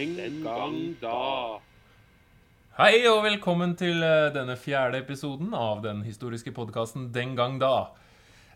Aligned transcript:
Den 0.00 0.38
gang 0.40 0.76
da. 0.96 1.60
Hei 2.78 3.02
og 3.10 3.18
velkommen 3.26 3.74
til 3.76 4.00
eh, 4.00 4.30
denne 4.32 4.54
fjerde 4.56 5.02
episoden 5.02 5.50
av 5.52 5.82
den 5.84 6.00
historiske 6.06 6.54
podkasten 6.56 7.10
Den 7.12 7.34
gang 7.36 7.58
da. 7.60 7.90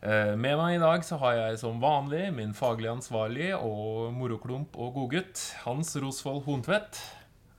Eh, 0.01 0.33
Med 0.41 0.57
meg 0.57 0.79
i 0.79 0.81
dag 0.81 1.05
så 1.05 1.19
har 1.21 1.37
jeg 1.37 1.59
som 1.61 1.83
vanlig 1.85 2.31
min 2.33 2.57
faglig 2.57 2.89
ansvarlige 2.95 3.61
og 3.61 4.17
moroklump 4.17 4.81
og 4.81 4.97
godgutt 4.97 5.45
Hans 5.67 5.93
Rosvold 6.01 6.47
Hontvedt. 6.49 7.03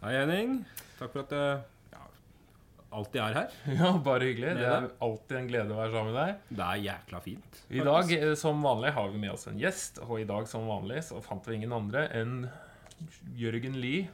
Hei, 0.01 0.17
Henning. 0.17 0.63
Takk 0.97 1.13
for 1.13 1.21
at 1.27 1.37
jeg 1.37 1.61
ja, 1.93 2.03
alltid 2.89 3.21
er 3.21 3.39
her. 3.43 3.55
Ja, 3.83 3.95
bare 4.09 4.31
hyggelig. 4.31 4.57
Det 4.63 4.69
er 4.71 4.91
alltid 4.97 5.41
en 5.43 5.53
glede 5.53 5.77
å 5.77 5.83
være 5.83 5.93
sammen 5.99 6.15
med 6.15 6.23
deg. 6.23 6.53
Det 6.57 6.71
er 6.71 6.85
jækla 6.89 7.25
fint. 7.29 7.65
I 7.69 7.85
dag 7.85 8.17
eh, 8.17 8.31
som 8.33 8.65
vanlig 8.65 8.97
har 8.97 9.13
vi 9.13 9.27
med 9.29 9.37
oss 9.37 9.45
en 9.53 9.61
gjest, 9.61 10.01
og 10.09 10.23
i 10.25 10.31
dag 10.33 10.49
som 10.49 10.65
vanlig 10.73 11.05
så 11.05 11.21
fant 11.21 11.45
vi 11.45 11.61
ingen 11.61 11.83
andre 11.83 12.09
enn 12.17 12.39
Jørgen 13.35 13.75
Lie. 13.81 14.07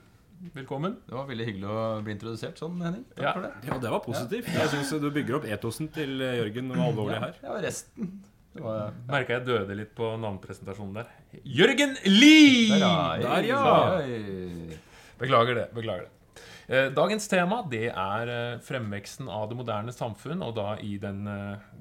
Velkommen. 0.55 0.95
Det 1.05 1.13
var 1.13 1.27
veldig 1.29 1.45
hyggelig 1.45 1.67
å 1.69 1.81
bli 2.01 2.13
introdusert 2.15 2.57
sånn, 2.57 2.79
Henning. 2.81 3.03
Takk 3.13 3.23
Ja. 3.27 3.33
for 3.35 3.41
det. 3.45 3.51
Ja, 3.67 3.77
det 3.77 3.89
var 3.93 3.99
positivt. 4.01 4.47
Jeg 4.49 4.69
syns 4.71 4.89
du 4.99 5.09
bygger 5.13 5.35
opp 5.37 5.45
etosen 5.45 5.87
til 5.93 6.19
eh, 6.21 6.37
Jørgen 6.39 6.71
og 6.73 6.81
alvorlig 6.87 7.19
her. 7.21 7.35
Ja, 7.43 7.59
resten 7.61 8.23
det 8.53 8.63
var, 8.65 8.91
Merka 9.07 9.37
jeg 9.37 9.45
døde 9.45 9.75
litt 9.77 9.93
på 9.95 10.09
navnepresentasjonen 10.19 10.95
der. 10.97 11.11
Jørgen 11.45 11.93
Lie! 12.05 12.73
Der, 12.73 12.79
ja. 12.81 13.19
Der, 13.21 13.45
ja. 13.45 14.79
Beklager 15.21 15.55
det. 15.55 15.67
beklager 15.77 16.07
det. 16.07 16.43
Eh, 16.71 16.89
Dagens 16.89 17.27
tema 17.27 17.61
det 17.69 17.91
er 17.93 18.27
eh, 18.33 18.57
fremveksten 18.65 19.29
av 19.29 19.47
det 19.51 19.57
moderne 19.61 19.93
samfunn. 19.93 20.41
Og 20.41 20.55
da 20.57 20.73
i 20.81 20.97
den, 20.97 21.21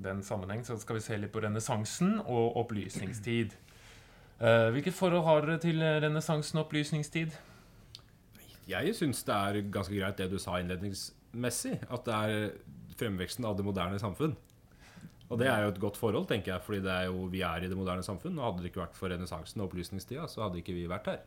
den 0.04 0.20
sammenheng 0.22 0.62
så 0.68 0.76
skal 0.78 0.96
vi 1.00 1.00
se 1.08 1.16
litt 1.16 1.32
på 1.32 1.40
renessansen 1.42 2.20
og 2.26 2.60
opplysningstid. 2.60 3.56
Eh, 4.40 4.70
Hvilket 4.72 4.96
forhold 4.96 5.24
har 5.26 5.44
dere 5.44 5.60
til 5.60 5.82
renessansen 6.04 6.58
og 6.58 6.66
opplysningstid? 6.68 7.34
Jeg 8.70 8.94
syns 8.96 9.24
det 9.26 9.34
er 9.36 9.58
ganske 9.74 9.96
greit 9.96 10.20
det 10.20 10.30
du 10.32 10.38
sa 10.40 10.60
innledningsmessig. 10.62 11.76
At 11.90 12.06
det 12.06 12.14
er 12.14 12.52
fremveksten 13.00 13.44
av 13.48 13.58
det 13.58 13.66
moderne 13.66 13.98
samfunn. 14.00 14.36
Og 15.30 15.38
det 15.38 15.46
er 15.46 15.62
jo 15.62 15.70
et 15.70 15.78
godt 15.82 15.98
forhold, 16.00 16.24
tenker 16.26 16.56
jeg, 16.56 16.62
fordi 16.66 16.80
det 16.82 16.90
er 16.90 17.04
jo, 17.06 17.26
vi 17.30 17.42
er 17.46 17.62
i 17.62 17.68
det 17.70 17.76
moderne 17.78 18.02
samfunn. 18.02 18.38
Og 18.38 18.48
hadde 18.48 18.64
det 18.64 18.72
ikke 18.72 18.82
vært 18.82 18.96
for 18.98 19.12
renessansen 19.12 19.60
og 19.62 19.68
opplysningstida, 19.68 20.24
så 20.26 20.42
hadde 20.46 20.58
ikke 20.58 20.74
vi 20.74 20.88
vært 20.90 21.06
her. 21.12 21.20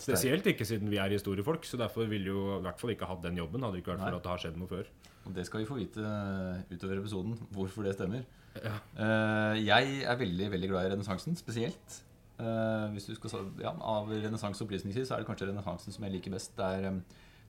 Spesielt 0.00 0.46
ikke 0.48 0.64
siden 0.64 0.88
vi 0.88 0.96
er 0.96 1.12
historiefolk, 1.12 1.66
så 1.68 1.76
derfor 1.76 2.08
ville 2.08 2.30
jo 2.32 2.44
i 2.56 2.62
hvert 2.64 2.80
fall 2.80 2.94
ikke 2.94 3.08
hatt 3.10 3.20
den 3.26 3.36
jobben. 3.36 3.60
Hadde 3.66 3.76
det 3.76 3.82
ikke 3.82 3.92
vært 3.92 4.06
for 4.06 4.14
Nei. 4.14 4.16
at 4.22 4.24
det 4.24 4.32
har 4.32 4.40
skjedd 4.46 4.56
noe 4.62 4.70
før. 4.70 4.88
Og 5.28 5.34
det 5.36 5.44
skal 5.48 5.60
vi 5.60 5.68
få 5.68 5.76
vite 5.76 6.06
eh, 6.06 6.62
utover 6.72 7.02
episoden, 7.02 7.36
hvorfor 7.52 7.84
det 7.84 7.92
stemmer. 7.98 8.24
Ja. 8.62 8.74
Eh, 9.02 9.60
jeg 9.64 10.02
er 10.06 10.18
veldig 10.20 10.50
veldig 10.52 10.70
glad 10.70 10.88
i 10.88 10.92
renessansen, 10.94 11.38
spesielt. 11.38 12.00
Uh, 12.34 12.90
hvis 12.90 13.04
du 13.06 13.12
skal 13.14 13.44
ja, 13.62 13.70
Av 13.70 14.08
renessanse 14.10 14.58
og 14.58 14.66
opplysningstid 14.66 15.04
så 15.06 15.14
er 15.14 15.22
det 15.22 15.28
kanskje 15.28 15.46
renessansen 15.52 15.94
som 15.94 16.02
jeg 16.06 16.16
liker 16.16 16.34
best. 16.34 16.56
Der, 16.58 16.88
er, 16.88 16.96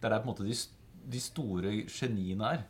det 0.02 0.12
er 0.12 0.20
på 0.20 0.28
en 0.28 0.30
måte 0.30 0.46
de, 0.46 0.58
de 1.10 1.22
store 1.22 1.72
geniene 1.90 2.52
er. 2.54 2.66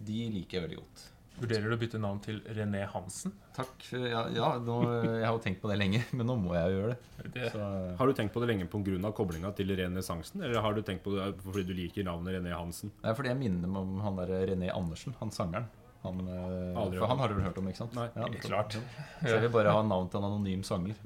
De 0.00 0.22
liker 0.32 0.58
jeg 0.58 0.64
veldig 0.64 0.78
godt. 0.80 1.02
Vurderer 1.42 1.72
du 1.72 1.74
å 1.74 1.80
bytte 1.80 1.98
navn 2.00 2.20
til 2.22 2.40
René 2.54 2.82
Hansen? 2.92 3.32
Takk. 3.56 3.86
Ja, 3.96 4.26
ja 4.32 4.48
nå, 4.62 4.76
jeg 5.08 5.24
har 5.24 5.32
jo 5.34 5.42
tenkt 5.44 5.62
på 5.62 5.70
det 5.70 5.78
lenge, 5.80 6.02
men 6.16 6.28
nå 6.28 6.36
må 6.40 6.52
jeg 6.56 6.70
jo 6.70 6.78
gjøre 6.78 6.92
det. 6.92 7.30
Det, 7.34 7.46
Så, 7.54 7.68
Har 7.98 8.08
du 8.08 8.16
tenkt 8.16 8.34
på 8.34 8.42
det 8.42 8.50
lenge 8.52 8.68
pga. 8.70 9.12
koblinga 9.16 9.52
til 9.56 9.72
renessansen, 9.76 10.44
eller 10.44 10.60
har 10.64 10.76
du 10.76 10.82
tenkt 10.86 11.04
på 11.04 11.16
det 11.16 11.30
fordi 11.42 11.64
du 11.68 11.74
liker 11.76 12.06
navnet 12.06 12.36
René 12.36 12.52
Hansen? 12.54 12.92
Det 13.00 13.12
er 13.12 13.16
fordi 13.18 13.32
jeg 13.32 13.40
minner 13.40 13.72
meg 13.72 13.80
om 13.82 14.02
han 14.04 14.20
der 14.20 14.34
René 14.52 14.72
Andersen, 14.72 15.16
han 15.20 15.32
sangeren. 15.34 15.68
Han, 16.02 16.20
eh, 16.26 16.78
Aldri 16.82 16.98
for 16.98 17.06
han 17.12 17.18
har 17.22 17.28
du 17.28 17.34
vel 17.38 17.44
hørt 17.46 17.58
om, 17.58 17.68
ikke 17.70 17.78
sant? 17.84 17.94
Nei, 17.94 18.08
ja, 18.16 18.26
klart. 18.42 18.76
Så 19.20 19.28
jeg 19.36 19.40
vil 19.44 19.52
bare 19.54 19.70
ha 19.76 19.82
navn 19.86 20.08
til 20.10 20.18
en 20.18 20.30
anonym 20.32 20.64
sanger. 20.66 20.96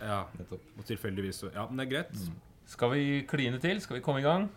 Ja, 0.00 0.22
Nettopp. 0.38 0.60
og 0.78 0.84
tilfeldigvis 0.86 1.40
så- 1.42 1.52
Ja, 1.54 1.66
men 1.66 1.76
det 1.76 1.86
er 1.88 1.90
greit. 1.96 2.30
Skal 2.66 2.90
vi 2.92 3.22
kline 3.26 3.58
til? 3.60 3.80
Skal 3.80 3.96
vi 3.98 4.02
komme 4.04 4.20
i 4.20 4.22
gang? 4.22 4.48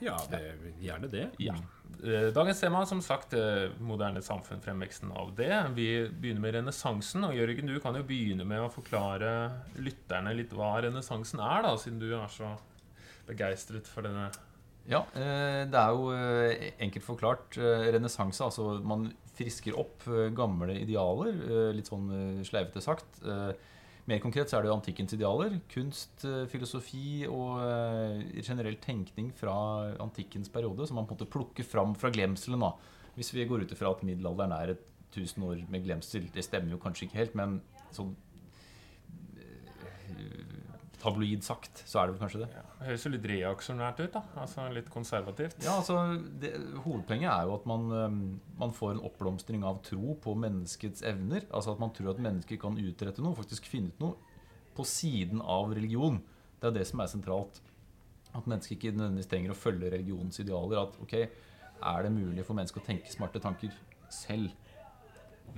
Ja, 0.00 0.16
det, 0.30 0.40
gjerne 0.80 1.08
det. 1.10 1.30
Ja. 1.38 1.54
Eh, 2.02 2.30
Dagens 2.32 2.60
tema 2.60 2.84
som 2.86 3.00
sagt 3.02 3.34
eh, 3.34 3.68
moderne 3.80 4.22
samfunn, 4.22 4.60
fremveksten 4.62 5.10
av 5.12 5.34
det. 5.36 5.50
Vi 5.74 6.08
begynner 6.08 6.40
med 6.40 6.54
renessansen. 6.54 7.24
Og 7.24 7.34
Jørgen, 7.36 7.66
du 7.66 7.78
kan 7.80 7.94
jo 7.98 8.02
begynne 8.02 8.46
med 8.46 8.60
å 8.64 8.70
forklare 8.72 9.32
lytterne 9.76 10.34
litt 10.36 10.50
hva 10.56 10.80
renessansen 10.82 11.40
er, 11.40 11.62
da, 11.66 11.74
siden 11.76 11.98
du 12.00 12.08
er 12.16 12.28
så 12.28 12.56
begeistret 13.28 13.86
for 13.86 14.02
denne. 14.02 14.30
Ja, 14.88 15.02
eh, 15.14 15.66
det 15.70 15.76
er 15.76 15.90
jo 15.92 16.10
enkelt 16.80 17.04
forklart 17.04 17.58
renessanse. 17.92 18.40
Altså 18.46 18.80
man 18.82 19.12
frisker 19.40 19.76
opp 19.80 20.04
eh, 20.08 20.28
gamle 20.36 20.76
idealer, 20.82 21.36
eh, 21.46 21.70
litt 21.76 21.90
sånn 21.90 22.08
eh, 22.14 22.42
sleivete 22.46 22.82
sagt. 22.84 23.22
Mer 24.10 24.18
konkret 24.22 24.50
så 24.50 24.58
er 24.58 24.64
det 24.64 24.70
jo 24.70 24.74
antikkens 24.74 25.12
idealer. 25.14 25.58
Kunst, 25.70 26.24
filosofi 26.50 27.28
og 27.30 27.60
generell 28.42 28.78
tenkning 28.82 29.28
fra 29.36 29.52
antikkens 30.02 30.50
periode 30.50 30.88
som 30.88 30.98
man 30.98 31.06
på 31.06 31.14
en 31.14 31.18
måte 31.20 31.28
plukker 31.30 31.66
fram 31.68 31.92
fra 31.94 32.10
glemselen. 32.10 32.64
da. 32.64 32.72
Hvis 33.14 33.30
vi 33.36 33.44
går 33.46 33.62
ut 33.62 33.74
ifra 33.76 33.92
at 33.92 34.02
middelalderen 34.08 34.56
er 34.56 34.72
et 34.72 34.82
tusen 35.14 35.44
år 35.46 35.62
med 35.70 35.84
glemsel, 35.84 36.26
det 36.34 36.42
stemmer 36.42 36.74
jo 36.74 36.80
kanskje 36.82 37.06
ikke 37.06 37.20
helt, 37.20 37.36
men 37.38 37.60
sånn 37.94 38.16
tabloid 41.00 41.44
sagt, 41.44 41.82
så 41.88 42.00
er 42.00 42.08
det 42.08 42.14
vel 42.14 42.22
kanskje 42.22 42.42
det. 42.42 42.48
Ja, 42.54 42.64
det 42.78 42.88
høres 42.90 43.04
jo 43.06 43.12
litt 43.14 43.28
reaksjonært 43.30 44.02
ut, 44.02 44.12
da. 44.14 44.22
Altså 44.42 44.66
litt 44.74 44.90
konservativt. 44.92 45.62
Ja, 45.64 45.78
altså, 45.80 45.96
det, 46.42 46.52
Hovedpoenget 46.84 47.30
er 47.32 47.48
jo 47.48 47.54
at 47.56 47.68
man, 47.70 47.86
man 48.60 48.74
får 48.76 48.94
en 48.94 49.02
oppblomstring 49.08 49.64
av 49.66 49.80
tro 49.86 50.16
på 50.22 50.34
menneskets 50.38 51.04
evner. 51.08 51.46
Altså 51.48 51.74
at 51.74 51.82
man 51.82 51.94
tror 51.96 52.12
at 52.14 52.22
mennesker 52.22 52.60
kan 52.60 52.78
utrette 52.80 53.24
noe, 53.24 53.38
faktisk 53.38 53.68
finne 53.70 53.94
ut 53.94 54.04
noe 54.04 54.30
på 54.76 54.86
siden 54.86 55.42
av 55.42 55.72
religion. 55.76 56.20
Det 56.60 56.70
er 56.70 56.78
det 56.78 56.86
som 56.88 57.02
er 57.02 57.10
sentralt. 57.12 57.60
At 58.30 58.46
mennesker 58.46 58.76
ikke 58.76 58.94
nødvendigvis 58.94 59.30
trenger 59.30 59.54
å 59.54 59.58
følge 59.58 59.90
religionens 59.92 60.40
idealer. 60.42 60.84
At 60.84 60.98
ok, 61.02 61.16
er 61.80 62.04
det 62.06 62.12
mulig 62.14 62.44
for 62.46 62.58
mennesker 62.58 62.82
å 62.82 62.86
tenke 62.86 63.12
smarte 63.12 63.42
tanker 63.42 63.72
selv? 64.12 64.52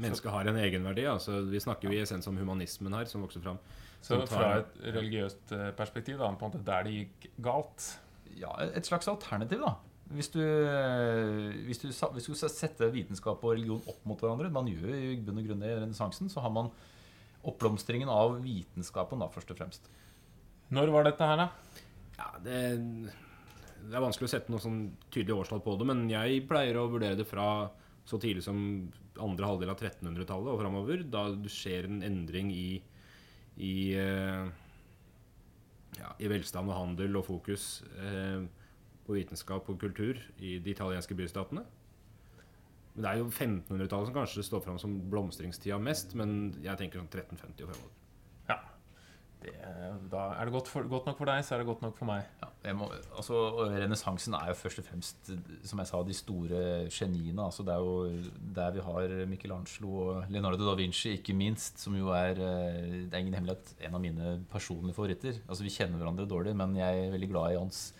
Mennesket 0.01 0.31
har 0.33 0.49
en 0.49 0.57
egenverdi. 0.63 1.05
Altså, 1.11 1.41
vi 1.51 1.61
snakker 1.61 1.89
jo 1.89 1.95
i 1.97 2.01
essens 2.03 2.27
om 2.31 2.37
humanismen 2.39 2.95
her, 2.97 3.05
som 3.11 3.23
vokser 3.25 3.43
fram. 3.45 3.59
Så 4.03 4.19
tar- 4.23 4.31
fra 4.33 4.51
et 4.63 4.79
religiøst 4.97 5.53
eh, 5.55 5.71
perspektiv, 5.79 6.19
da, 6.19 6.31
på 6.35 6.47
en 6.47 6.53
måte 6.53 6.65
der 6.67 6.85
det 6.89 6.93
gikk 6.97 7.29
galt 7.45 7.91
Ja, 8.35 8.51
Et 8.75 8.87
slags 8.89 9.07
alternativ, 9.09 9.61
da. 9.61 9.75
Hvis 10.13 10.29
du, 10.33 10.41
øh, 10.41 11.53
hvis 11.67 11.79
du, 11.81 11.87
hvis 11.89 12.27
du 12.27 12.35
setter 12.35 12.55
sette 12.55 12.89
vitenskap 12.93 13.45
og 13.45 13.53
religion 13.55 13.83
opp 13.89 14.03
mot 14.05 14.21
hverandre 14.21 14.51
Man 14.53 14.67
gjør 14.69 14.91
jo 14.93 15.13
i 15.13 15.21
bunn 15.25 15.39
og 15.41 15.47
grunn 15.47 15.61
det 15.63 15.71
i 15.71 15.77
renessansen. 15.79 16.29
Så 16.33 16.41
har 16.45 16.51
man 16.53 16.71
oppblomstringen 17.45 18.11
av 18.13 18.37
vitenskapen, 18.43 19.19
da, 19.23 19.29
først 19.33 19.51
og 19.55 19.59
fremst. 19.59 19.89
Når 20.73 20.93
var 20.95 21.05
dette 21.09 21.27
her, 21.27 21.37
da? 21.37 21.49
Ja, 22.19 22.29
det, 22.45 22.59
det 23.89 23.97
er 23.97 24.05
vanskelig 24.05 24.29
å 24.29 24.33
sette 24.35 24.53
noe 24.53 24.63
sånn 24.63 24.83
tydelig 25.13 25.41
årstall 25.43 25.63
på 25.65 25.75
det, 25.81 25.89
men 25.91 26.05
jeg 26.11 26.45
pleier 26.49 26.79
å 26.81 26.87
vurdere 26.93 27.19
det 27.19 27.27
fra 27.29 27.47
så 28.09 28.19
tidlig 28.19 28.45
som 28.45 28.59
andre 29.23 29.49
halvdel 29.49 29.73
av 29.73 29.79
1300-tallet 29.79 30.53
og 30.53 30.61
framover, 30.61 31.05
da 31.07 31.27
skjer 31.51 31.87
en 31.89 32.03
endring 32.07 32.51
i, 32.55 32.81
i, 33.63 33.75
eh, 33.99 34.49
ja, 36.01 36.11
i 36.19 36.31
velstand 36.33 36.73
og 36.73 36.79
handel 36.79 37.21
og 37.21 37.27
fokus 37.29 37.85
eh, 38.01 38.43
på 39.07 39.17
vitenskap 39.19 39.69
og 39.71 39.81
kultur 39.83 40.19
i 40.39 40.59
de 40.63 40.75
italienske 40.75 41.17
bystatene. 41.19 41.65
Men 42.95 43.03
Det 43.05 43.11
er 43.11 43.19
jo 43.23 43.31
1500-tallet 43.31 44.11
som 44.11 44.17
kanskje 44.17 44.47
står 44.47 44.65
fram 44.67 44.79
som 44.81 44.99
blomstringstida 45.11 45.79
mest, 45.81 46.17
men 46.19 46.53
jeg 46.61 46.77
tenker 46.81 47.01
sånn 47.01 47.09
1350 47.09 47.65
og 47.65 47.73
fremover. 47.73 48.02
Det, 49.43 49.53
da 50.13 50.23
er 50.39 50.49
det 50.49 50.55
godt, 50.55 50.69
for, 50.71 50.87
godt 50.91 51.09
nok 51.09 51.19
for 51.19 51.31
deg, 51.31 51.43
så 51.45 51.55
er 51.55 51.63
det 51.63 51.69
godt 51.69 51.83
nok 51.85 51.97
for 51.99 52.09
meg. 52.09 52.27
Ja, 52.63 52.75
må, 52.79 52.89
altså, 53.17 53.41
Renessansen 53.73 54.37
er 54.39 54.53
jo 54.53 54.59
først 54.59 54.83
og 54.83 54.87
fremst 54.87 55.33
som 55.69 55.83
jeg 55.83 55.91
sa, 55.91 56.03
de 56.07 56.17
store 56.17 56.63
geniene. 56.95 57.43
Altså, 57.45 57.67
det 57.67 57.75
er 57.75 57.83
jo 57.83 58.23
der 58.59 58.77
vi 58.77 58.85
har 58.87 59.17
Michelangelo 59.31 59.97
og 60.05 60.31
Leonardo 60.33 60.69
da 60.69 60.77
Vinci, 60.79 61.17
ikke 61.19 61.37
minst, 61.37 61.83
som 61.83 61.97
jo 61.99 62.13
er 62.17 62.39
eh, 62.39 62.93
Det 63.09 63.17
er 63.17 63.25
ingen 63.25 63.39
hemmelighet 63.41 63.75
en 63.89 63.99
av 63.99 64.05
mine 64.05 64.37
personlige 64.53 64.99
favoritter. 64.99 65.43
Altså, 65.49 65.67
Vi 65.67 65.75
kjenner 65.75 65.99
hverandre 65.99 66.29
dårlig, 66.31 66.55
men 66.57 66.79
jeg 66.79 67.07
er 67.07 67.17
veldig 67.17 67.33
glad 67.35 67.53
i 67.53 67.61
hans 67.61 67.91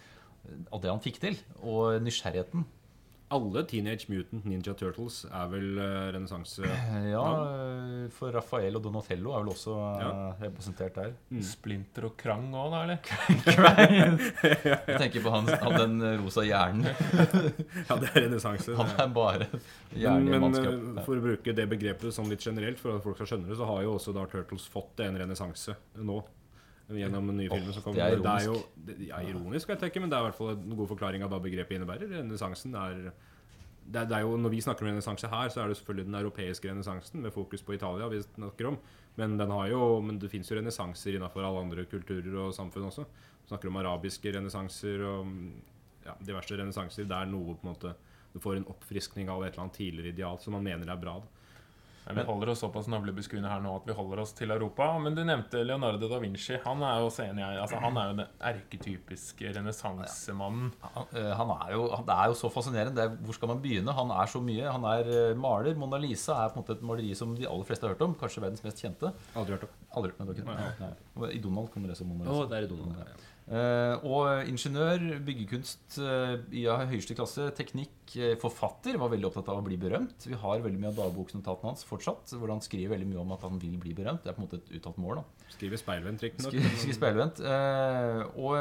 av 0.73 0.81
det 0.83 0.91
han 0.91 1.03
fikk 1.03 1.21
til, 1.23 1.37
og 1.63 2.01
nysgjerrigheten. 2.03 2.65
Alle 3.33 3.63
Teenage 3.69 4.09
Mutant 4.13 4.45
Ninja 4.49 4.75
Turtles 4.77 5.23
er 5.29 5.49
vel 5.53 5.79
uh, 5.79 6.11
renessanse... 6.15 6.67
Ja, 7.13 7.23
for 8.15 8.33
Rafael 8.35 8.77
og 8.79 8.83
Donatello 8.85 9.33
er 9.37 9.43
vel 9.45 9.51
også 9.55 9.75
eh, 9.79 10.03
Ja. 10.03 10.11
representert 10.43 10.97
der. 10.99 11.15
Splinter 11.45 12.07
og 12.11 12.15
Krang 12.21 12.49
òg, 12.53 12.75
da, 12.75 12.83
eller? 12.85 12.99
Jeg 14.87 14.99
tenker 15.01 15.25
på 15.25 15.33
han, 15.35 15.49
han 15.63 15.79
den 15.79 15.97
rosa 16.23 16.45
hjernen. 16.47 16.87
Ja, 17.89 17.97
det 17.99 18.11
er 18.13 18.27
renessanse. 18.27 18.77
Han 18.79 18.93
er 19.01 19.11
bare 19.15 19.49
hjernen 19.97 20.29
i 20.29 20.35
Men, 20.37 20.45
manns 20.47 20.61
men 20.63 20.99
eh, 20.99 21.03
for 21.07 21.19
å 21.19 21.25
bruke 21.25 21.55
det 21.57 21.67
begrepet 21.73 22.15
sånn 22.15 22.31
litt 22.33 22.45
generelt, 22.45 22.81
for 22.81 22.97
at 22.97 23.05
folk 23.05 23.19
skal 23.21 23.33
skjønne 23.35 23.51
det, 23.51 23.59
så 23.61 23.69
har 23.69 23.83
jo 23.87 23.97
også 23.97 24.15
da 24.17 24.27
Turtles 24.31 24.69
fått 24.73 25.03
en 25.07 25.19
renessanse 25.25 25.77
nå. 26.01 26.21
Gjennom 26.91 27.27
den 27.31 27.37
nye 27.39 27.49
filmen 27.49 27.73
som 27.73 27.95
det 27.95 28.03
er 28.03 28.17
Det 28.17 28.27
er 28.27 28.45
jo 28.45 28.57
det, 28.87 28.97
ja, 29.09 29.21
ironisk, 29.23 29.69
vet 29.69 29.81
jeg 29.81 29.91
ikke, 29.93 30.01
men 30.01 30.11
det 30.11 30.17
er 30.19 30.25
i 30.25 30.31
hvert 30.31 30.35
fall 30.37 30.51
en 30.51 30.77
god 30.77 30.89
forklaring 30.91 31.23
av 31.23 31.31
hva 31.31 31.39
begrepet 31.41 31.77
innebærer. 31.79 32.11
Renessansen 32.11 32.75
er 32.75 32.97
det, 33.87 34.01
er- 34.03 34.07
det 34.09 34.13
er 34.17 34.21
jo, 34.23 34.37
Når 34.37 34.51
vi 34.51 34.61
snakker 34.61 34.83
om 34.87 34.89
renessanse 34.93 35.29
her, 35.29 35.49
så 35.49 35.63
er 35.63 35.69
det 35.69 35.77
selvfølgelig 35.79 36.07
den 36.07 36.15
europeiske 36.15 36.69
renessansen 36.71 37.23
med 37.23 37.33
fokus 37.33 37.63
på 37.63 37.75
Italia. 37.75 38.09
vi 38.09 38.21
snakker 38.23 38.67
om 38.69 38.79
Men, 39.17 39.37
den 39.37 39.51
har 39.51 39.67
jo, 39.69 40.01
men 40.01 40.19
det 40.19 40.31
fins 40.31 40.49
jo 40.51 40.57
renessanser 40.57 41.15
innenfor 41.19 41.45
alle 41.45 41.61
andre 41.61 41.85
kulturer 41.85 42.35
og 42.47 42.55
samfunn 42.55 42.87
også. 42.89 43.05
Vi 43.05 43.49
snakker 43.49 43.69
om 43.69 43.77
arabiske 43.77 44.33
renessanser 44.33 45.03
og 45.05 45.27
ja, 46.07 46.15
diverse 46.25 46.57
renessanser 46.57 47.05
der 47.07 47.27
noe 47.27 47.55
på 47.55 47.67
en 47.69 47.75
måte 47.75 47.95
du 48.33 48.39
får 48.41 48.57
en 48.57 48.65
oppfriskning 48.65 49.29
av 49.29 49.43
et 49.45 49.53
eller 49.53 49.65
annet 49.67 49.75
tidligere 49.77 50.09
ideal 50.15 50.39
som 50.41 50.55
man 50.55 50.63
mener 50.65 50.89
er 50.91 50.97
bra. 50.97 51.19
da. 51.21 51.27
Men 52.07 52.19
vi 52.19 52.25
holder 52.27 52.51
oss 52.53 52.63
såpass 52.65 52.89
navlebeskuende 52.91 53.51
her 53.51 53.61
nå 53.63 53.77
at 53.79 53.87
vi 53.87 53.95
holder 53.95 54.23
oss 54.25 54.33
til 54.37 54.51
Europa. 54.51 54.89
Men 55.03 55.15
du 55.15 55.23
nevnte 55.27 55.63
Leonardo 55.63 56.09
da 56.11 56.19
Vinci. 56.23 56.57
Han 56.65 56.83
er 56.83 56.99
jo 56.99 57.09
også 57.09 57.27
enig 57.29 57.45
altså, 57.47 57.79
Han 57.83 57.99
er 58.01 58.09
jo 58.09 58.17
den 58.19 58.33
erketypiske 58.51 59.53
renessansemannen. 59.57 60.73
Han, 60.83 61.13
eh, 61.21 61.31
han 61.39 61.53
er 61.57 61.75
jo, 61.77 61.87
det 62.09 62.17
er 62.17 62.33
jo 62.33 62.39
så 62.43 62.51
fascinerende. 62.53 62.97
Det 62.99 63.05
er, 63.07 63.17
hvor 63.23 63.39
skal 63.39 63.53
man 63.55 63.63
begynne? 63.63 63.95
Han 63.97 64.11
er 64.17 64.33
så 64.35 64.43
mye. 64.43 64.67
Han 64.67 64.89
er 64.93 65.13
eh, 65.15 65.37
maler. 65.39 65.79
Mona 65.79 66.01
Lisa 66.03 66.41
er 66.43 66.51
på 66.53 66.59
en 66.59 66.65
måte 66.65 66.79
et 66.79 66.87
maleri 66.91 67.15
som 67.19 67.37
de 67.39 67.47
aller 67.49 67.69
fleste 67.69 67.87
har 67.87 67.95
hørt 67.95 68.07
om. 68.09 68.17
Kanskje 68.19 68.43
verdens 68.45 68.65
mest 68.67 68.83
kjente. 68.83 69.13
Aldri 69.39 69.57
hørt 69.57 69.69
om. 69.69 69.77
Aldri 70.01 70.13
hørt 70.13 70.25
om 70.25 70.33
det. 70.33 70.49
Nei, 70.49 70.73
nei. 70.83 71.31
I 71.37 71.43
Donald 71.45 71.71
kommer 71.73 71.93
det 71.93 72.01
som 72.01 72.11
Mona 72.11 72.27
Lisa. 72.27 72.41
Oh, 72.43 72.51
det 72.51 72.59
er 72.59 72.67
i 72.67 72.73
Donald. 72.73 72.99
Ja. 72.99 73.32
Eh, 73.51 74.05
og 74.07 74.47
ingeniør, 74.47 75.03
byggekunst 75.27 75.97
eh, 75.99 76.37
i 76.55 76.63
høyeste 76.93 77.17
klasse, 77.19 77.49
teknikk, 77.59 78.15
eh, 78.15 78.37
forfatter. 78.41 78.97
Var 79.01 79.11
veldig 79.17 79.29
opptatt 79.29 79.51
av 79.51 79.59
å 79.59 79.65
bli 79.67 79.79
berømt. 79.81 80.29
Vi 80.29 80.39
har 80.39 80.63
veldig 80.63 80.79
mye 80.79 80.93
av 80.93 81.01
dagboksnotatene 81.01 81.73
hans 81.73 81.83
fortsatt, 81.89 82.37
hvor 82.39 82.53
han 82.55 82.63
skriver 82.63 82.95
veldig 82.95 83.11
mye 83.11 83.25
om 83.25 83.35
at 83.35 83.43
han 83.49 83.59
vil 83.63 83.75
bli 83.83 83.97
berømt. 83.99 84.23
Det 84.23 84.33
er 84.33 84.39
på 84.39 84.45
en 84.45 84.49
måte 84.49 84.61
et 84.63 84.73
uttalt 84.79 85.01
mål. 85.03 85.21
da 85.23 85.57
Skriver 85.57 85.83
speilvendt, 85.83 86.25
riktignok. 86.25 86.55
Skriver, 86.55 86.79
skriver 86.85 86.99
speilvendt. 87.01 87.43
Og 88.39 88.55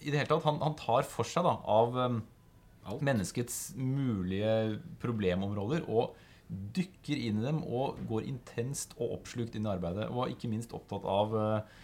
i 0.00 0.08
det 0.08 0.16
hele 0.16 0.30
tatt, 0.32 0.48
han, 0.48 0.62
han 0.64 0.80
tar 0.80 1.06
for 1.08 1.28
seg 1.28 1.46
da 1.46 1.58
av 1.68 2.00
Alt. 2.00 3.04
menneskets 3.04 3.76
mulige 3.76 4.80
problemområder 5.02 5.84
og 5.92 6.16
dykker 6.50 7.20
inn 7.28 7.40
i 7.40 7.46
dem 7.46 7.60
og 7.62 8.00
går 8.10 8.26
intenst 8.26 8.96
og 8.98 9.18
oppslukt 9.18 9.54
inn 9.54 9.68
i 9.68 9.72
arbeidet. 9.72 10.08
Og 10.10 10.22
var 10.22 10.32
ikke 10.32 10.50
minst 10.50 10.74
opptatt 10.76 11.06
av 11.06 11.36
eh, 11.38 11.78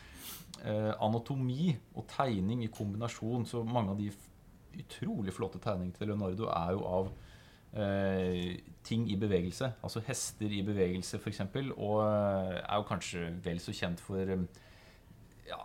anatomi 0.66 1.76
og 1.94 2.06
tegning 2.10 2.64
i 2.64 2.70
kombinasjon. 2.72 3.44
Så 3.46 3.60
mange 3.62 3.92
av 3.92 4.00
de 4.00 4.08
utrolig 4.80 5.34
flotte 5.34 5.60
tegningene 5.62 5.94
til 5.96 6.10
Leonardo 6.10 6.48
er 6.50 6.72
jo 6.74 6.84
av 6.90 7.10
eh, 7.76 8.56
ting 8.86 9.06
i 9.10 9.16
bevegelse. 9.20 9.72
Altså 9.84 10.02
hester 10.06 10.52
i 10.52 10.62
bevegelse, 10.66 11.20
f.eks. 11.20 11.42
Og 11.76 12.00
eh, 12.04 12.60
er 12.60 12.80
jo 12.80 12.86
kanskje 12.88 13.26
vel 13.44 13.60
så 13.62 13.74
kjent 13.76 14.02
for 14.02 14.36
eh, 14.36 14.46
ja, 15.48 15.60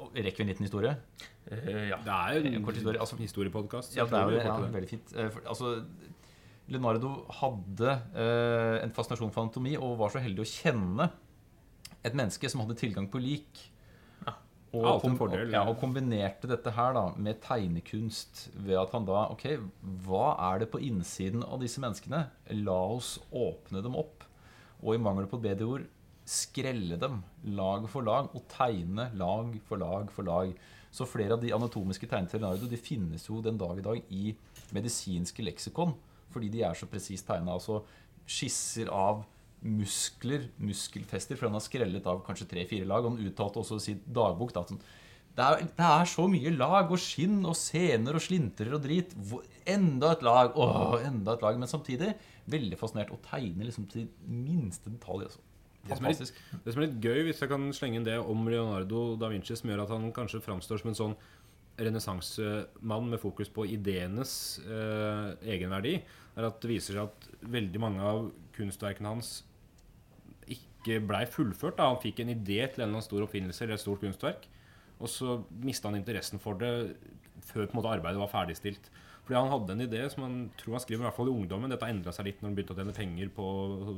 Rekker 0.00 0.40
vi 0.40 0.46
en 0.46 0.48
liten 0.48 0.64
historie? 0.64 0.94
Eh, 1.50 1.90
ja. 1.90 1.98
Det 2.04 2.14
er 2.14 2.38
jo 2.38 2.54
En 2.56 2.64
kort 2.64 2.78
historie, 2.78 3.00
altså- 3.00 3.20
historiepodkast. 3.20 3.96
Ja, 3.96 4.06
det 4.08 4.18
er 4.18 4.30
jo. 4.30 4.38
Ja, 4.40 4.58
veldig 4.76 4.88
fint. 4.88 5.16
Eh, 5.16 5.30
for, 5.30 5.44
altså, 5.46 5.84
Leonardo 6.70 7.26
hadde 7.40 7.96
eh, 8.14 8.84
en 8.84 8.94
fascinasjon 8.94 9.32
for 9.34 9.42
anatomi 9.42 9.74
og 9.76 9.98
var 9.98 10.14
så 10.14 10.22
heldig 10.22 10.44
å 10.44 10.48
kjenne 10.48 11.10
et 12.06 12.14
menneske 12.16 12.48
som 12.48 12.62
hadde 12.62 12.78
tilgang 12.80 13.10
på 13.10 13.20
lik. 13.20 13.66
Og, 14.70 15.00
kom, 15.02 15.16
ja, 15.50 15.64
og 15.66 15.80
kombinerte 15.80 16.46
dette 16.46 16.70
her 16.76 16.92
da 16.94 17.08
med 17.18 17.40
tegnekunst 17.42 18.44
ved 18.54 18.78
at 18.78 18.92
han 18.94 19.06
da 19.08 19.24
Ok, 19.32 19.48
hva 20.06 20.36
er 20.52 20.62
det 20.62 20.68
på 20.70 20.78
innsiden 20.86 21.42
av 21.42 21.58
disse 21.62 21.82
menneskene? 21.82 22.28
La 22.62 22.76
oss 22.94 23.16
åpne 23.34 23.82
dem 23.82 23.98
opp. 23.98 24.22
Og 24.84 24.94
i 24.94 25.02
mangel 25.02 25.26
på 25.30 25.40
bedre 25.42 25.66
ord 25.66 25.88
skrelle 26.30 26.94
dem 27.00 27.18
lag 27.56 27.88
for 27.90 28.06
lag 28.06 28.30
og 28.36 28.44
tegne 28.52 29.08
lag 29.18 29.56
for 29.66 29.82
lag 29.82 30.12
for 30.14 30.28
lag. 30.28 30.54
Så 30.94 31.06
flere 31.06 31.34
av 31.34 31.42
de 31.42 31.50
anatomiske 31.54 32.06
tegnene 32.06 32.30
til 32.30 32.42
Leonardo 32.42 32.70
de 32.70 32.78
finnes 32.78 33.26
jo 33.26 33.40
den 33.42 33.58
dag 33.58 33.78
i 33.78 33.84
dag 33.84 34.14
i 34.14 34.36
medisinske 34.74 35.42
leksikon, 35.46 35.96
fordi 36.30 36.50
de 36.54 36.62
er 36.66 36.78
så 36.78 36.86
presist 36.90 37.26
tegna. 37.26 37.58
Altså 37.58 37.82
skisser 38.30 38.90
av 38.94 39.24
muskler, 39.60 40.48
muskelfester, 40.62 41.36
for 41.36 41.48
han 41.48 41.58
har 41.58 41.64
skrellet 41.64 42.06
av 42.08 42.22
kanskje 42.26 42.48
tre-fire 42.50 42.88
lag. 42.88 43.04
Og 43.04 43.14
han 43.14 43.28
uttalte 43.28 43.62
også 43.62 43.80
i 43.80 43.86
sin 43.90 44.02
dagbok 44.06 44.54
da, 44.56 44.64
sånn, 44.68 44.82
det 45.36 45.46
er, 45.46 45.60
det 45.78 45.86
er 45.86 46.08
så 46.10 46.24
mye 46.28 46.50
lag 46.52 46.90
og 46.90 47.00
skinn 47.00 47.38
og 47.46 47.54
sener 47.56 48.16
og 48.18 48.24
slintrer 48.24 48.74
og 48.76 48.82
drit. 48.84 49.12
Hvor, 49.28 49.44
enda 49.68 50.14
et 50.16 50.24
lag! 50.26 50.56
Åh, 50.58 50.96
enda 51.06 51.36
et 51.36 51.44
lag. 51.44 51.60
Men 51.60 51.70
samtidig 51.70 52.14
veldig 52.50 52.78
fascinert 52.80 53.12
og 53.14 53.22
tegner 53.24 53.68
liksom 53.68 53.86
til 53.92 54.08
minste 54.26 54.90
detalj. 54.90 55.28
Altså. 55.28 55.44
Det 55.86 55.96
som, 55.96 56.08
litt, 56.10 56.40
det 56.64 56.74
som 56.74 56.82
er 56.82 56.88
litt 56.88 57.04
gøy, 57.04 57.22
hvis 57.28 57.40
jeg 57.40 57.50
kan 57.52 57.68
slenge 57.72 58.00
inn 58.00 58.08
det 58.08 58.18
om 58.20 58.42
Leonardo 58.50 59.14
da 59.20 59.30
Vinci, 59.32 59.56
som 59.56 59.70
gjør 59.70 59.86
at 59.86 59.94
han 59.94 60.10
kanskje 60.16 60.42
framstår 60.44 60.82
som 60.82 60.90
en 60.90 60.98
sånn 60.98 61.14
renessansemann 61.80 63.06
med 63.08 63.22
fokus 63.22 63.48
på 63.52 63.64
ideenes 63.72 64.32
eh, 64.66 65.30
egenverdi, 65.54 65.94
er 66.36 66.48
at 66.50 66.58
det 66.60 66.68
viser 66.74 66.98
seg 66.98 67.06
at 67.08 67.46
veldig 67.54 67.80
mange 67.80 68.04
av 68.04 68.26
kunstverkene 68.56 69.14
hans 69.14 69.38
ikke 70.80 71.02
blei 71.06 71.22
fullført. 71.28 71.78
Da. 71.78 71.90
Han 71.92 72.00
fikk 72.02 72.24
en 72.24 72.32
idé 72.34 72.64
til 72.72 72.86
en 72.86 72.98
stor 73.04 73.26
oppfinnelse 73.26 73.64
eller 73.64 73.78
et 73.78 73.84
stort 73.84 74.02
kunstverk, 74.02 74.48
og 75.00 75.08
så 75.08 75.38
mista 75.64 75.88
han 75.88 76.00
interessen 76.00 76.42
for 76.42 76.58
det 76.60 76.72
før 77.46 77.70
måte 77.76 77.92
arbeidet 77.94 78.20
var 78.20 78.32
ferdigstilt. 78.32 78.90
Fordi 79.24 79.36
han 79.38 79.52
hadde 79.52 79.74
en 79.76 79.84
idé 79.84 80.00
som 80.10 80.24
han 80.26 80.38
tror 80.58 80.74
han 80.74 80.82
skriver 80.82 81.04
i 81.04 81.06
hvert 81.06 81.16
fall 81.16 81.28
i 81.30 81.34
ungdommen. 81.34 81.70
Dette 81.70 81.88
endra 81.88 82.12
seg 82.14 82.26
litt 82.26 82.40
når 82.40 82.50
han 82.50 82.56
begynte 82.56 82.74
å 82.74 82.78
tjene 82.80 82.96
penger 82.96 83.28
på 83.36 83.44
å 83.46 83.92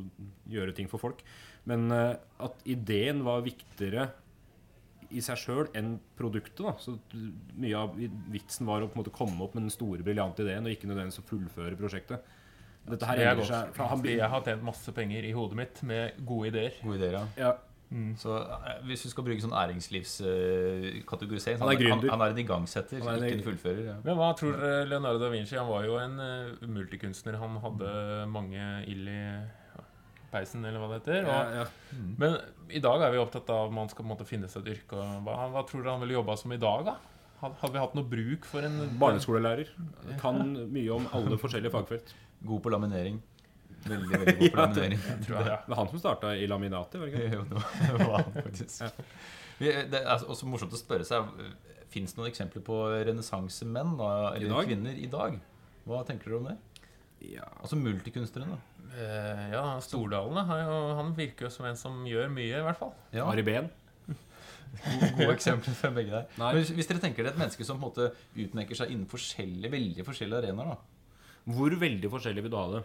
gjøre 0.52 0.74
ting 0.76 0.90
for 0.92 1.00
folk. 1.00 1.22
Men 1.70 1.86
uh, 1.88 2.18
at 2.42 2.60
ideen 2.68 3.22
var 3.24 3.46
viktigere 3.46 4.10
i 5.12 5.22
seg 5.24 5.40
sjøl 5.40 5.70
enn 5.78 5.94
produktet. 6.18 6.60
da 6.60 6.74
Så 6.80 6.98
mye 7.56 7.80
av 7.80 7.96
vitsen 8.32 8.68
var 8.68 8.84
å 8.84 8.90
måte 8.96 9.14
komme 9.14 9.40
opp 9.44 9.56
med 9.56 9.66
den 9.66 9.74
store, 9.74 10.04
briljante 10.04 10.44
ideen, 10.44 10.68
og 10.68 10.74
ikke 10.74 10.90
nødvendigvis 10.90 11.22
å 11.22 11.28
fullføre 11.30 11.80
prosjektet. 11.80 12.28
Dette 12.90 13.06
her 13.06 13.16
Det 13.16 13.26
er 13.26 13.34
godt. 13.38 13.46
seg 13.46 13.76
han 13.92 14.02
jeg 14.08 14.28
har 14.32 14.40
tjent 14.42 14.62
masse 14.66 14.92
penger 14.94 15.24
i 15.24 15.32
hodet 15.36 15.56
mitt 15.58 15.82
med 15.86 16.12
gode 16.26 16.46
ideer. 16.50 16.70
Gode 16.82 16.96
ideer, 16.98 17.12
ja. 17.12 17.24
ja, 17.38 17.52
Så 18.18 18.30
eh, 18.42 18.80
hvis 18.88 19.02
du 19.06 19.10
skal 19.12 19.24
bruke 19.28 19.42
sånn 19.44 19.54
æringslivskategorisering 19.54 21.58
uh, 21.60 21.62
Han 21.62 21.70
er 21.76 21.80
han, 21.92 22.02
han, 22.10 22.20
er 22.26 22.30
en 22.34 22.38
igangsetter, 22.42 22.96
er 22.98 23.02
en- 23.14 23.22
ikke 23.28 23.38
en 23.38 23.46
fullfører. 23.50 23.82
Ja. 23.86 23.94
Men 24.02 24.14
hva 24.18 24.32
tror 24.38 24.52
dere 24.58 24.86
Leonardo 24.90 25.18
da 25.22 25.28
Vinci? 25.30 25.54
Han 25.60 25.70
var 25.70 25.82
jo 25.86 25.94
en 26.02 26.14
uh, 26.18 26.26
multikunstner. 26.66 27.34
Han 27.38 27.52
hadde 27.62 27.88
mange 28.32 28.62
ild 28.90 29.06
i 29.12 29.20
peisen, 30.32 30.64
eller 30.64 30.80
hva 30.80 30.88
det 30.90 30.98
heter. 31.02 31.26
ja, 31.28 31.40
ja. 31.60 31.64
Mm. 31.92 32.12
Men 32.18 32.30
i 32.72 32.80
dag 32.82 33.02
er 33.04 33.10
vi 33.12 33.18
opptatt 33.20 33.50
av 33.52 33.66
at 33.68 33.72
man 33.76 33.88
skal 33.92 34.02
på 34.06 34.10
måte 34.14 34.24
finne 34.26 34.48
seg 34.50 34.60
et 34.66 34.72
yrke. 34.78 34.94
og 34.96 35.02
Hva, 35.26 35.32
hva 35.52 35.62
tror 35.68 35.80
dere 35.84 35.92
han 35.94 36.00
ville 36.02 36.16
jobba 36.18 36.32
som 36.40 36.50
i 36.56 36.62
dag, 36.62 36.80
da? 36.88 36.94
Hadde 37.42 37.72
vi 37.74 37.78
hatt 37.82 37.94
noe 37.98 38.06
bruk 38.06 38.42
for 38.46 38.62
en 38.64 38.76
Barneskolelærer. 39.00 39.68
Kan 40.22 40.36
mye 40.72 40.90
om 40.94 41.04
alle 41.12 41.36
forskjellige 41.42 41.72
fagfelt. 41.74 42.08
God 42.46 42.62
på 42.64 42.72
laminering. 42.74 43.20
Veldig, 43.82 44.08
veldig 44.12 44.34
god 44.38 44.50
på 44.54 44.58
Ja, 44.58 44.66
laminering. 44.66 44.98
tror 45.26 45.36
jeg. 45.38 45.58
Det 45.66 45.72
var 45.74 45.80
han 45.82 45.88
som 45.92 46.02
starta 46.02 46.32
i 46.38 46.46
laminatet, 46.50 47.00
var 47.00 47.06
det 47.06 47.12
ikke? 47.12 47.30
Jo, 47.36 47.44
det 47.50 48.06
var- 48.06 48.22
han 48.22 48.42
faktisk. 48.48 48.82
Det 49.62 50.00
er 50.00 50.24
også 50.26 50.46
morsomt 50.50 50.72
å 50.74 50.78
spørre 50.80 51.04
seg 51.06 51.28
Fins 51.92 52.14
det 52.14 52.18
noen 52.18 52.30
eksempler 52.30 52.62
på 52.64 52.76
renessansemenn 53.04 53.90
eller 54.00 54.38
I 54.40 54.66
kvinner 54.66 54.96
i 54.96 55.06
dag? 55.12 55.34
Hva 55.84 55.98
tenker 56.08 56.30
dere 56.32 56.38
om 56.40 56.46
det? 56.48 56.54
Ja. 57.34 57.44
Altså 57.60 57.76
multikunstnere, 57.76 58.48
da. 58.56 58.86
Eh, 58.96 59.42
ja, 59.52 59.64
Stordalen 59.84 60.40
han 60.48 61.12
virker 61.18 61.46
jo 61.46 61.50
som 61.52 61.66
en 61.68 61.76
som 61.78 62.00
gjør 62.08 62.32
mye, 62.32 62.58
i 62.58 62.64
hvert 62.64 62.80
fall. 62.80 62.94
Ja, 63.12 63.26
Ari 63.30 63.44
Behn. 63.46 63.68
gode, 64.08 65.10
gode 65.18 65.34
eksempler 65.36 65.76
fra 65.78 65.90
begge 65.94 66.14
der. 66.16 66.26
Men 66.40 66.58
hvis, 66.62 66.88
dere 66.88 67.02
tenker 67.04 67.22
det 67.26 67.32
er 67.32 67.36
et 67.36 67.42
menneske 67.44 67.66
som 67.68 67.76
på 67.76 67.84
en 67.84 67.90
måte 67.90 68.08
utmerker 68.40 68.78
seg 68.80 68.94
innen 68.94 69.06
forskjellige, 69.10 69.70
veldig 69.76 70.06
forskjellige 70.08 70.42
arenaer, 70.46 70.72
da. 70.72 70.91
Hvor 71.50 71.74
veldig 71.80 72.10
forskjellig 72.12 72.42
vil 72.44 72.52
du 72.52 72.56
ha 72.60 72.66
det? 72.76 72.82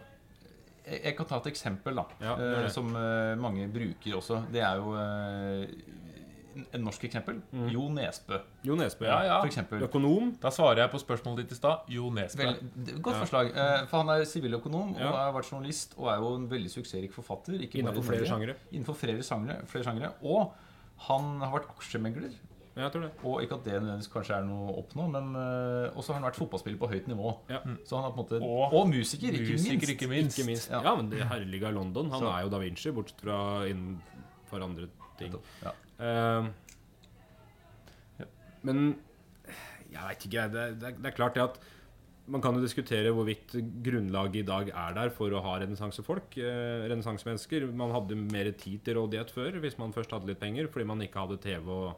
Jeg, 0.88 1.00
jeg 1.04 1.16
kan 1.18 1.26
ta 1.30 1.36
et 1.42 1.46
eksempel 1.52 1.94
da, 2.00 2.04
Ja, 2.22 2.34
gjør 2.40 2.56
eh, 2.58 2.62
det. 2.66 2.72
som 2.74 2.88
eh, 2.96 3.34
mange 3.38 3.66
bruker 3.70 4.16
også. 4.18 4.40
Det 4.50 4.62
er 4.64 4.80
jo 4.80 4.94
eh, 4.98 6.64
en 6.74 6.82
norsk 6.82 7.04
eksempel. 7.06 7.36
Mm. 7.52 7.66
Jo 7.70 7.84
Nesbø, 7.94 8.38
Jo 8.66 8.74
Nesbø. 8.80 9.06
Ja, 9.06 9.18
ja. 9.28 9.36
for 9.42 9.46
eksempel. 9.52 9.84
Økonom. 9.86 10.32
Da 10.42 10.50
svarer 10.50 10.80
jeg 10.82 10.90
på 10.90 10.98
spørsmålet 11.04 11.44
ditt 11.44 11.54
i 11.54 11.58
stad. 11.60 11.84
Jo 11.92 12.08
Nesbø. 12.10 12.42
Vel, 12.48 12.56
det- 12.88 12.96
godt 13.04 13.14
Ja. 13.14 13.20
forslag. 13.22 13.52
For 13.92 14.02
han 14.02 14.08
er 14.16 14.24
siviløkonom 14.26 14.96
og 14.96 15.12
har 15.20 15.32
vært 15.36 15.52
journalist 15.52 15.94
og 15.98 16.08
er 16.10 16.16
jo 16.24 16.34
en 16.40 16.48
veldig 16.50 16.72
suksessrik 16.72 17.12
forfatter. 17.14 17.60
Ikke 17.62 17.78
Innenfor 17.78 18.02
i 18.02 18.08
flere 18.10 18.26
sjangere. 18.26 18.56
Innenfor 18.72 18.96
flere 18.98 19.22
sjangre. 19.84 20.12
Og 20.22 20.52
han 21.06 21.38
har 21.44 21.52
vært 21.60 21.70
aksjemegler. 21.76 22.32
Ja, 22.78 22.84
jeg 22.86 22.92
tror 22.94 23.02
det. 23.02 23.10
Og 23.26 23.40
ikke 23.42 23.56
at 23.58 23.64
det 23.66 23.72
nødvendigvis 23.82 24.10
kanskje 24.12 24.36
er 24.38 24.44
noe 24.46 24.68
å 24.70 24.74
oppnå, 24.84 25.08
men 25.10 25.32
uh, 25.34 25.88
også 25.98 26.12
har 26.14 26.20
han 26.20 26.26
vært 26.28 26.38
fotballspiller 26.38 26.78
på 26.78 26.88
høyt 26.92 27.08
nivå. 27.10 27.32
Ja. 27.50 27.58
Så 27.84 27.98
han 27.98 28.04
har 28.06 28.12
på 28.14 28.22
en 28.22 28.22
måte 28.22 28.38
Og 28.46 28.76
Og, 28.78 28.86
musiker, 28.92 29.34
ikke 29.34 29.56
musiker, 29.56 29.74
minst. 29.74 29.90
ikke 29.96 30.08
minst. 30.12 30.38
Ikke 30.38 30.46
minst. 30.52 30.70
Ja. 30.70 30.80
Ja, 30.86 30.92
men 31.00 31.10
det 31.10 31.26
herlige 31.26 31.66
er 31.66 31.74
London. 31.74 32.10
Han 32.14 32.22
Så- 32.22 32.30
er 32.36 32.46
jo 32.46 32.52
da 32.54 32.62
Vinci, 32.62 32.92
bortsett 32.94 33.20
fra 33.26 33.40
innenfor 33.66 34.62
andre 34.68 34.86
ting. 35.18 35.34
Ja. 35.66 35.74
Eh, 35.98 36.48
men 38.66 38.84
jeg 39.88 40.02
veit 40.04 40.24
ikke. 40.26 40.36
jeg. 40.38 40.52
Det, 40.54 40.62
er- 40.62 40.78
det, 40.82 40.94
det 41.02 41.10
er 41.12 41.16
klart 41.18 41.34
det 41.38 41.44
at 41.48 41.58
man 42.28 42.42
kan 42.44 42.54
jo 42.58 42.60
diskutere 42.60 43.08
hvorvidt 43.16 43.54
grunnlaget 43.82 44.42
i 44.42 44.48
dag 44.48 44.68
er 44.68 44.92
der 44.98 45.08
for 45.14 45.32
å 45.32 45.40
ha 45.42 45.54
renessansefolk. 45.62 46.36
Eh, 46.36 46.82
Renessansemennesker. 46.90 47.64
Man 47.72 47.94
hadde 47.94 48.18
mer 48.20 48.50
tid 48.52 48.82
til 48.84 48.98
rådighet 49.00 49.30
før 49.32 49.56
hvis 49.62 49.78
man 49.80 49.94
først 49.96 50.12
hadde 50.12 50.28
litt 50.28 50.40
penger, 50.42 50.68
fordi 50.68 50.84
man 50.90 51.00
ikke 51.00 51.22
hadde 51.24 51.38
TV 51.40 51.70
og, 51.72 51.94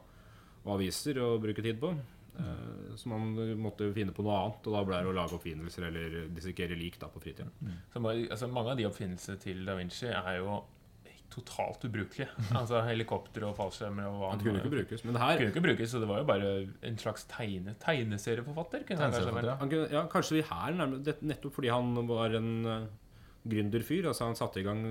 og 0.65 0.75
aviser 0.77 1.17
å 1.21 1.35
bruke 1.41 1.63
tid 1.65 1.79
på. 1.81 1.93
Eh, 2.39 2.95
Så 2.95 3.07
man 3.09 3.33
måtte 3.59 3.87
finne 3.95 4.11
på 4.13 4.23
noe 4.25 4.35
annet, 4.37 4.67
og 4.67 4.75
da 4.75 4.83
ble 4.87 4.99
det 5.01 5.09
å 5.11 5.15
lage 5.15 5.37
oppfinnelser 5.37 5.87
eller 5.87 6.27
dissekere 6.35 6.75
lik 6.77 6.99
da 6.99 7.07
på 7.07 7.21
fritiden. 7.23 7.51
Så 7.93 8.01
altså, 8.03 8.47
mange 8.51 8.71
av 8.73 8.77
de 8.77 8.85
oppfinnelsene 8.89 9.39
til 9.41 9.65
da 9.65 9.75
Vinci 9.79 10.07
er 10.11 10.37
jo 10.41 10.61
totalt 11.31 11.85
ubrukelige. 11.87 12.27
Altså 12.59 12.81
helikopter 12.83 13.45
og 13.47 13.55
fallskjermer 13.55 14.09
og 14.09 14.17
hva 14.19 14.31
Det 14.35 14.47
kunne 14.47 14.59
ikke 14.59 14.73
brukes. 14.73 15.03
Men 15.05 15.15
det 15.15 15.21
her 15.23 15.37
kunne 15.39 15.53
ikke 15.53 15.63
brukes, 15.67 15.93
så 15.93 16.01
det 16.03 16.09
var 16.11 16.19
jo 16.19 16.27
bare 16.27 16.49
en 16.89 16.97
slags 16.99 17.23
tegne, 17.31 17.75
tegneserieforfatter. 17.79 18.83
Kunne 18.87 18.99
Tegneserieforfatter, 19.05 19.51
ja. 19.53 19.57
han 19.61 19.71
kunne, 19.71 19.87
ja, 19.95 20.01
Kanskje 20.11 20.37
vi 20.41 20.43
her 20.51 20.75
nærmere, 20.75 21.15
Nettopp 21.31 21.55
fordi 21.55 21.71
han 21.71 21.93
var 22.09 22.35
en 22.41 22.51
uh, 22.67 22.89
gründerfyr. 23.47 24.09
Altså 24.11 24.27
han 24.27 24.35
satte 24.39 24.59
i 24.59 24.67
gang 24.67 24.83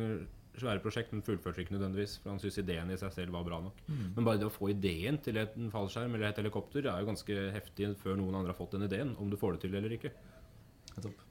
svære 0.58 0.82
prosjekt, 0.82 1.12
men 1.14 1.22
fullførte 1.26 1.62
ikke 1.62 1.76
nødvendigvis. 1.76 2.18
For 2.22 2.32
han 2.32 2.42
syntes 2.42 2.60
ideen 2.62 2.90
i 2.90 2.98
seg 3.00 3.14
selv 3.14 3.36
var 3.36 3.46
bra 3.46 3.60
nok. 3.64 3.80
Men 4.16 4.26
bare 4.26 4.40
det 4.40 4.48
å 4.48 4.52
få 4.52 4.72
ideen 4.72 5.20
til 5.22 5.38
et 5.40 5.56
en 5.58 5.72
fallskjerm 5.72 6.14
eller 6.16 6.30
et 6.30 6.42
helikopter 6.42 6.86
er 6.90 7.02
jo 7.02 7.10
ganske 7.12 7.40
heftig 7.56 7.94
før 8.02 8.18
noen 8.20 8.40
andre 8.40 8.54
har 8.54 8.58
fått 8.58 8.76
den 8.76 8.88
ideen. 8.88 9.16
Om 9.20 9.32
du 9.32 9.38
får 9.40 9.56
det 9.56 9.66
til 9.66 9.76
eller 9.78 9.96
ikke. 9.96 10.12
Nettopp. 10.96 11.26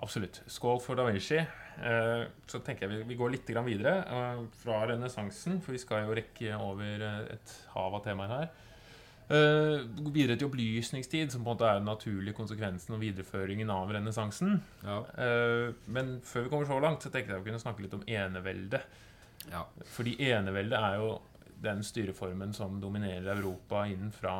Absolutt. 0.00 0.40
Skål 0.48 0.80
for 0.80 0.96
da 0.96 1.04
Vinci. 1.04 1.36
Eh, 1.36 2.22
så 2.48 2.60
tenker 2.64 2.86
jeg 2.86 2.92
vi, 2.92 3.10
vi 3.12 3.18
går 3.20 3.34
litt 3.34 3.50
videre 3.66 3.98
eh, 4.00 4.42
fra 4.62 4.80
renessansen, 4.88 5.60
for 5.60 5.76
vi 5.76 5.82
skal 5.82 6.06
jo 6.06 6.16
rekke 6.16 6.56
over 6.56 7.04
eh, 7.04 7.34
et 7.36 7.54
hav 7.74 7.98
av 7.98 8.04
temaer 8.06 8.32
her. 8.32 8.50
Eh, 9.30 9.84
videre 10.10 10.34
til 10.34 10.48
opplysningstid, 10.48 11.30
som 11.30 11.44
på 11.44 11.52
en 11.52 11.54
måte 11.54 11.66
er 11.68 11.78
den 11.78 11.86
naturlige 11.86 12.34
konsekvensen 12.34 12.96
og 12.96 13.02
videreføringen 13.04 13.70
av 13.70 13.92
renessansen. 13.94 14.56
Ja. 14.82 14.96
Uh, 15.14 15.76
men 15.86 16.16
før 16.26 16.46
vi 16.46 16.50
kommer 16.50 16.66
så 16.66 16.80
langt, 16.82 17.04
så 17.04 17.12
tenkte 17.14 17.36
jeg 17.36 17.44
å 17.44 17.46
kunne 17.46 17.62
snakke 17.62 17.84
litt 17.84 17.94
om 17.94 18.02
enevelde. 18.10 18.82
ja. 19.52 19.62
Fordi 19.94 20.16
enevelde 20.32 20.82
er 20.82 20.98
jo 20.98 21.12
den 21.62 21.84
styreformen 21.86 22.56
som 22.56 22.80
dominerer 22.82 23.36
Europa 23.36 23.84
innen 23.86 24.10
fra 24.10 24.34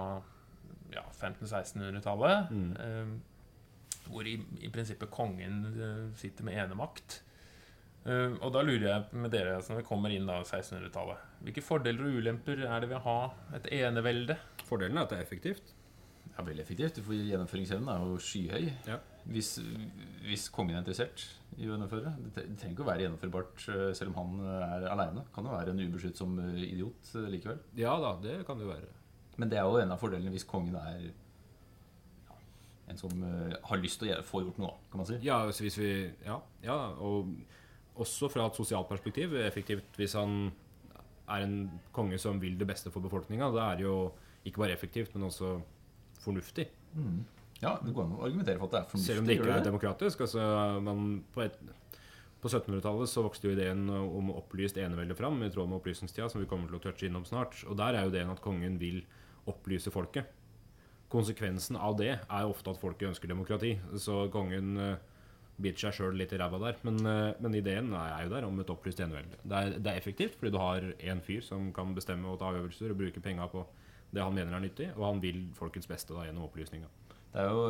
ja, 0.91 1.05
1500-1600-tallet. 1.21 2.51
Mm. 2.51 2.71
Uh, 2.75 4.07
hvor 4.11 4.27
i, 4.27 4.41
i 4.59 4.73
prinsippet 4.75 5.13
kongen 5.15 5.63
sitter 6.19 6.43
med 6.43 6.59
enemakt. 6.65 7.21
Eh, 8.09 8.37
og 8.41 8.53
da 8.55 8.63
lurer 8.65 8.87
jeg 8.87 9.21
med 9.21 9.33
dere, 9.35 9.59
altså 9.59 9.75
når 9.75 9.83
vi 9.83 9.89
kommer 9.91 10.13
inn 10.15 10.25
da 10.25 10.39
1600-tallet 10.41 11.43
Hvilke 11.45 11.65
fordeler 11.65 12.07
og 12.07 12.15
ulemper 12.17 12.63
er 12.65 12.81
det 12.81 12.89
ved 12.89 12.97
å 12.97 13.05
ha 13.05 13.19
et 13.59 13.69
enevelde? 13.77 14.39
Fordelen 14.65 14.97
er 14.97 15.05
at 15.05 15.13
det 15.13 15.19
er 15.21 15.27
effektivt. 15.27 15.75
Ja, 16.31 16.45
Veldig 16.47 16.63
effektivt. 16.65 17.01
For 17.05 17.17
gjennomføringsevnen 17.17 17.91
er 17.93 18.07
jo 18.07 18.19
skyhøy. 18.25 18.69
Ja. 18.89 18.99
Hvis, 19.31 19.51
hvis 20.25 20.47
kongen 20.53 20.79
er 20.79 20.81
interessert 20.81 21.27
i 21.59 21.67
å 21.67 21.75
gjennomføre. 21.75 22.13
Det 22.33 22.45
trenger 22.59 22.73
ikke 22.73 22.85
å 22.85 22.89
være 22.89 23.05
gjennomførbart 23.05 23.65
eh, 23.75 23.87
selv 23.99 24.15
om 24.15 24.21
han 24.21 24.47
eh, 24.47 24.75
er 24.79 24.87
aleine. 24.95 25.25
Kan 25.35 25.49
jo 25.49 25.55
være 25.55 25.75
en 25.75 25.83
ubeskyttsom 25.85 26.39
eh, 26.47 26.63
idiot 26.71 27.13
likevel. 27.33 27.61
Ja 27.79 27.97
da, 28.01 28.15
det 28.23 28.41
kan 28.49 28.61
det 28.61 28.67
jo 28.67 28.73
være. 28.73 28.91
Men 29.41 29.53
det 29.53 29.61
er 29.61 29.69
jo 29.69 29.81
en 29.81 29.95
av 29.95 30.01
fordelene 30.01 30.33
hvis 30.33 30.49
kongen 30.49 30.77
er 30.81 31.11
ja, 31.11 32.39
en 32.93 33.01
som 33.01 33.23
har 33.23 33.81
lyst 33.81 34.01
til 34.03 34.13
å 34.15 34.25
få 34.27 34.43
gjort 34.45 34.61
noe, 34.61 34.75
kan 34.93 35.03
man 35.03 35.09
si. 35.09 35.21
Ja, 35.25 35.43
hvis 35.49 35.79
vi 35.81 35.93
Ja, 36.27 36.41
ja 36.65 36.79
og 36.97 37.33
også 38.01 38.31
fra 38.33 38.47
et 38.47 38.59
sosialt 38.59 38.89
perspektiv 38.89 39.35
effektivt 39.41 39.99
hvis 39.99 40.15
han 40.19 40.53
er 41.31 41.45
en 41.47 41.57
konge 41.95 42.19
som 42.19 42.41
vil 42.43 42.57
det 42.59 42.69
beste 42.69 42.91
for 42.91 43.03
befolkninga. 43.05 43.51
Da 43.55 43.71
er 43.71 43.81
det 43.81 43.87
jo 43.87 43.97
ikke 44.47 44.63
bare 44.63 44.75
effektivt, 44.75 45.15
men 45.15 45.29
også 45.29 45.59
fornuftig. 46.25 46.67
Mm. 46.95 47.21
Ja, 47.61 47.77
Det 47.85 47.93
går 47.95 48.07
an 48.07 48.17
å 48.17 48.25
argumentere 48.25 48.59
for 48.59 48.71
at 48.71 48.73
det 48.73 48.81
er 48.81 48.89
fornuftig. 48.89 49.07
Selv 49.07 49.21
om 49.21 49.29
det 49.29 49.37
ikke 49.37 49.53
er 49.53 49.67
demokratisk. 49.67 50.25
Altså, 50.27 50.47
man, 50.81 51.25
på 51.35 51.45
på 52.41 52.49
1700-tallet 52.49 53.11
så 53.13 53.21
vokste 53.21 53.51
jo 53.51 53.53
ideen 53.53 53.83
om 53.93 54.31
opplyst 54.33 54.79
enevelde 54.81 55.17
fram, 55.19 55.43
i 55.45 55.51
tråd 55.53 55.69
med 55.69 55.77
opplysningstida, 55.77 56.31
som 56.33 56.41
vi 56.41 56.49
kommer 56.49 56.71
til 56.71 56.79
å 56.79 56.83
touche 56.87 57.05
innom 57.09 57.27
snart. 57.29 57.59
Og 57.69 57.77
der 57.77 57.99
er 57.99 58.07
jo 58.07 58.13
ideen 58.15 58.33
at 58.33 58.41
kongen 58.41 58.79
vil 58.81 59.03
opplyse 59.51 59.93
folket. 59.93 60.31
Konsekvensen 61.13 61.77
av 61.77 61.99
det 61.99 62.15
er 62.17 62.49
ofte 62.49 62.73
at 62.73 62.81
folket 62.81 63.11
ønsker 63.11 63.29
demokrati. 63.29 63.75
Så 64.01 64.23
kongen 64.33 64.73
eh, 64.81 65.10
biter 65.63 65.87
seg 65.89 65.97
sjøl 65.99 66.17
litt 66.19 66.33
i 66.33 66.39
ræva 66.41 66.59
der. 66.63 66.79
Men, 66.87 67.01
eh, 67.07 67.35
men 67.41 67.55
ideen 67.59 67.93
er 67.95 68.25
jo 68.27 68.33
der 68.35 68.47
om 68.49 68.61
et 68.63 68.71
opplyst 68.73 69.01
enevelde. 69.05 69.39
Det 69.45 69.57
er, 69.61 69.75
det 69.79 69.93
er 69.93 70.01
effektivt 70.01 70.39
fordi 70.41 70.53
du 70.55 70.59
har 70.63 70.81
én 70.99 71.21
fyr 71.25 71.43
som 71.47 71.73
kan 71.77 71.95
bestemme 71.97 72.29
og 72.33 72.39
ta 72.41 72.51
avgjørelser 72.53 72.91
og 72.95 72.99
bruke 73.03 73.23
penga 73.25 73.49
på 73.53 73.67
det 74.13 74.23
han 74.25 74.35
mener 74.35 74.57
er 74.57 74.65
nyttig, 74.65 74.89
og 74.97 75.05
han 75.07 75.21
vil 75.23 75.45
folkets 75.55 75.87
beste 75.87 76.17
da 76.17 76.25
gjennom 76.27 76.49
opplysninga. 76.49 76.89
Det 77.31 77.39
er 77.45 77.53
jo, 77.55 77.61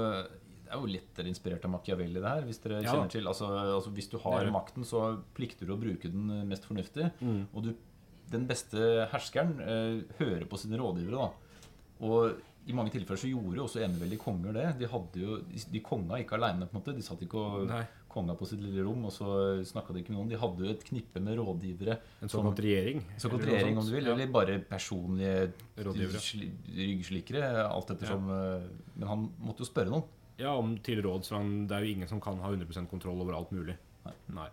det 0.64 0.72
er 0.72 0.78
jo 0.80 0.88
litt 0.88 1.18
inspirert 1.28 1.66
av 1.68 1.74
Machiavelli, 1.74 2.16
det 2.16 2.30
her. 2.30 2.46
Hvis 2.48 2.62
dere 2.62 2.78
Ja. 2.82 2.94
kjenner 2.94 3.10
til 3.12 3.26
altså, 3.28 3.50
altså 3.76 3.90
Hvis 3.92 4.08
du 4.08 4.16
har 4.22 4.48
makten, 4.50 4.86
så 4.88 5.20
plikter 5.36 5.66
du 5.68 5.74
å 5.74 5.80
bruke 5.80 6.08
den 6.08 6.48
mest 6.48 6.64
fornuftig. 6.64 7.10
Mm. 7.20 7.42
Og 7.52 7.62
du, 7.66 7.74
den 8.32 8.46
beste 8.48 8.78
herskeren 9.12 9.60
eh, 9.60 10.00
hører 10.22 10.46
på 10.48 10.56
sine 10.62 10.78
rådgivere. 10.80 11.28
da 11.28 12.06
Og 12.06 12.40
i 12.68 12.74
mange 12.76 12.92
tilfeller 12.92 13.18
så 13.18 13.30
gjorde 13.30 13.56
jo 13.56 13.64
også 13.64 13.80
eneveldige 13.84 14.20
konger 14.20 14.54
det. 14.54 14.66
De 14.82 14.88
hadde 14.90 15.22
jo, 15.22 15.38
de, 15.48 15.80
konga 15.84 16.20
ikke 16.20 16.36
aleine. 16.36 16.68
De 16.68 17.04
satt 17.04 17.24
ikke 17.24 17.40
og 17.40 17.64
Nei. 17.70 17.80
konga 18.10 18.36
på 18.38 18.46
sitt 18.50 18.60
lille 18.62 18.84
rom, 18.86 19.06
og 19.08 19.14
så 19.14 19.30
snakka 19.66 19.96
de 19.96 20.02
ikke 20.02 20.12
med 20.12 20.20
noen. 20.20 20.30
De 20.30 20.38
hadde 20.40 20.66
jo 20.66 20.74
et 20.74 20.84
knippe 20.86 21.22
med 21.24 21.40
rådgivere. 21.40 21.96
En 22.20 22.32
såkalt 22.32 22.62
regjering. 22.62 23.02
Såkalt 23.22 23.48
regjering, 23.48 23.80
om 23.80 23.88
du 23.88 23.92
vil. 23.96 24.06
Ja. 24.10 24.14
Eller 24.14 24.32
bare 24.36 24.60
personlige 24.70 25.50
Rådgivere. 25.80 26.22
Ryggslikere. 26.76 27.44
Alt 27.64 27.94
ettersom. 27.96 28.28
Ja. 28.28 28.54
Men 29.00 29.12
han 29.14 29.28
måtte 29.40 29.64
jo 29.64 29.70
spørre 29.72 29.94
noen. 29.94 30.06
Ja, 30.40 30.54
om 30.56 30.76
til 30.84 31.02
råd. 31.04 31.26
Så 31.26 31.36
han, 31.38 31.64
det 31.68 31.76
er 31.76 31.84
jo 31.84 31.96
ingen 31.96 32.12
som 32.12 32.22
kan 32.22 32.40
ha 32.44 32.52
100% 32.52 32.88
kontroll 32.92 33.24
over 33.24 33.40
alt 33.40 33.52
mulig. 33.56 33.76
Nei. 34.06 34.16
Nei. 34.36 34.48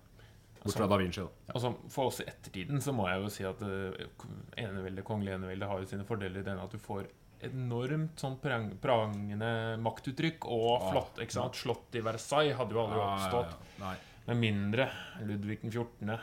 Bort 0.64 0.76
fra 0.76 0.88
Da 0.90 0.98
Vinci, 1.00 1.22
da. 1.22 1.54
Og 1.54 1.62
så 1.64 1.72
for 1.94 2.10
oss 2.10 2.20
i 2.24 2.28
ettertiden 2.28 2.82
så 2.84 2.92
må 2.96 3.06
jeg 3.08 3.22
jo 3.22 3.30
si 3.32 3.46
at 3.48 3.62
uh, 3.64 4.28
enevelde, 4.58 5.06
kongelig 5.06 5.38
enevelde 5.38 5.70
har 5.70 5.84
jo 5.84 5.90
sine 5.90 6.08
fordeler 6.08 6.42
i 6.42 6.48
den 6.48 6.60
at 6.60 6.74
du 6.74 6.82
får 6.82 7.08
enormt 7.46 8.17
sånn 8.20 8.38
prang, 8.41 8.70
prangende 8.82 9.77
maktuttrykk 9.84 10.46
og 10.50 10.82
Ah, 10.82 10.91
flott. 10.91 11.20
ikke 11.22 11.36
sant? 11.36 11.56
Slott 11.56 11.96
i 11.96 12.01
Versailles 12.01 12.56
hadde 12.58 12.74
jo 12.74 12.82
aldri 12.86 13.00
oppstått. 13.03 13.53
Ja, 13.53 13.60
ja, 13.77 13.86
Nei. 13.86 13.96
Med 14.27 14.38
mindre 14.41 14.89
Ludvig 15.24 15.62
den 15.62 15.72
14., 15.72 16.20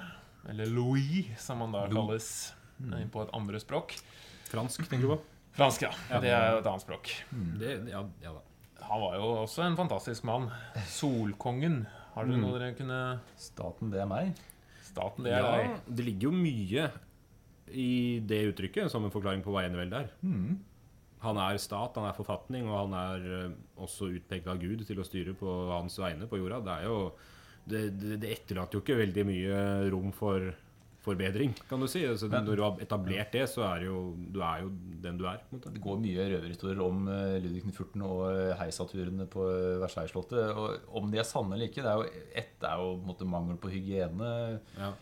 eller 0.48 0.66
Louis, 0.66 1.30
som 1.40 1.60
han 1.64 1.72
da 1.72 1.86
kalles 1.88 2.52
mm. 2.80 3.08
på 3.10 3.22
et 3.22 3.30
andre 3.32 3.60
språk. 3.62 3.94
Fransk, 4.50 4.88
tenker 4.90 5.06
du 5.08 5.14
på? 5.14 5.20
Fransk, 5.56 5.82
ja. 5.86 5.92
Ja. 6.10 6.18
Det 6.20 6.28
er 6.34 6.50
jo 6.52 6.58
et 6.58 6.66
annet 6.66 6.82
språk. 6.84 7.12
Det, 7.60 7.70
ja, 7.88 8.02
ja 8.20 8.32
da. 8.34 8.42
Han 8.84 9.00
var 9.00 9.14
jo 9.16 9.28
også 9.46 9.62
en 9.64 9.76
fantastisk 9.78 10.24
mann. 10.28 10.50
Solkongen. 10.90 11.86
Har 12.14 12.26
dere 12.26 12.36
Mm. 12.36 12.42
noe 12.44 12.58
dere 12.58 12.74
kunne 12.76 12.98
Staten, 13.40 13.90
det 13.90 14.00
er 14.02 14.06
meg. 14.06 14.34
Staten, 14.82 15.24
det 15.24 15.32
er 15.32 15.40
ja, 15.40 15.56
deg. 15.56 15.80
det 15.96 16.04
ligger 16.04 16.28
jo 16.28 16.32
mye 16.32 16.84
i 17.72 18.20
det 18.20 18.42
uttrykket 18.52 18.90
som 18.92 19.04
en 19.04 19.10
forklaring 19.10 19.42
på 19.42 19.50
hva 19.50 19.64
eneveldet 19.64 20.04
er. 20.04 20.10
Mm. 20.22 20.60
Han 21.24 21.40
er 21.40 21.60
stat, 21.62 21.96
han 21.98 22.08
er 22.08 22.16
forfatning, 22.16 22.68
og 22.68 22.84
han 22.84 22.98
er 22.98 23.30
eh, 23.38 23.54
også 23.80 24.10
utpekt 24.16 24.50
av 24.50 24.60
Gud 24.62 24.84
til 24.86 25.00
å 25.00 25.06
styre 25.06 25.36
på 25.38 25.54
hans 25.72 25.96
vegne 26.02 26.28
på 26.30 26.40
jorda. 26.40 26.60
Det 26.64 26.80
jo 26.86 26.98
det, 27.64 27.86
det, 27.96 28.18
det 28.20 28.32
etterlater 28.34 28.76
jo 28.76 28.84
ikke 28.84 29.00
veldig 29.00 29.24
mye 29.24 29.58
rom 29.92 30.10
for 30.12 30.52
forbedring, 31.04 31.52
kan 31.68 31.82
du 31.82 31.88
si. 31.90 32.02
Altså, 32.08 32.30
når 32.32 32.56
du 32.56 32.62
har 32.64 32.82
etablert 32.82 33.34
det, 33.34 33.44
så 33.52 33.64
er 33.68 33.86
jo, 33.88 33.98
du 34.16 34.40
er 34.44 34.64
jo 34.64 34.70
den 35.04 35.18
du 35.20 35.26
er. 35.28 35.42
Det 35.52 35.82
går 35.84 36.00
mye 36.00 36.28
røverhistorier 36.32 36.80
om 36.84 37.08
eh, 37.12 37.36
Ludvig 37.44 37.64
14. 37.66 38.04
og 38.06 38.22
eh, 38.30 38.52
heisaturene 38.60 39.26
på 39.30 39.44
Versailles-slottet. 39.82 40.54
Og 40.56 40.96
om 41.00 41.10
de 41.12 41.20
er 41.20 41.28
sanne 41.28 41.58
eller 41.58 41.68
ikke 41.68 41.84
det 41.84 41.92
er 41.92 42.00
jo, 42.00 42.22
Ett 42.44 42.68
er 42.68 42.80
jo 42.80 42.94
måte 43.04 43.28
mangel 43.28 43.60
på 43.60 43.72
hygiene. 43.72 44.30
Ja. 44.78 44.94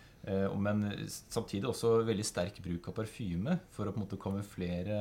Men 0.55 0.85
samtidig 1.11 1.67
også 1.67 1.97
veldig 2.07 2.23
sterk 2.23 2.61
bruk 2.62 2.85
av 2.87 2.95
parfyme 2.95 3.57
for 3.75 3.88
å 3.88 3.95
på 3.95 3.99
en 3.99 4.05
måte 4.05 4.19
kamuflere 4.23 5.00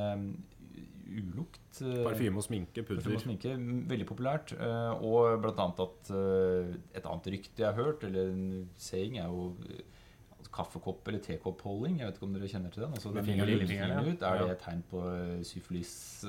ulukt. 1.19 1.59
eh, 1.81 2.03
Parfyme 2.05 2.37
og 2.37 2.43
sminke, 2.45 2.83
pudder. 2.87 3.13
og 3.15 3.21
sminke, 3.21 3.55
veldig 3.89 4.07
populært. 4.07 4.53
eh, 4.53 5.03
Og 5.03 5.41
blant 5.41 5.59
annet 5.59 5.79
at 5.87 6.11
eh, 6.15 6.75
et 6.99 7.05
annet 7.05 7.31
rykte 7.35 7.57
jeg 7.65 7.67
har 7.73 7.77
hørt, 7.83 8.03
eller 8.03 8.29
en 8.31 8.69
saying, 8.77 9.17
er 9.19 9.25
jo 9.27 9.55
kaffekopp- 10.51 11.07
eller 11.07 11.19
tekoppholding. 11.23 11.99
Jeg 11.99 12.07
vet 12.07 12.15
ikke 12.17 12.27
om 12.27 12.33
dere 12.35 12.47
kjenner 12.51 12.71
til 12.73 12.83
den? 12.83 12.91
Altså, 12.97 13.13
den 13.13 13.23
finger, 13.25 13.45
lille 13.45 13.67
fingeren, 13.67 14.07
ut. 14.11 14.21
Er 14.21 14.41
det 14.41 14.49
et 14.51 14.59
tegn 14.65 14.81
på 14.91 15.03
syfilis? 15.47 16.25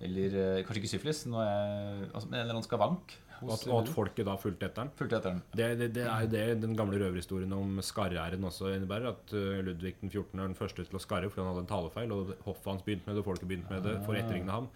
Eller 0.00 0.62
kanskje 0.66 0.80
ikke 0.82 0.90
syfilis, 0.96 1.20
altså, 1.26 2.26
men 2.28 2.34
en 2.34 2.40
eller 2.42 2.56
annen 2.56 2.66
skavank? 2.66 3.14
Og 3.42 3.52
at, 3.54 3.64
og 3.68 3.78
at 3.82 3.90
folket 3.92 4.26
da 4.28 4.36
fulgte 4.40 4.68
etter 4.68 4.86
den. 4.86 4.92
Fulgte 4.98 5.18
etter 5.18 5.34
den. 5.34 5.42
Det, 5.52 5.68
det, 5.80 5.88
det 5.96 6.04
er 6.06 6.24
jo 6.24 6.30
det 6.32 6.44
den 6.62 6.76
gamle 6.78 7.00
røverhistorien 7.02 7.52
om 7.56 7.78
skarre-æren 7.84 8.46
også 8.48 8.72
innebærer. 8.74 9.12
At 9.12 9.34
uh, 9.36 9.60
Ludvig 9.66 9.96
den 10.00 10.12
14. 10.12 10.38
er 10.38 10.44
den 10.44 10.58
første 10.58 10.86
til 10.86 10.98
å 10.98 11.02
skarre 11.02 11.30
fordi 11.32 11.44
han 11.44 11.50
hadde 11.52 11.64
en 11.66 11.70
talefeil. 11.70 12.14
Og 12.16 12.34
hoffet 12.46 12.70
hans 12.72 12.84
begynte 12.86 13.08
med 13.08 13.18
det, 13.18 13.24
og 13.24 13.30
folket 13.30 13.50
begynte 13.50 13.72
med 13.72 13.84
det 13.86 13.96
for 14.06 14.16
å 14.16 14.20
etterligne 14.20 14.56
ham. 14.56 14.68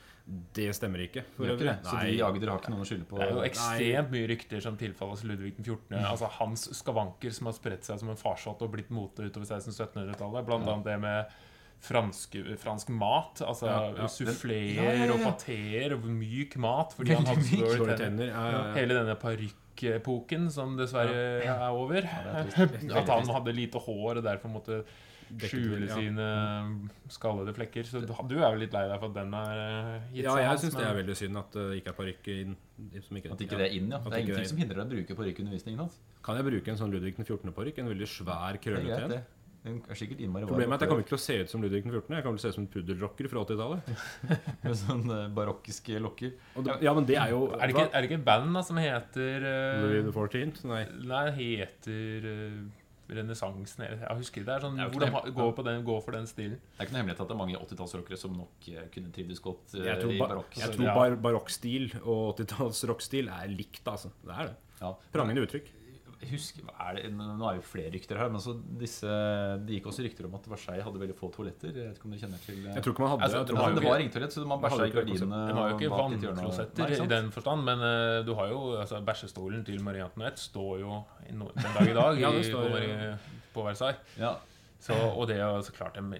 Det 0.56 0.68
stemmer 0.76 1.04
ikke. 1.06 1.24
For 1.36 1.50
ikke 1.54 1.66
det? 1.66 1.76
Så 1.86 2.00
de 2.06 2.18
Agder 2.26 2.52
har 2.52 2.62
ikke 2.62 2.74
noen 2.74 2.84
å 2.84 2.88
skylde 2.90 3.08
på? 3.10 3.18
Det 3.18 3.26
er 3.26 3.32
jo 3.34 3.46
ekstremt 3.48 4.12
mye 4.14 4.32
rykter 4.34 4.64
som 4.66 4.80
tilfalles 4.80 5.24
Ludvig 5.26 5.54
den 5.58 5.66
14. 5.66 5.96
Altså 6.00 6.30
Hans 6.38 6.66
skavanker 6.80 7.34
som 7.34 7.50
har 7.50 7.56
spredt 7.56 7.88
seg 7.88 8.02
som 8.02 8.12
en 8.12 8.20
farsott 8.20 8.62
og 8.66 8.74
blitt 8.74 8.92
mote 8.94 9.26
utover 9.26 9.48
1600-1700-tallet. 9.48 10.46
Blant 10.46 10.68
annet 10.68 10.92
det 10.92 10.98
med 11.02 11.40
fransk, 11.80 12.36
fransk 12.60 12.92
mat. 12.92 13.42
Altså 13.46 13.66
Ja, 13.70 13.80
ja. 13.96 14.08
suffleer 14.12 14.74
Ja, 14.76 14.88
ja, 14.92 15.04
ja. 15.06 15.12
og 15.14 15.22
pateer 15.24 15.96
og 15.96 16.04
myk 16.04 16.56
mat. 16.60 16.94
Fordi 16.96 17.14
han 17.16 17.24
Veldig 17.26 17.44
hadde 17.44 17.60
dårlige 17.64 17.98
tenner. 17.98 18.02
tenner. 18.04 18.26
Ja, 18.32 18.46
ja, 18.50 18.64
ja. 18.68 18.72
Hele 18.78 18.98
denne 19.00 19.16
parykkepoken 19.20 20.50
som 20.52 20.76
dessverre 20.76 21.44
er 21.44 21.68
over. 21.70 22.02
er 22.04 22.50
At 23.00 23.14
han 23.14 23.32
hadde 23.36 23.56
lite 23.56 23.80
hår 23.80 24.20
og 24.20 24.26
derfor 24.28 24.52
måtte 24.52 24.82
skjule 25.38 25.86
ja. 25.86 25.94
sine 25.94 26.26
skallede 27.08 27.54
flekker. 27.54 27.86
Så 27.86 28.00
du 28.02 28.36
er 28.40 28.50
vel 28.50 28.64
litt 28.64 28.74
lei 28.74 28.84
deg 28.90 28.98
for 28.98 29.12
at 29.12 29.18
den 29.20 29.34
er 29.38 29.60
gitt 30.10 30.24
seg? 30.24 30.26
Ja, 30.26 30.36
jeg 30.50 30.62
syns 30.64 30.78
det 30.78 30.86
er 30.88 30.96
veldig 30.98 31.16
synd 31.20 31.40
at 31.40 31.56
det 31.56 31.66
ikke 31.80 31.92
er 31.92 31.98
parykk 32.00 32.30
inn. 32.34 32.56
Som 33.06 33.18
ikke, 33.20 33.32
At 33.34 33.44
ikke 33.44 33.58
det 33.60 33.68
er 33.68 33.76
inn, 33.76 33.90
ja. 33.92 34.00
At 34.00 34.08
Det 34.10 34.18
er 34.18 34.24
ingenting 34.26 34.50
som 34.50 34.62
hindrer 34.62 34.80
deg 34.80 34.86
å 34.88 34.96
bruke 34.96 35.18
parykkundervisningen 35.20 35.84
hans. 35.84 36.00
Kan 36.26 36.40
jeg 36.40 36.48
bruke 36.50 36.72
en 36.72 36.80
sånn 36.80 36.92
Ludvig 36.92 37.14
den 37.16 37.28
14.-parykk? 37.28 37.78
En 37.82 37.92
veldig 37.94 38.08
svær, 38.10 38.58
krøllete 38.64 39.04
en? 39.06 39.20
Den 39.60 39.76
er 39.92 39.98
sikkert 39.98 40.20
innmari 40.24 40.46
Problemet 40.48 40.72
er 40.72 40.78
at 40.78 40.84
jeg 40.86 40.88
kommer 40.88 41.04
ikke 41.04 41.12
til 41.12 41.18
å 41.18 41.24
se 41.26 41.34
ut 41.42 41.50
som 41.52 41.60
Ludvig 41.64 41.82
den 41.84 41.92
14. 41.92 42.14
Jeg 42.16 42.24
kommer 42.24 42.40
til 42.40 42.40
å 42.40 42.44
se 42.46 42.52
ut 42.52 42.56
som 42.56 42.64
en 42.64 42.70
puddelrocker 42.72 43.28
fra 43.28 43.42
80-tallet. 43.44 43.90
med 44.64 44.76
sånne 44.80 45.18
barokkiske 45.36 46.00
lokker. 46.00 46.32
Og 46.56 46.64
det- 46.64 46.78
Ja, 46.86 46.94
men 46.96 47.04
det 47.10 47.18
er 47.20 47.34
jo 47.34 47.42
Er 47.52 47.66
det 47.66 47.74
ikke, 47.76 47.88
er 47.92 48.00
det 48.00 48.10
ikke 48.10 48.24
band 48.24 48.54
da 48.56 48.62
som 48.64 48.80
heter 48.80 49.44
uh, 49.44 49.82
Louis 49.84 50.04
the 50.08 50.14
14th? 50.16 50.64
Nei. 50.70 50.84
Nei, 51.10 51.24
heter 51.36 52.30
uh, 52.30 52.60
Renessansen 53.10 53.84
Jeg 53.84 53.98
husker. 54.20 54.44
Det 54.46 54.54
er 54.54 54.64
sånn 54.64 54.78
hvor 54.78 55.02
de 55.02 55.32
går, 55.34 55.52
på 55.56 55.64
den, 55.66 55.82
går 55.86 56.00
for 56.04 56.16
den 56.16 56.28
stilen. 56.30 56.56
Det 56.60 56.78
er 56.80 56.86
ikke 56.88 56.94
noe 56.94 57.02
hemmelighet 57.02 57.22
at 57.24 57.30
det 57.30 57.36
er 57.36 57.40
mange 57.40 57.58
80-tallsrockere 57.60 58.18
som 58.20 58.36
nok 58.38 58.68
eh, 58.70 58.84
kunne 58.94 59.10
trivdes 59.14 59.42
godt 59.42 59.74
eh, 59.76 59.86
Jeg 59.88 60.00
tror, 60.04 60.14
i 60.14 60.20
barokk. 60.22 60.58
jeg 60.60 60.74
tror 60.76 60.92
bar 60.94 61.16
barokkstil 61.26 61.88
og 62.04 62.38
80-tallsrockstil 62.38 63.30
er 63.34 63.50
likt, 63.52 63.82
altså. 63.90 64.12
Det 64.24 64.36
er 64.36 64.52
det. 64.52 64.56
Ja. 64.80 64.92
Prangende 65.12 65.44
uttrykk. 65.44 65.72
Husk, 66.20 66.58
er 66.68 66.96
det? 66.98 67.06
Nå 67.16 67.46
er 67.48 67.56
jo 67.56 67.62
flere 67.64 67.90
rykter 67.94 68.18
her, 68.20 68.28
men 68.28 68.42
disse, 68.76 69.08
det 69.64 69.78
gikk 69.78 69.86
også 69.88 70.02
rykter 70.04 70.26
om 70.28 70.34
at 70.36 70.48
Versailles 70.52 70.84
hadde 70.84 71.00
veldig 71.00 71.14
få 71.16 71.30
toaletter. 71.32 71.70
Jeg 71.72 71.86
vet 71.88 71.96
ikke 71.96 72.08
om 72.10 72.12
dere 72.12 72.20
kjenner 72.26 72.42
til 72.44 72.58
eh, 72.60 72.74
Jeg 72.76 72.84
tror 72.84 72.94
ikke 72.94 73.04
man 73.06 73.12
hadde 73.14 73.24
Altså, 73.24 73.40
det, 73.40 73.54
jo 73.54 73.56
det 73.56 73.84
var 73.86 73.94
var 73.94 74.02
ringtoalett, 74.02 74.34
så 74.36 74.44
man 74.50 74.60
bæsja 74.64 74.88
i 74.90 74.92
gardinene. 74.96 75.40
Det 75.48 75.56
har 75.56 75.70
jo 75.70 75.78
ikke 75.78 75.90
vannklosetter 75.94 76.92
i 76.92 77.08
den 77.14 77.32
forstand, 77.32 77.64
men 77.70 77.84
uh, 77.86 78.18
du 78.28 78.34
har 78.36 78.52
jo 78.52 78.60
altså, 78.82 79.00
bæsjestolen 79.08 79.64
til 79.64 79.80
Marie 79.86 80.04
Antoinette 80.04 80.44
står 80.44 80.74
jo 80.84 81.00
i 81.24 81.36
no 81.40 81.48
den 81.56 81.72
dag 81.78 81.88
i 81.88 81.96
dag 81.96 82.20
Ja, 82.26 82.34
i, 82.36 82.44
står- 82.44 82.68
på, 82.68 82.74
Marie, 82.76 83.10
på 83.56 83.64
Versailles. 83.70 84.14
Ja, 84.20 84.34
Så, 84.80 84.96
og 84.96 85.24
det 85.32 85.40
er 85.40 85.60
så 85.64 85.72
klart 85.76 85.96
en, 86.00 86.12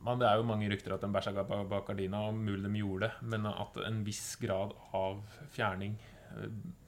man, 0.00 0.18
Det 0.22 0.28
er 0.30 0.38
jo 0.38 0.46
mange 0.46 0.70
rykter 0.70 0.94
at 0.94 1.02
de 1.02 1.10
bæsja 1.10 1.34
bak 1.42 1.66
bak 1.70 1.90
gardina, 1.90 2.22
og 2.28 2.38
mulig 2.38 2.70
de 2.70 2.84
gjorde 2.84 3.08
det, 3.08 3.12
men 3.34 3.50
at 3.50 3.82
en 3.86 4.04
viss 4.06 4.36
grad 4.38 4.78
av 4.94 5.18
fjerning 5.58 5.98
eh, 6.38 6.46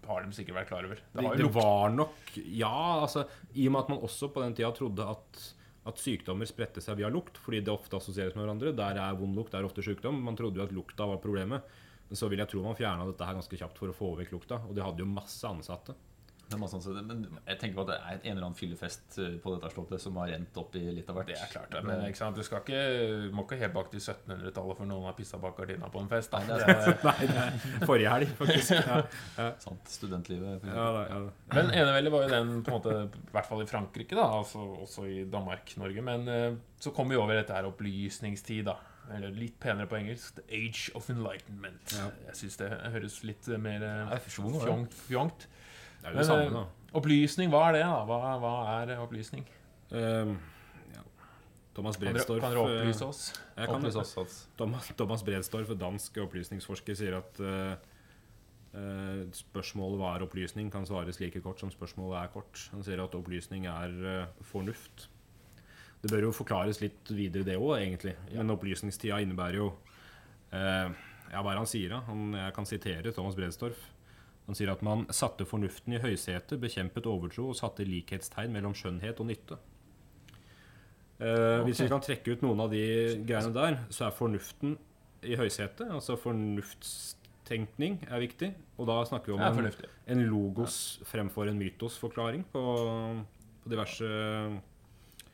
har 0.08 0.24
de 0.24 0.36
sikkert 0.36 0.58
vært 0.60 0.70
klar 0.70 0.86
over. 0.88 1.00
Det 1.12 1.22
Det, 1.22 1.32
det 1.40 1.50
var 1.54 1.92
nok 1.94 2.36
Ja, 2.42 3.02
altså 3.02 3.26
I 3.54 3.68
og 3.68 3.74
med 3.74 3.82
at 3.84 3.92
man 3.92 4.06
også 4.08 4.30
på 4.32 4.42
den 4.42 4.56
tida 4.58 4.72
trodde 4.76 5.06
at, 5.14 5.42
at 5.86 6.02
sykdommer 6.02 6.48
spredte 6.48 6.82
seg 6.84 6.98
via 6.98 7.10
lukt, 7.12 7.38
fordi 7.42 7.62
det 7.62 7.72
ofte 7.72 7.98
assosieres 7.98 8.36
med 8.36 8.44
hverandre. 8.44 8.74
Der 8.76 9.00
er 9.02 9.18
vond 9.18 9.36
lukt, 9.38 9.52
der 9.54 9.62
er 9.62 9.70
ofte 9.70 9.84
sykdom. 9.84 10.20
Man 10.24 10.38
trodde 10.38 10.60
jo 10.60 10.66
at 10.66 10.74
lukta 10.74 11.06
var 11.06 11.22
problemet. 11.22 11.66
Men 12.08 12.18
så 12.20 12.28
vil 12.28 12.42
jeg 12.42 12.50
tro 12.52 12.62
man 12.64 12.76
fjerna 12.76 13.06
dette 13.08 13.24
her 13.24 13.38
ganske 13.38 13.56
kjapt 13.56 13.78
for 13.80 13.88
å 13.88 13.96
få 13.96 14.14
vekk 14.18 14.34
lukta. 14.34 14.58
Og 14.68 14.74
de 14.76 14.84
hadde 14.84 15.00
jo 15.00 15.08
masse 15.08 15.48
ansatte. 15.48 15.94
Ansatte. 16.56 17.02
Men 17.06 17.22
jeg 17.46 17.58
tenker 17.60 17.76
på 17.78 17.84
at 17.86 17.90
det 17.92 17.96
er 17.98 18.18
en 18.18 18.32
eller 18.36 18.46
annen 18.46 18.58
fyllefest 18.58 19.18
eh, 19.22 19.36
på 19.42 19.54
dette 19.56 19.70
slottet 19.72 20.02
som 20.02 20.18
har 20.20 20.28
rent 20.32 20.60
opp 20.60 20.76
i 20.76 20.82
litt 20.98 21.08
av 21.08 21.18
hvert. 21.18 21.32
Det 21.32 21.38
er 21.38 21.52
klart, 21.52 21.76
men 21.86 22.04
du 22.36 22.42
skal 22.46 22.60
ikke, 22.62 22.82
må 23.32 23.46
ikke 23.46 23.58
helt 23.62 23.74
bak 23.76 23.90
til 23.92 24.02
1700-tallet 24.02 24.80
for 24.82 24.90
noen 24.90 25.08
har 25.08 25.16
pissa 25.18 25.40
bak 25.42 25.56
gardina 25.58 25.88
på 25.92 26.02
en 26.02 26.10
fest. 26.12 26.34
Nei, 26.36 26.44
det 26.50 26.60
er, 26.68 26.92
Nei, 27.08 27.16
det 27.26 27.40
er 27.46 27.88
forrige 27.88 28.12
helg, 28.16 28.34
faktisk. 28.40 28.76
Ja, 29.42 29.48
Sant, 29.62 29.88
studentlivet. 29.88 30.64
ja, 30.66 30.86
da, 30.96 31.02
ja. 31.08 31.18
Men 31.54 31.70
eneveldet 31.72 32.12
var 32.12 32.24
jo 32.26 32.32
den 32.32 32.54
på 32.66 32.72
en 32.72 32.76
måte, 32.78 32.94
i 33.22 33.34
hvert 33.34 33.48
fall 33.48 33.62
i 33.64 33.68
Frankrike, 33.70 34.16
da, 34.18 34.26
altså 34.42 34.62
også 34.84 35.06
i 35.08 35.24
Danmark-Norge. 35.32 36.04
Men 36.04 36.28
eh, 36.28 36.48
så 36.82 36.92
kom 36.94 37.10
vi 37.12 37.18
over 37.20 37.36
dette 37.38 37.54
her 37.56 37.68
opplysningstid, 37.70 38.66
da. 38.68 38.78
Eller 39.12 39.34
litt 39.34 39.56
penere 39.60 39.88
på 39.90 39.98
engelsk. 39.98 40.36
The 40.38 40.44
Age 40.56 40.92
of 40.98 41.08
Enlightenment. 41.10 41.94
Ja. 41.98 42.06
Jeg 42.28 42.38
syns 42.38 42.58
det 42.60 42.70
høres 42.94 43.18
litt 43.26 43.48
mer 43.60 43.82
eh, 43.84 44.12
fjongt. 44.30 44.94
fjongt. 45.08 45.48
Det 46.02 46.08
er 46.08 46.14
jo 46.14 46.16
Men, 46.16 46.22
det 46.22 46.26
samme, 46.26 46.46
eh, 46.46 46.56
da. 46.56 46.64
Opplysning, 46.98 47.52
hva 47.52 47.60
er 47.68 47.76
det, 47.78 47.84
da? 47.86 48.00
Hva, 48.08 48.32
hva 48.42 48.54
er 48.82 48.98
opplysning? 49.00 49.46
Um, 49.92 50.34
ja. 50.92 51.04
Thomas 51.76 51.96
Bredstorff 52.00 52.42
kan 52.42 52.52
dere 52.52 52.64
eh, 52.66 52.80
opplyse 52.82 53.06
oss? 53.06 53.22
kan- 53.56 53.76
Opplyse 53.78 54.02
oss 54.02 54.48
Thomas, 54.58 54.90
Thomas 54.98 55.22
Bredstorff, 55.24 55.72
dansk 55.78 56.18
opplysningsforsker, 56.26 56.98
sier 56.98 57.16
at 57.20 57.40
uh, 57.40 57.72
uh, 58.74 59.22
spørsmålet 59.36 60.00
hva 60.02 60.12
er 60.16 60.26
opplysning, 60.26 60.68
kan 60.74 60.84
svares 60.88 61.20
like 61.22 61.40
kort 61.44 61.62
som 61.62 61.70
spørsmålet 61.72 62.18
er 62.24 62.34
kort. 62.34 62.66
Han 62.74 62.84
sier 62.84 63.00
at 63.04 63.14
opplysning 63.16 63.70
er 63.70 63.96
uh, 64.02 64.44
fornuft. 64.44 65.06
Det 66.02 66.10
bør 66.10 66.26
jo 66.26 66.34
forklares 66.34 66.80
litt 66.82 67.12
videre, 67.14 67.46
det 67.46 67.54
òg, 67.60 67.76
egentlig. 67.78 68.16
Men 68.34 68.50
opplysningstida 68.50 69.20
innebærer 69.22 69.60
jo 69.60 69.68
eh, 70.50 70.88
Ja, 71.30 71.38
hva 71.40 71.52
er 71.52 71.54
det 71.54 71.60
han 71.62 71.68
sier, 71.70 71.92
da? 71.94 72.00
Han, 72.08 72.32
jeg 72.34 72.54
kan 72.56 72.66
sitere 72.66 73.12
Thomas 73.14 73.36
Bredstorff. 73.38 73.84
Han 74.48 74.56
sier 74.58 74.72
at 74.72 74.82
man 74.82 75.04
satte 75.14 75.44
fornuften 75.46 75.94
i 75.94 76.00
høysetet, 76.02 76.58
bekjempet 76.60 77.06
overtro 77.06 77.48
og 77.52 77.56
satte 77.58 77.84
likhetstegn 77.86 78.50
mellom 78.52 78.74
skjønnhet 78.74 79.20
og 79.22 79.28
nytte. 79.30 79.58
Eh, 81.22 81.60
Hvis 81.66 81.80
vi 81.84 81.88
kan 81.92 82.02
trekke 82.02 82.34
ut 82.34 82.42
noen 82.42 82.60
av 82.64 82.72
de 82.72 82.82
greiene 83.28 83.52
der, 83.54 83.76
så 83.94 84.08
er 84.08 84.16
fornuften 84.16 84.74
i 85.22 85.36
høysetet. 85.38 85.86
Altså 85.94 86.16
fornuftstenkning 86.18 88.00
er 88.10 88.22
viktig. 88.24 88.50
Og 88.80 88.88
da 88.90 88.96
snakker 89.06 89.30
vi 89.32 89.36
om 89.38 89.44
en, 89.62 89.70
en 90.16 90.24
logos 90.26 90.80
fremfor 91.06 91.46
en 91.52 91.60
mytosforklaring 91.62 92.42
på, 92.52 92.62
på 93.62 93.70
diverse 93.72 94.08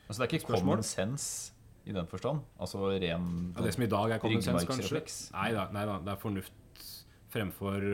Altså 0.09 0.23
det 0.23 0.25
er 0.25 0.31
ikke 0.33 0.45
Spørsmål? 0.47 0.79
common 0.79 0.83
sense 0.85 1.51
i 1.89 1.93
den 1.93 2.07
forstand. 2.09 2.39
Altså 2.61 2.79
ren 2.93 3.53
ja, 3.55 3.61
Det 3.65 3.73
som 3.75 3.83
i 3.85 3.89
dag 3.89 4.11
er 4.15 4.21
common 4.21 4.41
sense, 4.45 4.65
kanskje. 4.69 5.01
Nei 5.35 5.49
da, 5.53 5.67
nei 5.73 5.83
da, 5.89 5.97
det 6.05 6.13
er 6.15 6.21
fornuft 6.21 6.85
fremfor 7.29 7.85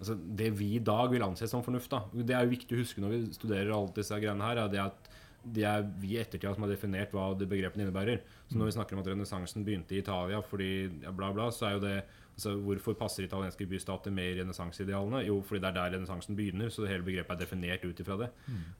Altså 0.00 0.16
Det 0.16 0.50
vi 0.56 0.74
i 0.78 0.84
dag 0.84 1.10
vil 1.12 1.22
anse 1.22 1.48
som 1.48 1.64
fornuft, 1.64 1.92
da. 1.92 2.02
Det 2.12 2.34
er 2.34 2.46
jo 2.46 2.54
viktig 2.54 2.76
å 2.76 2.80
huske 2.80 3.02
når 3.04 3.12
vi 3.12 3.24
studerer 3.36 3.72
alle 3.76 3.92
disse 3.96 4.16
greiene 4.16 4.46
her, 4.46 4.64
er 4.64 4.72
det 4.72 4.80
at 4.82 5.10
det 5.40 5.64
er 5.64 5.84
vi 6.00 6.14
i 6.14 6.18
ettertida 6.20 6.52
som 6.52 6.66
har 6.66 6.72
definert 6.72 7.12
hva 7.16 7.30
det 7.38 7.48
begrepene 7.48 7.86
innebærer. 7.86 8.20
Så 8.50 8.58
når 8.58 8.68
vi 8.68 8.74
snakker 8.76 8.96
om 8.96 9.00
at 9.00 9.08
renessansen 9.08 9.64
begynte 9.64 9.96
i 9.96 10.02
Italia 10.02 10.42
fordi 10.44 10.72
ja, 11.04 11.12
bla, 11.16 11.30
bla, 11.36 11.48
så 11.54 11.68
er 11.68 11.76
jo 11.76 11.84
det 11.84 11.94
altså 12.40 12.54
Hvorfor 12.64 12.94
passer 12.96 13.26
italienske 13.26 13.66
bystater 13.68 14.12
med 14.16 14.38
renessanseidealene? 14.38 15.26
Jo, 15.26 15.40
fordi 15.44 15.60
det 15.60 15.68
er 15.68 15.76
der 15.76 15.96
renessansen 15.96 16.36
begynner, 16.36 16.70
så 16.72 16.86
hele 16.88 17.04
begrepet 17.04 17.34
er 17.34 17.40
definert 17.42 17.84
ut 17.84 18.00
ifra 18.00 18.16
det. 18.16 18.30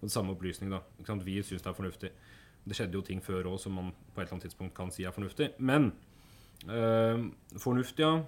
Og 0.00 0.06
det 0.06 0.12
samme 0.14 0.32
opplysning, 0.32 0.72
da. 0.72 0.80
Vi 1.24 1.42
syns 1.42 1.62
det 1.62 1.68
er 1.68 1.76
fornuftig. 1.76 2.10
Det 2.64 2.76
skjedde 2.76 2.96
jo 2.96 3.02
ting 3.04 3.20
før 3.24 3.50
òg 3.50 3.58
som 3.60 3.72
man 3.76 3.90
på 4.14 4.20
et 4.20 4.24
eller 4.24 4.38
annet 4.38 4.48
tidspunkt 4.48 4.74
kan 4.76 4.90
si 4.90 5.04
er 5.04 5.12
fornuftig. 5.12 5.50
Men 5.58 5.92
øh, 6.68 7.26
fornuft, 7.58 7.98
ja. 7.98 8.22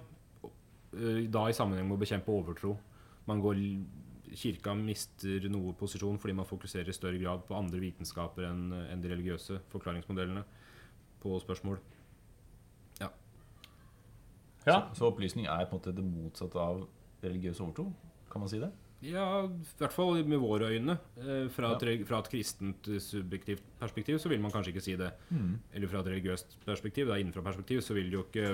Øh, 0.93 1.19
da 1.31 1.47
i 1.49 1.55
sammenheng 1.57 1.87
med 1.89 1.97
å 1.97 2.01
bekjempe 2.03 2.33
overtro. 2.33 2.77
Man 3.27 3.41
går 3.43 3.59
Kirka 4.33 4.73
mister 4.73 5.45
noe 5.53 5.75
posisjon 5.77 6.17
fordi 6.17 6.33
man 6.33 6.47
fokuserer 6.49 6.89
i 6.89 6.95
større 6.95 7.19
grad 7.21 7.43
på 7.45 7.57
andre 7.57 7.81
vitenskaper 7.83 8.47
enn 8.49 8.71
en 8.73 9.03
de 9.03 9.11
religiøse 9.11 9.59
forklaringsmodellene 9.69 10.41
på 11.21 11.35
spørsmål. 11.43 11.77
Ja. 13.01 13.11
Så, 14.63 14.79
så 14.97 15.11
opplysning 15.11 15.45
er 15.45 15.67
på 15.67 15.75
en 15.77 15.81
måte 15.81 15.93
det 15.95 16.05
motsatte 16.07 16.59
av 16.59 16.85
religiøs 17.23 17.61
overtro? 17.61 17.91
Kan 18.31 18.41
man 18.41 18.49
si 18.49 18.61
det? 18.63 18.71
Ja, 19.03 19.43
i 19.43 19.77
hvert 19.81 19.91
fall 19.93 20.21
med 20.23 20.39
våre 20.39 20.69
øyne. 20.71 20.95
Eh, 21.19 21.49
Fra, 21.51 21.73
et, 21.75 22.05
fra 22.07 22.21
et 22.23 22.29
kristent 22.31 22.87
eh, 22.87 23.01
subjektivt 23.03 23.65
perspektiv 23.81 24.17
så 24.23 24.31
vil 24.31 24.41
man 24.41 24.53
kanskje 24.53 24.71
ikke 24.71 24.83
si 24.85 24.95
det. 24.99 25.11
Eller 25.75 25.91
fra 25.91 25.99
et 25.99 26.09
religiøst 26.13 26.57
perspektiv. 26.65 27.09
Da, 27.11 27.19
innenfra 27.19 27.43
perspektiv 27.43 27.83
så 27.83 27.97
vil 27.97 28.07
det 28.09 28.17
jo 28.17 28.23
ikke 28.23 28.47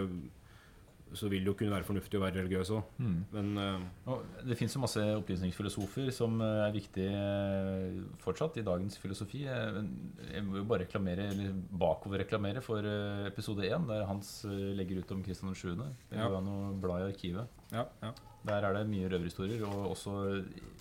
så 1.17 1.29
vil 1.31 1.41
det 1.41 1.49
jo 1.49 1.55
kunne 1.57 1.73
være 1.73 1.85
fornuftig 1.87 2.19
å 2.19 2.21
være 2.21 2.37
religiøs 2.43 2.69
òg. 2.75 2.99
Men 3.33 3.47
uh, 3.57 4.19
det 4.45 4.57
fins 4.59 4.75
jo 4.75 4.81
masse 4.83 5.01
opplysningsfilosofer 5.17 6.11
som 6.13 6.35
eh, 6.45 6.59
er 6.67 6.73
viktige 6.75 7.13
eh, 7.17 7.97
fortsatt 8.21 8.59
i 8.61 8.65
dagens 8.67 8.97
filosofi. 9.01 9.41
Jeg 9.45 10.43
må 10.45 10.59
jo 10.59 10.65
bare 10.69 10.83
reklamere, 10.85 11.29
eller 11.33 11.55
bakoverreklamere 11.81 12.61
for 12.65 12.85
episode 13.29 13.65
1, 13.65 13.87
der 13.89 14.05
Hans 14.09 14.31
legger 14.49 15.01
ut 15.01 15.11
om 15.15 15.23
Kristian 15.25 15.55
7. 15.55 15.75
Det 15.79 15.89
Ja. 16.19 16.27
går 16.27 16.37
an 16.41 16.51
å 16.53 16.57
bla 16.81 16.99
i 17.01 17.07
arkivet. 17.11 17.47
ja, 17.71 17.85
ja. 18.03 18.13
Der 18.47 18.63
er 18.63 18.73
det 18.77 18.85
mye 18.87 19.09
røverhistorier, 19.11 19.65
og 19.67 19.89
også 19.91 20.11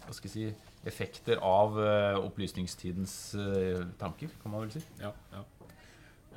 hva 0.05 0.13
skal 0.15 0.31
jeg 0.31 0.35
si, 0.55 0.69
effekter 0.87 1.41
av 1.43 1.75
opplysningstidens 2.23 3.35
tanker, 3.99 4.31
kan 4.43 4.53
man 4.53 4.63
vel 4.63 4.71
si. 4.77 4.83
ja, 5.01 5.11
ja. 5.35 5.43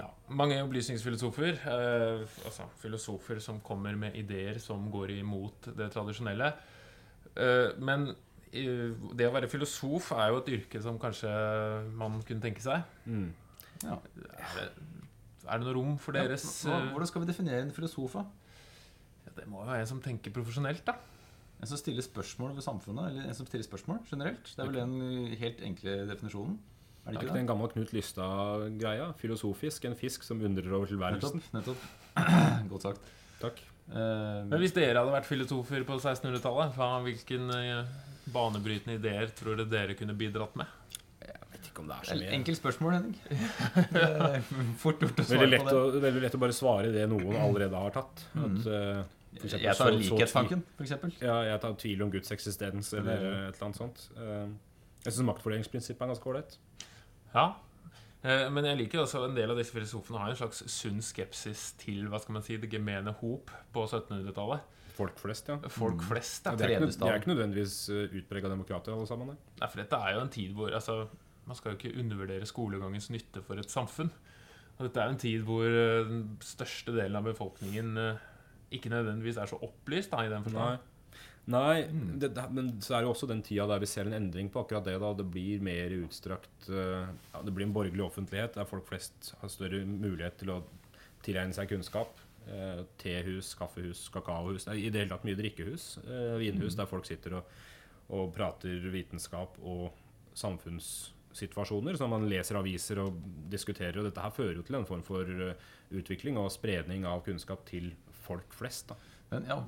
Ja, 0.02 0.08
mange 0.34 0.58
opplysningsfilosofer, 0.64 1.60
eh, 1.70 2.24
altså 2.48 2.66
filosofer 2.82 3.42
som 3.44 3.60
kommer 3.62 3.96
med 4.00 4.16
ideer 4.18 4.58
som 4.62 4.88
går 4.92 5.14
imot 5.20 5.70
det 5.78 5.92
tradisjonelle. 5.94 6.52
Eh, 7.36 7.78
men 7.80 8.10
eh, 8.50 8.90
det 9.16 9.28
å 9.28 9.36
være 9.36 9.50
filosof 9.52 10.12
er 10.18 10.32
jo 10.32 10.42
et 10.42 10.52
yrke 10.58 10.82
som 10.84 10.98
kanskje 11.02 11.30
man 12.00 12.18
kunne 12.26 12.44
tenke 12.44 12.64
seg. 12.64 12.82
Mm. 13.06 13.30
Ja. 13.86 14.00
Er 14.42 14.58
det, 14.58 14.66
er 15.46 15.62
det 15.62 15.66
noe 15.68 15.78
rom 15.78 15.96
for 16.02 16.18
deres 16.18 16.46
Hva, 16.66 16.80
eh, 16.80 16.90
hvordan 16.94 17.12
skal 17.12 17.24
vi 17.24 17.30
definere 17.32 17.62
en 17.66 17.74
filosof? 17.76 18.18
da? 18.18 18.26
ja, 19.28 19.38
Det 19.38 19.48
må 19.50 19.62
jo 19.62 19.70
være 19.70 19.86
en 19.86 19.94
som 19.94 20.02
tenker 20.04 20.34
profesjonelt, 20.34 20.84
da. 20.88 20.98
En 21.62 21.70
som 21.70 21.78
stiller 21.78 22.02
spørsmål 22.02 22.56
ved 22.58 22.66
samfunnet? 22.66 23.12
Eller 23.12 23.30
en 23.30 23.38
som 23.38 23.46
stiller 23.46 23.68
spørsmål 23.68 24.02
generelt? 24.10 24.50
Det 24.50 24.64
er 24.64 24.70
vel 24.72 24.82
den 24.82 25.36
helt 25.38 25.62
enkle 25.68 25.98
definisjonen? 26.10 26.58
Er 27.02 27.10
Er 27.10 27.14
det 27.14 27.18
ikke 27.18 27.26
ikke 27.26 27.34
det 27.34 27.34
det? 27.34 27.42
en 27.42 27.50
gammel 27.50 27.72
Knut 27.74 27.92
Lystad-greia? 27.98 29.08
Filosofisk. 29.18 29.86
En 29.90 29.96
fisk 29.98 30.24
som 30.24 30.42
undrer 30.46 30.72
over 30.78 30.86
tilværelsen. 30.92 31.42
Nettopp. 31.56 31.78
nettopp. 32.16 32.68
Godt 32.74 32.86
sagt. 32.90 33.10
Takk. 33.42 33.62
Uh, 33.92 34.46
Men 34.48 34.60
hvis 34.62 34.76
dere 34.76 35.00
hadde 35.02 35.12
vært 35.16 35.26
filosofer 35.28 35.84
på 35.88 35.98
1600-tallet, 35.98 36.78
hvilken 37.08 37.50
uh, 37.50 37.90
banebrytende 38.32 39.00
ideer 39.02 39.34
tror 39.36 39.58
dere 39.58 39.68
dere 39.72 39.96
kunne 40.00 40.14
bidratt 40.16 40.54
med? 40.62 40.70
Jeg 41.26 41.42
vet 41.56 41.68
ikke 41.72 41.82
om 41.84 41.90
det 41.90 41.98
er 41.98 42.06
så 42.08 42.14
er 42.14 42.22
mye. 42.22 42.36
Enkelt 42.38 42.60
spørsmål, 42.62 42.94
Henning. 43.00 43.18
Er 44.06 44.46
Fort 44.80 45.02
gjort 45.04 45.20
å 45.20 45.26
Veldig 45.26 45.34
svare 45.34 45.50
lett, 45.50 45.66
på 45.66 45.74
det. 45.74 45.82
å, 45.82 46.04
veldig 46.06 46.22
lett 46.28 46.38
å 46.38 46.42
bare 46.46 46.56
svare 46.56 46.94
det 46.94 47.08
noen 47.12 47.36
allerede 47.48 47.82
har 47.84 47.98
tatt. 47.98 48.24
Mm. 48.38 48.46
At, 48.46 48.70
uh, 48.70 49.02
eksempel 49.42 49.66
Jeg 49.66 49.80
tar 49.82 49.98
likhetstanken, 49.98 50.64
eksempel. 50.86 51.14
Ja, 51.24 51.40
jeg 51.50 51.60
tar 51.66 51.76
tvil 51.82 52.06
om 52.06 52.14
Guds 52.14 52.32
eksistens 52.38 52.94
eller 52.94 53.18
et 53.18 53.56
eller 53.58 53.68
annet 53.72 53.80
sånt. 53.82 54.06
Eh, 54.22 54.46
Jeg 55.08 55.16
syns 55.16 55.26
maktfordelingsprinsippet 55.32 56.04
er 56.06 56.12
ganske 56.14 56.30
ålreit. 56.32 56.58
Ja. 57.36 57.46
Eh, 58.24 58.50
Men 58.54 58.66
jeg 58.66 58.78
liker 58.84 59.00
også 59.02 59.24
en 59.26 59.36
del 59.36 59.50
av 59.50 59.58
disse 59.58 59.74
filosofene 59.74 60.20
har 60.22 60.30
en 60.30 60.36
slags 60.38 60.62
sunn 60.70 61.02
skepsis 61.02 61.72
til 61.82 62.04
hva 62.12 62.20
skal 62.22 62.34
man 62.38 62.44
si, 62.46 62.58
det 62.62 62.70
gemene 62.72 63.14
hop 63.22 63.50
på 63.74 63.86
1700-tallet. 63.88 64.62
Folk 64.94 65.18
flest, 65.18 65.48
ja. 65.50 65.56
Folk 65.72 65.96
Mm. 66.04 66.08
flest. 66.12 66.46
Ja, 66.46 66.52
Det 66.52 66.58
De 66.58 66.64
er 66.66 66.70
ikke, 66.76 66.92
Tredje 66.92 67.00
de 67.00 67.10
er 67.10 67.20
ikke 67.22 67.32
nødvendigvis 67.34 67.90
uh, 67.90 68.18
utprega 68.20 68.50
demokrater, 68.52 68.92
alle 68.94 69.08
sammen. 69.08 69.28
nei. 69.28 69.38
Nei, 69.62 69.68
for 69.72 69.78
dette 69.82 69.96
er 69.98 70.14
jo 70.14 70.20
en 70.22 70.30
tid 70.30 70.54
hvor 70.54 70.70
altså, 70.74 71.08
Man 71.48 71.56
skal 71.56 71.72
jo 71.72 71.78
ikke 71.78 72.00
undervurdere 72.00 72.46
skolegangens 72.46 73.10
nytte 73.10 73.42
for 73.42 73.56
et 73.58 73.72
samfunn. 73.72 74.12
Og 74.78 74.86
dette 74.86 75.00
er 75.02 75.06
jo 75.06 75.12
en 75.16 75.18
tid 75.18 75.42
hvor 75.44 75.64
eh, 75.66 76.04
den 76.08 76.38
største 76.40 76.94
delen 76.94 77.16
av 77.18 77.24
befolkningen 77.26 77.98
eh, 77.98 78.18
ikke 78.72 78.90
nødvendigvis 78.94 79.38
er 79.38 79.46
så 79.50 79.58
opplyst, 79.62 80.12
da, 80.12 80.22
i 80.22 80.30
den 80.30 80.44
forstand. 80.44 80.80
Nei, 81.52 81.84
Mm. 81.92 82.16
det, 82.22 82.32
men 82.56 82.72
så 82.82 82.96
er 82.96 83.02
det 83.02 83.10
jo 83.10 83.14
også 83.14 83.28
den 83.30 83.42
tida 83.46 83.68
der 83.68 83.80
vi 83.84 83.90
ser 83.92 84.08
en 84.08 84.16
endring 84.18 84.50
på 84.54 84.62
akkurat 84.64 84.86
det. 84.88 84.98
da 85.02 85.14
Det 85.14 85.26
blir 85.34 85.62
mer 85.62 85.94
utstrakt 86.02 86.70
uh, 86.70 87.08
ja, 87.34 87.42
Det 87.44 87.54
blir 87.54 87.66
en 87.68 87.74
borgerlig 87.76 88.06
offentlighet 88.06 88.56
der 88.56 88.66
folk 88.70 88.88
flest 88.88 89.34
har 89.42 89.50
større 89.52 89.84
mulighet 89.86 90.38
til 90.42 90.50
å 90.56 90.62
tilegne 91.26 91.54
seg 91.54 91.70
kunnskap. 91.70 92.18
Eh, 92.50 92.80
tehus, 92.98 93.52
kaffehus, 93.54 94.08
kakaohus 94.10 94.66
Nei, 94.66 94.80
I 94.88 94.90
det 94.90 95.04
hele 95.04 95.12
tatt 95.14 95.24
mye 95.28 95.38
drikkehus. 95.38 96.00
eh, 96.08 96.40
vinhus 96.42 96.74
der 96.76 96.88
folk 96.90 97.06
sitter 97.06 97.36
og, 97.38 97.52
og 98.10 98.32
prater 98.34 98.82
vitenskap 98.92 99.60
og 99.62 99.92
samfunnssituasjoner. 100.34 101.96
Så 101.98 102.08
man 102.10 102.26
leser 102.30 102.58
aviser 102.60 103.02
og 103.04 103.20
diskuterer. 103.52 104.00
Og 104.02 104.08
dette 104.10 104.24
her 104.24 104.34
fører 104.36 104.58
jo 104.60 104.66
til 104.68 104.80
en 104.80 104.88
form 104.90 105.04
for 105.06 105.28
eh, 105.30 105.54
utvikling 105.94 106.40
og 106.42 106.52
spredning 106.54 107.06
av 107.08 107.24
kunnskap 107.26 107.64
til 107.70 107.92
folk 108.26 108.54
flest. 108.58 108.90
da 108.92 108.96
Men 109.32 109.48
ja, 109.50 109.60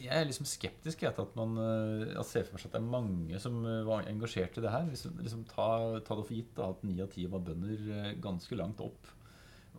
jeg 0.00 0.12
er 0.16 0.28
liksom 0.28 0.46
skeptisk 0.48 1.02
jeg, 1.04 1.12
til 1.14 1.26
at 1.26 1.34
man 1.36 1.56
eh, 1.60 2.12
jeg 2.14 2.28
ser 2.28 2.46
for 2.48 2.60
seg 2.60 2.70
at 2.70 2.76
det 2.78 2.80
er 2.80 2.92
mange 2.94 3.40
som 3.42 3.58
eh, 3.68 3.82
var 3.86 4.08
engasjert 4.08 4.56
i 4.56 4.64
det 4.64 4.72
her. 4.72 4.88
Du 4.88 5.20
liksom 5.20 5.44
ta, 5.48 5.68
ta 6.06 6.16
det 6.16 6.26
for 6.28 6.36
gitt 6.36 6.54
da, 6.56 6.70
at 6.72 6.84
ni 6.86 6.96
av 7.04 7.10
ti 7.12 7.26
var 7.30 7.44
bønder 7.44 7.90
eh, 7.98 8.12
ganske 8.22 8.56
langt 8.58 8.80
opp, 8.84 9.10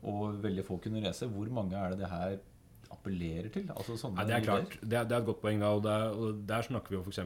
og 0.03 0.37
veldig 0.43 0.65
få 0.67 0.77
kunne 0.83 1.01
reise. 1.03 1.29
Hvor 1.31 1.49
mange 1.53 1.79
er 1.79 1.93
det 1.93 2.03
det 2.03 2.11
her 2.11 2.37
appellerer 2.93 3.49
til? 3.53 3.65
Altså 3.73 4.11
Nei, 4.13 4.27
det 4.29 4.37
er 4.37 4.45
klart. 4.45 4.77
Det 4.81 4.99
er, 4.99 5.09
det 5.09 5.17
er 5.17 5.23
et 5.23 5.31
godt 5.31 5.41
poeng. 5.41 5.63
da, 5.63 5.73
og, 5.73 5.81
det 5.85 5.95
er, 5.95 6.13
og 6.13 6.45
Der 6.53 6.69
snakker 6.69 6.93
vi 6.93 6.99
jo 6.99 7.05
f.eks. 7.07 7.23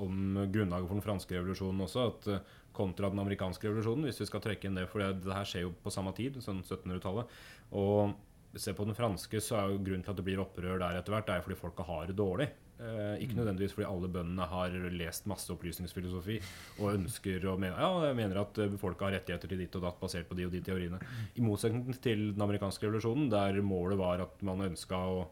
om 0.00 0.40
grunnlaget 0.54 0.88
for 0.88 0.96
den 0.96 1.04
franske 1.04 1.36
revolusjonen 1.36 1.84
også. 1.84 2.08
at 2.14 2.56
Kontra 2.72 3.10
den 3.10 3.18
amerikanske 3.18 3.66
revolusjonen, 3.66 4.06
hvis 4.06 4.22
vi 4.22 4.30
skal 4.30 4.40
trekke 4.40 4.68
inn 4.68 4.78
det. 4.78 4.86
For 4.88 5.02
det, 5.02 5.24
det 5.26 5.34
her 5.34 5.48
skjer 5.48 5.66
jo 5.66 5.76
på 5.82 5.92
samme 5.92 6.14
tid, 6.16 6.38
sånn 6.40 6.62
1700-tallet. 6.62 7.32
Og 7.76 8.14
se 8.58 8.74
på 8.74 8.86
den 8.86 8.96
franske, 8.98 9.38
så 9.42 9.56
er 9.58 9.70
jo 9.70 9.82
grunnen 9.84 10.02
til 10.02 10.10
at 10.10 10.18
det 10.18 10.26
blir 10.26 10.42
opprør 10.42 10.80
der 10.82 10.98
etter 10.98 11.14
hvert, 11.14 11.28
det 11.28 11.36
er 11.36 11.44
fordi 11.44 11.58
folka 11.60 11.86
har 11.86 12.08
det 12.10 12.16
dårlig. 12.18 12.48
Eh, 12.80 13.22
ikke 13.22 13.36
nødvendigvis 13.36 13.74
fordi 13.76 13.86
alle 13.86 14.08
bøndene 14.08 14.46
har 14.48 14.74
lest 14.96 15.26
masse 15.28 15.52
opplysningsfilosofi 15.52 16.38
og 16.80 16.94
ønsker 16.94 17.44
og 17.50 17.60
mener, 17.60 17.76
Ja, 17.76 18.14
mener 18.16 18.40
at 18.40 18.58
eh, 18.58 18.78
folka 18.80 19.06
har 19.06 19.18
rettigheter 19.18 19.52
til 19.52 19.60
ditt 19.60 19.76
og 19.76 19.84
datt 19.84 20.00
basert 20.00 20.30
på 20.30 20.38
de 20.38 20.46
og 20.48 20.54
de 20.54 20.62
teoriene. 20.64 20.98
I 21.36 21.44
motsetning 21.44 21.92
til 22.00 22.30
den 22.32 22.46
amerikanske 22.46 22.86
revolusjonen, 22.86 23.28
der 23.30 23.60
målet 23.62 24.00
var 24.00 24.24
at 24.24 24.40
man 24.46 24.64
ønska 24.70 24.96
å, 24.96 25.26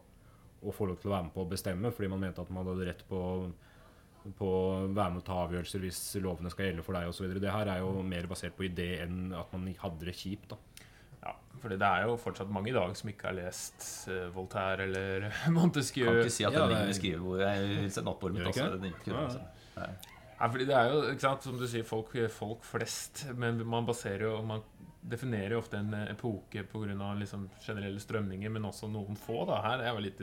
å 0.61 0.75
få 0.75 0.91
lov 0.91 1.01
til 1.01 1.09
å 1.09 1.15
være 1.15 1.27
med 1.27 1.35
på 1.35 1.43
å 1.43 1.49
bestemme, 1.49 1.91
fordi 1.95 2.11
man 2.13 2.21
mente 2.27 2.45
at 2.45 2.53
man 2.53 2.69
hadde 2.69 2.87
rett 2.91 3.03
på 3.09 3.23
på 4.37 4.45
å 4.45 4.63
være 4.91 5.13
med 5.15 5.21
å 5.21 5.25
ta 5.25 5.37
avgjørelser 5.45 5.81
hvis 5.81 5.99
lovene 6.21 6.51
skal 6.51 6.67
gjelde 6.67 6.83
for 6.85 6.97
deg 6.97 7.07
osv. 7.09 7.31
Det 7.39 7.53
her 7.53 7.69
er 7.71 7.79
jo 7.81 8.03
mer 8.05 8.27
basert 8.29 8.53
på 8.57 8.67
idé 8.67 8.89
enn 9.05 9.31
at 9.33 9.51
man 9.55 9.69
hadde 9.79 10.09
det 10.09 10.15
kjipt. 10.19 10.51
da. 10.51 10.57
Ja, 11.23 11.33
fordi 11.59 11.75
det 11.81 11.87
er 11.89 12.05
jo 12.07 12.15
fortsatt 12.17 12.49
mange 12.55 12.69
i 12.71 12.75
dag 12.75 12.93
som 12.95 13.09
ikke 13.11 13.27
har 13.29 13.35
lest 13.35 14.07
eh, 14.09 14.29
Voltaire 14.35 14.85
eller 14.87 15.27
Montesquieu. 15.57 16.05
Kan 16.07 16.21
ikke 16.23 16.31
si 16.37 16.45
at 16.47 16.53
Ja, 16.53 16.59
det 16.59 16.69
det 16.69 16.75
er- 16.75 16.75
ligger 16.75 16.87
ved 16.93 16.99
skrivebordet. 17.01 17.49
Jeg 17.49 17.69
vil 17.83 17.91
se 17.91 18.01
nattbordet 18.07 18.37
mitt 18.39 18.47
også. 18.53 18.67
Det 18.81 18.93
ikke 18.93 19.17
altså. 19.25 19.41
Nei. 19.77 19.89
Ja, 20.39 20.47
fordi 20.47 20.65
det 20.69 20.75
er 20.79 20.91
jo, 20.93 20.99
ikke 21.11 21.25
sant, 21.25 21.43
som 21.43 21.57
du 21.59 21.65
sier, 21.67 21.83
folk, 21.83 22.13
folk 22.31 22.63
flest. 22.63 23.25
Men 23.35 23.57
man 23.67 23.85
baserer 23.85 24.23
jo 24.29 24.41
Man 24.41 24.61
definerer 25.09 25.51
jo 25.55 25.59
ofte 25.59 25.77
en 25.79 25.93
epoke 26.07 26.63
pga. 26.71 27.13
Liksom 27.19 27.49
generelle 27.65 27.99
strømninger, 27.99 28.49
men 28.51 28.63
også 28.67 28.87
noen 28.91 29.17
få. 29.19 29.45
da 29.47 29.59
Her 29.65 29.83
er 29.83 29.93
jo 29.95 29.99
litt 30.05 30.21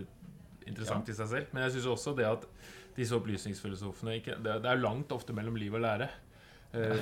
interessant 0.67 1.09
i 1.09 1.13
seg 1.17 1.29
selv. 1.29 1.47
Men 1.53 1.63
jeg 1.67 1.73
syns 1.77 1.87
også 1.93 2.17
det 2.17 2.25
at 2.27 2.47
disse 2.97 3.13
opplysningsfilosofene 3.13 4.17
ikke, 4.23 4.39
det, 4.43 4.57
det 4.65 4.71
er 4.73 4.81
langt 4.81 5.13
ofte 5.13 5.35
mellom 5.37 5.57
liv 5.61 5.75
og 5.77 5.81
lære. 5.85 6.09
Eh, 6.73 6.97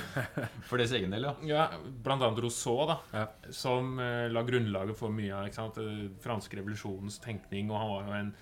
For 0.68 0.78
deres 0.78 0.92
egen 0.92 1.10
del, 1.10 1.22
ja. 1.24 1.34
ja, 1.48 1.68
blant 2.04 2.22
annet 2.22 2.42
Rousseau, 2.44 2.86
da, 2.86 2.98
Ja. 3.12 3.26
som 3.50 3.98
eh, 3.98 4.28
la 4.30 4.42
grunnlaget 4.46 4.96
for 4.96 5.10
mye 5.10 5.32
av 5.34 5.72
den 5.74 5.88
eh, 6.08 6.10
franske 6.22 6.56
revolusjonens 6.60 7.18
tenkning. 7.24 7.70
Og 7.72 7.78
han 7.80 7.90
var 7.94 8.04
jo 8.10 8.18
en 8.20 8.34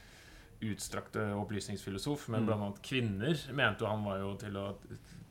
utstrakt 0.62 1.16
opplysningsfilosof, 1.16 2.28
men 2.28 2.42
Mm. 2.42 2.46
blant 2.46 2.62
annet 2.62 2.82
kvinner 2.86 3.40
mente 3.52 3.86
han 3.86 4.04
var 4.04 4.18
jo 4.20 4.36
til 4.38 4.56
å 4.56 4.66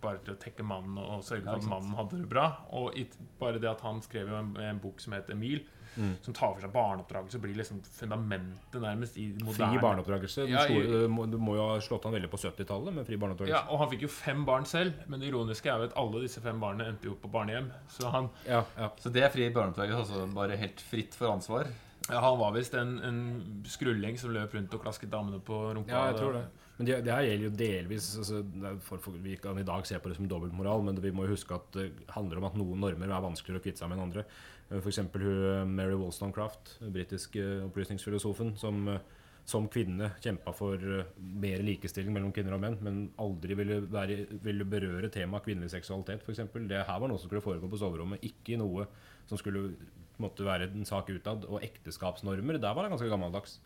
bare 0.02 0.18
til 0.26 0.34
å 0.34 0.38
tekke 0.42 0.64
mannen 0.66 0.98
og 0.98 1.22
sørge 1.24 1.44
for 1.46 1.56
at 1.62 1.68
mannen 1.70 1.94
hadde 1.96 2.18
det 2.24 2.28
bra. 2.30 2.48
Og 2.74 2.96
bare 3.40 3.60
det 3.62 3.70
at 3.70 3.82
han 3.86 4.02
skrev 4.02 4.28
en, 4.34 4.56
en 4.58 4.80
bok 4.82 5.00
som 5.00 5.14
het 5.14 5.30
Emil, 5.30 5.62
Mm. 5.98 6.14
som 6.24 6.34
tar 6.34 6.54
for 6.54 6.62
seg 6.64 6.72
barneoppdragelse, 6.72 7.40
blir 7.44 7.56
liksom 7.58 7.82
fundamentet 7.84 8.80
nærmest 8.82 9.18
i 9.18 9.26
Fri 9.34 9.44
moderne 9.44 9.82
barneoppdragelse. 9.82 10.46
Den 10.46 10.54
Ja, 10.54 10.64
store- 10.66 11.28
du 11.32 11.38
må, 11.38 11.56
jo 11.56 11.68
ha 11.68 11.80
slått 11.84 12.06
an 12.06 12.14
veldig 12.14 12.30
på 12.32 12.38
70-tallet 12.40 12.94
med 12.94 13.06
fri 13.06 13.18
barneoppdragelse. 13.18 13.58
Ja, 13.58 13.66
og 13.70 13.80
han 13.80 13.90
fikk 13.92 14.02
jo 14.02 14.08
fem 14.08 14.46
barn 14.46 14.66
selv, 14.66 14.94
men 15.08 15.20
det 15.20 15.28
ironiske 15.34 15.68
er 15.68 15.78
jo 15.84 15.90
at 15.92 15.98
alle 15.98 16.22
disse 16.22 16.40
fem 16.42 16.60
barna 16.60 16.86
endte 16.88 17.06
jo 17.12 17.16
på 17.16 17.30
barnehjem. 17.32 17.72
Så 17.90 18.10
han, 18.12 18.30
Ja, 18.48 18.64
ja. 18.78 18.90
Så 18.98 19.12
det 19.12 19.24
er 19.24 19.30
fri 19.30 19.50
barneoppdragelse, 19.52 20.00
altså 20.14 20.34
bare 20.34 20.56
helt 20.58 20.80
fritt 20.82 21.14
for 21.16 21.32
ansvar? 21.32 21.68
ja, 22.10 22.20
han 22.20 22.40
var 22.40 22.52
visst 22.52 22.74
en, 22.74 22.98
en 23.04 23.64
skrulling 23.66 24.18
som 24.18 24.32
løp 24.34 24.54
rundt 24.56 24.74
og 24.74 24.82
klasket 24.84 25.10
damene 25.12 25.40
på 25.40 25.74
rumpa. 25.76 25.90
Ja, 25.92 26.06
jeg 26.12 26.16
tror 26.18 26.34
det. 26.34 26.46
Men 26.82 26.88
det, 26.88 26.96
det 27.06 27.14
her 27.14 27.28
gjelder 27.28 27.46
jo 27.46 27.58
delvis 27.60 28.06
altså, 28.18 28.40
for, 28.82 28.98
for, 29.04 29.18
Vi 29.22 29.36
kan 29.38 29.60
i 29.62 29.66
dag 29.68 29.86
se 29.86 30.00
på 30.02 30.10
det 30.10 30.16
som 30.18 30.26
dobbeltmoral, 30.26 30.82
men 30.82 30.98
det, 30.98 31.04
vi 31.06 31.14
må 31.14 31.28
jo 31.28 31.36
huske 31.36 31.54
at 31.54 31.68
det 31.78 31.92
handler 32.16 32.42
om 32.42 32.48
at 32.50 32.58
noen 32.58 32.82
normer 32.82 33.12
er 33.12 33.22
vanskeligere 33.22 33.62
å 33.62 33.66
kvitte 33.68 33.84
seg 33.84 33.92
med 33.92 34.00
enn 34.00 34.08
andre. 34.08 34.24
F.eks. 34.80 35.02
Mary 35.70 35.94
Wollstonecraft, 36.00 36.80
den 36.82 36.96
britiske 36.96 37.44
opplysningsfilosofen, 37.68 38.56
som 38.58 38.88
eh, 38.90 39.04
som 39.52 39.66
kvinne 39.72 40.12
kjempa 40.22 40.54
for 40.56 40.78
eh, 40.78 41.08
mer 41.18 41.64
likestilling 41.66 42.14
mellom 42.16 42.34
kvinner 42.34 42.56
og 42.56 42.62
menn, 42.64 42.78
men 42.86 43.00
aldri 43.22 43.58
ville, 43.58 43.80
være, 43.92 44.24
ville 44.44 44.68
berøre 44.70 45.10
temaet 45.14 45.46
kvinnelig 45.48 45.74
seksualitet, 45.74 46.26
f.eks. 46.26 46.44
Det 46.70 46.84
her 46.88 47.02
var 47.02 47.12
noe 47.12 47.22
som 47.22 47.30
skulle 47.30 47.44
foregå 47.46 47.70
på 47.72 47.82
soverommet, 47.82 48.26
ikke 48.26 48.60
noe 48.62 48.88
som 49.30 49.40
skulle 49.42 49.74
måtte 50.22 50.46
være 50.46 50.70
en 50.70 50.86
sak 50.86 51.10
utad. 51.10 51.48
Og 51.50 51.64
ekteskapsnormer, 51.66 52.62
der 52.62 52.78
var 52.78 52.86
det 52.86 52.94
ganske 52.94 53.10
gammeldags. 53.12 53.58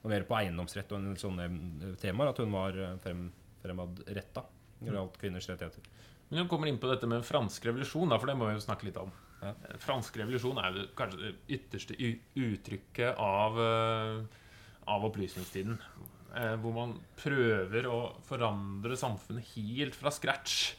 Og 0.00 0.12
mer 0.12 0.24
på 0.28 0.36
eiendomsrett 0.38 0.92
og 0.94 1.00
en 1.02 1.18
sånne 1.20 1.46
eh, 1.46 1.96
temaer 2.00 2.32
at 2.32 2.40
hun 2.40 2.54
var 2.54 2.76
eh, 2.76 2.96
frem, 3.02 3.26
fremadretta 3.60 4.46
når 4.80 4.86
det 4.88 4.96
gjaldt 4.96 5.18
kvinners 5.20 5.48
rettigheter. 5.50 5.88
Men 6.30 6.44
vi 6.44 6.48
kommer 6.48 6.70
inn 6.70 6.78
på 6.80 6.88
dette 6.88 7.08
med 7.10 7.26
fransk 7.26 7.66
revolusjon, 7.68 8.08
da, 8.08 8.16
for 8.20 8.30
det 8.30 8.36
må 8.40 8.48
vi 8.48 8.54
jo 8.56 8.62
snakke 8.64 8.88
litt 8.88 9.00
om. 9.00 9.10
Ja. 9.42 9.52
Eh, 9.52 9.76
Fransk 9.82 10.16
revolusjon 10.20 10.60
er 10.62 10.78
jo 10.78 10.86
kanskje 10.96 11.20
det 11.26 11.34
ytterste 11.58 11.98
uttrykket 12.00 13.20
av, 13.20 13.60
av 14.88 15.06
opplysningstiden. 15.10 15.76
Hvor 16.62 16.70
man 16.76 16.92
prøver 17.18 17.88
å 17.90 17.96
forandre 18.22 18.94
samfunnet 18.96 19.48
helt 19.56 19.96
fra 19.98 20.12
scratch. 20.14 20.76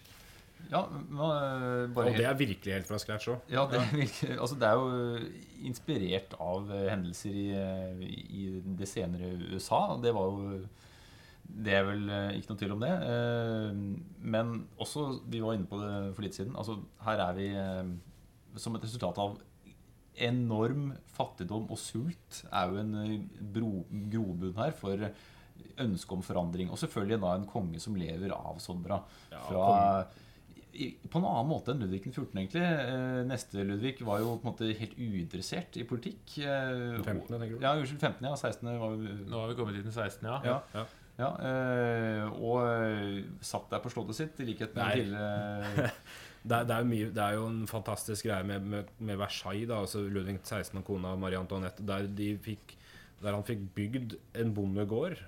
Ja, 0.70 0.86
men, 0.92 1.18
eh, 1.20 1.98
Og 1.98 2.12
det 2.18 2.26
er 2.30 2.38
virkelig 2.40 2.74
helt 2.76 2.88
fra 2.88 3.00
scratch 3.02 3.28
òg. 3.34 3.42
ja, 3.52 3.66
det, 3.72 3.80
virker- 4.04 4.38
altså 4.40 4.56
det 4.60 4.68
er 4.70 4.76
jo 4.80 5.66
inspirert 5.68 6.36
av 6.40 6.70
eh, 6.72 6.86
hendelser 6.94 7.36
i, 7.36 7.48
eh, 7.52 8.06
i 8.30 8.46
det 8.80 8.88
senere 8.88 9.34
USA. 9.52 9.98
Det 10.02 10.14
var 10.16 10.30
jo 10.32 10.62
Det 11.52 11.74
er 11.76 11.84
vel 11.84 12.06
eh, 12.10 12.38
ikke 12.40 12.54
noe 12.54 12.60
tvil 12.62 12.72
om 12.78 12.80
det. 12.86 12.92
Eh, 13.12 13.82
Men 14.24 14.54
også, 14.80 15.08
vi 15.28 15.42
var 15.44 15.58
inne 15.58 15.68
på 15.68 15.80
det 15.82 16.14
for 16.16 16.24
litt 16.24 16.38
siden, 16.38 16.56
altså 16.56 16.78
her 17.04 17.20
er 17.30 17.34
vi 17.36 17.50
eh, 17.52 17.92
som 18.56 18.76
et 18.76 18.84
resultat 18.84 19.18
av 19.20 19.40
enorm 20.22 20.90
fattigdom 21.16 21.70
og 21.72 21.80
sult 21.80 22.42
er 22.52 22.72
jo 22.72 22.80
en 22.82 22.96
eh, 23.00 23.14
bro, 23.56 23.86
grobunn 24.12 24.56
her 24.60 24.74
for 24.76 25.06
ønske 25.82 26.14
om 26.16 26.22
forandring. 26.26 26.70
Og 26.72 26.78
selvfølgelig 26.82 27.20
da 27.22 27.36
en 27.38 27.46
konge 27.50 27.80
som 27.82 27.96
lever 27.96 28.32
av. 28.36 28.60
Ja, 28.62 29.00
Fra, 29.48 29.68
i, 30.02 30.28
på 30.72 31.20
en 31.20 31.28
annen 31.28 31.50
måte 31.50 31.74
enn 31.74 31.84
Ludvig 31.84 32.06
14., 32.08 32.32
egentlig. 32.32 32.64
Eh, 32.64 33.20
neste 33.28 33.66
Ludvig 33.68 33.98
var 34.08 34.22
jo 34.24 34.38
på 34.38 34.48
en 34.48 34.54
måte 34.54 34.72
helt 34.80 34.96
uinteressert 34.98 35.78
i 35.80 35.86
politikk. 35.88 36.38
Eh, 36.40 36.98
15., 37.04 37.28
tenker 37.36 37.58
du? 37.58 37.62
Ja, 37.64 37.76
unnskyld. 37.76 38.00
15., 38.00 38.28
ja. 38.30 38.34
16. 38.40 38.72
var 38.82 38.98
vi... 38.98 39.14
Nå 39.28 39.44
har 39.44 39.52
vi 39.52 39.58
kommet 39.60 39.80
inn 39.80 39.88
den 39.88 39.96
16., 39.96 40.28
ja. 40.30 40.42
ja. 40.48 40.58
Ja. 40.80 40.88
Ja, 41.20 41.30
eh, 41.46 42.28
og 42.40 42.62
eh, 42.66 43.24
satt 43.46 43.68
der 43.70 43.82
på 43.84 43.92
slottet 43.94 44.18
sitt, 44.18 44.40
i 44.42 44.48
likhet 44.48 44.76
med 44.78 44.96
tidligere 44.96 45.90
Det 46.42 46.56
er, 46.58 46.64
det, 46.66 46.74
er 46.74 46.86
mye, 46.90 47.10
det 47.14 47.22
er 47.22 47.36
jo 47.38 47.44
en 47.52 47.66
fantastisk 47.70 48.26
greie 48.26 48.46
med, 48.48 48.64
med, 48.66 48.88
med 48.98 49.20
Versailles, 49.22 49.68
da, 49.70 49.84
altså 49.84 50.02
Ludvig 50.02 50.40
16. 50.40 50.80
og 50.80 50.88
kona 50.88 51.12
Marie 51.20 51.38
Antoinette, 51.38 51.86
der, 51.86 52.08
de 52.18 52.32
fikk, 52.42 52.74
der 53.22 53.38
han 53.38 53.46
fikk 53.46 53.68
bygd 53.76 54.16
en 54.42 54.56
bondegård 54.58 55.20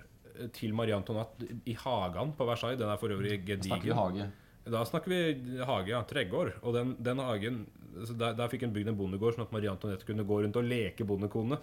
til 0.58 0.74
Marie 0.74 0.96
Antoinette 0.98 1.60
i 1.70 1.76
hagen 1.78 2.34
på 2.34 2.48
Versailles. 2.50 2.80
Den 2.82 2.90
er 2.90 2.98
for 2.98 3.14
øvrig 3.14 3.44
gedigen. 3.46 4.34
Da 4.64 4.84
snakker 4.88 5.12
vi 5.12 5.64
hage, 5.66 5.92
ja. 5.92 6.04
Tregård. 6.08 6.54
Og 6.64 6.76
den, 6.78 6.96
den 7.04 7.20
hagen 7.24 7.64
så 8.02 8.16
der, 8.18 8.34
der 8.38 8.50
fikk 8.52 8.66
en 8.66 8.74
bygd 8.74 8.92
en 8.92 8.98
bondegård, 8.98 9.36
sånn 9.36 9.46
at 9.46 9.54
Marie 9.54 9.70
Antoinette 9.72 10.08
kunne 10.08 10.26
gå 10.28 10.40
rundt 10.44 10.58
og 10.60 10.66
leke 10.66 11.06
bondekone. 11.08 11.60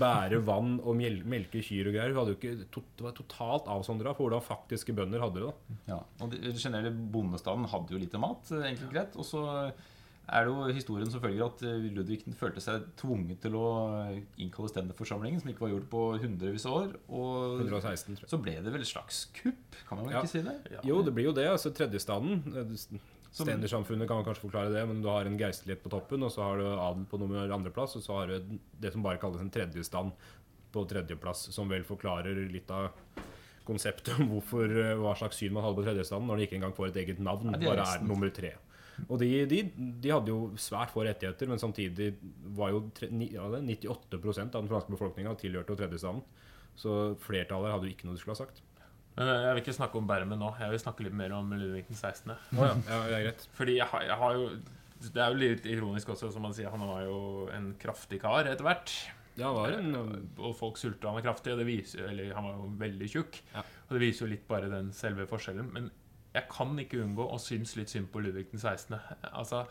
Bære 0.00 0.40
vann 0.46 0.78
og 0.80 0.96
mjel 0.98 1.18
melke 1.28 1.62
kyr 1.64 1.90
og 1.90 1.96
greier. 1.96 2.14
Hun 2.14 2.20
hadde 2.22 2.34
jo 2.34 2.38
ikke, 2.38 2.68
to, 2.74 2.84
var 3.04 3.16
totalt 3.16 3.68
avsondra 3.74 4.14
for 4.16 4.26
hvordan 4.26 4.44
faktiske 4.44 4.94
bønder 4.96 5.22
hadde 5.24 5.42
det. 5.42 5.50
da 5.50 5.94
Ja, 5.94 5.98
og 6.24 6.32
Den 6.32 6.56
generelle 6.56 6.94
bondestanden 6.94 7.68
hadde 7.72 7.96
jo 7.96 8.00
lite 8.00 8.22
mat, 8.22 8.48
eh, 8.54 8.70
enkelt 8.70 8.94
greit. 8.94 9.18
Og 9.20 9.28
så 9.28 9.44
er 10.28 10.44
det 10.46 10.52
jo 10.54 10.74
historien 10.76 11.10
som 11.12 11.20
følger 11.20 11.44
at 11.46 11.62
eh, 11.68 11.88
Ludvig 11.94 12.22
følte 12.40 12.60
seg 12.64 12.86
tvunget 12.96 13.40
til 13.44 13.56
å 13.60 13.64
eh, 14.08 14.20
innkalle 14.40 14.70
ständerforsamlingen, 14.72 15.40
som 15.42 15.50
ikke 15.52 15.66
var 15.66 15.72
gjort 15.74 15.88
på 15.92 16.04
hundrevis 16.22 16.64
av 16.70 16.76
år. 16.78 16.94
Og 17.08 17.60
116, 17.60 18.14
tror 18.16 18.24
jeg. 18.24 18.30
så 18.32 18.40
ble 18.40 18.54
det 18.64 18.72
vel 18.72 18.80
et 18.86 18.88
slags 18.90 19.24
kupp, 19.36 19.80
kan 19.88 19.98
man 20.00 20.06
vel 20.08 20.14
Ja. 20.16 20.22
ikke 20.24 20.32
si 20.32 20.42
det? 20.46 20.56
Jo, 20.88 21.02
det 21.04 21.12
blir 21.16 21.28
jo 21.28 21.34
det. 21.36 21.48
altså 21.52 21.72
Tredjestanden. 21.76 22.40
eh, 22.56 23.00
Stendersamfunnet 23.34 24.06
kan 24.06 24.20
man 24.20 24.24
kanskje 24.28 24.44
forklare 24.46 24.70
det, 24.70 24.84
men 24.86 25.00
du 25.02 25.08
har 25.10 25.26
en 25.26 25.36
geistlighet 25.36 25.80
på 25.82 25.90
toppen, 25.90 26.22
og 26.22 26.30
så 26.30 26.44
har 26.46 26.60
du 26.60 26.66
adel 26.70 27.04
på 27.10 27.18
nummer 27.18 27.50
andreplass, 27.50 27.96
og 27.98 28.04
så 28.04 28.20
har 28.20 28.30
du 28.30 28.58
det 28.78 28.92
som 28.94 29.02
bare 29.02 29.18
kalles 29.18 29.42
en 29.42 29.50
tredjestand 29.50 30.12
på 30.70 30.84
tredjeplass, 30.90 31.48
som 31.54 31.68
vel 31.68 31.82
forklarer 31.86 32.38
litt 32.52 32.70
av 32.70 32.92
konseptet 33.66 34.14
om 34.20 34.28
hvorfor, 34.30 34.70
hva 35.00 35.16
slags 35.18 35.38
syn 35.40 35.52
man 35.56 35.64
hadde 35.66 35.80
på 35.80 35.84
tredjestanden 35.86 36.28
når 36.30 36.36
de 36.40 36.46
ikke 36.46 36.56
engang 36.60 36.74
får 36.76 36.92
et 36.92 37.00
eget 37.02 37.18
navn, 37.26 37.50
Ja, 37.54 37.58
er 37.58 37.66
bare 37.74 37.86
er 37.98 38.06
nummer 38.06 38.30
tre. 38.34 38.52
Og 39.08 39.18
de, 39.20 39.30
de, 39.50 39.60
de 39.74 40.12
hadde 40.12 40.30
jo 40.32 40.52
svært 40.60 40.92
få 40.94 41.04
rettigheter, 41.06 41.50
men 41.50 41.60
samtidig 41.60 42.12
var 42.56 42.74
jo 42.74 42.84
tre, 42.96 43.08
ni, 43.12 43.30
ja, 43.34 43.46
er 43.48 43.64
98% 43.66 44.54
av 44.54 44.62
den 44.62 44.70
franske 44.70 44.94
befolkninga 44.94 45.34
tilhørte 45.40 45.76
tredjestanden. 45.78 46.22
Så 46.78 47.14
flertallet 47.22 47.74
hadde 47.74 47.88
jo 47.88 47.94
ikke 47.94 48.08
noe 48.08 48.16
de 48.16 48.22
skulle 48.22 48.36
ha 48.36 48.44
sagt. 48.44 48.62
Men 49.14 49.30
eh, 49.30 49.42
jeg 49.46 49.50
vil 49.56 49.62
ikke 49.64 49.76
snakke 49.76 50.00
om 50.00 50.08
Bermen 50.10 50.40
nå. 50.42 50.52
Jeg 50.58 50.74
vil 50.74 50.82
snakke 50.82 51.06
litt 51.06 51.16
mer 51.16 51.34
om 51.36 51.52
Ludvig 51.54 51.84
16. 51.90 52.32
Å 52.34 52.70
ja, 52.70 52.78
ja, 52.90 53.20
greit. 53.28 53.44
Fordi 53.58 53.76
jeg 53.78 53.90
har, 53.90 54.06
jeg 54.08 54.20
har 54.22 54.38
jo 54.38 54.48
Det 55.04 55.20
er 55.20 55.34
jo 55.34 55.42
litt 55.42 55.68
ironisk 55.70 56.14
også, 56.14 56.32
som 56.34 56.46
man 56.46 56.56
sier. 56.56 56.72
Han 56.72 56.86
var 56.88 57.04
jo 57.06 57.18
en 57.54 57.72
kraftig 57.80 58.22
kar 58.24 58.48
etter 58.50 58.66
hvert. 58.66 58.94
Ja, 59.38 59.50
en 59.66 59.94
Og 60.38 60.54
folk 60.58 60.78
sulta 60.78 61.10
han 61.10 61.22
kraftig, 61.22 61.54
og 61.54 61.62
det 61.62 61.66
viser, 61.66 62.06
eller 62.10 62.34
han 62.34 62.46
var 62.46 62.58
jo 62.58 62.70
veldig 62.82 63.10
tjukk. 63.10 63.38
Ja. 63.54 63.64
Og 63.86 63.96
det 63.96 64.02
viser 64.06 64.26
jo 64.26 64.32
litt 64.34 64.46
bare 64.50 64.70
den 64.72 64.90
selve 64.94 65.26
forskjellen. 65.30 65.70
Men 65.74 65.90
jeg 66.34 66.50
kan 66.50 66.74
ikke 66.82 67.02
unngå 67.04 67.28
å 67.30 67.38
synes 67.42 67.76
litt 67.78 67.92
synd 67.92 68.10
på 68.12 68.22
Ludvig 68.24 68.48
den 68.50 68.60
16. 68.60 68.96
Altså, 69.30 69.64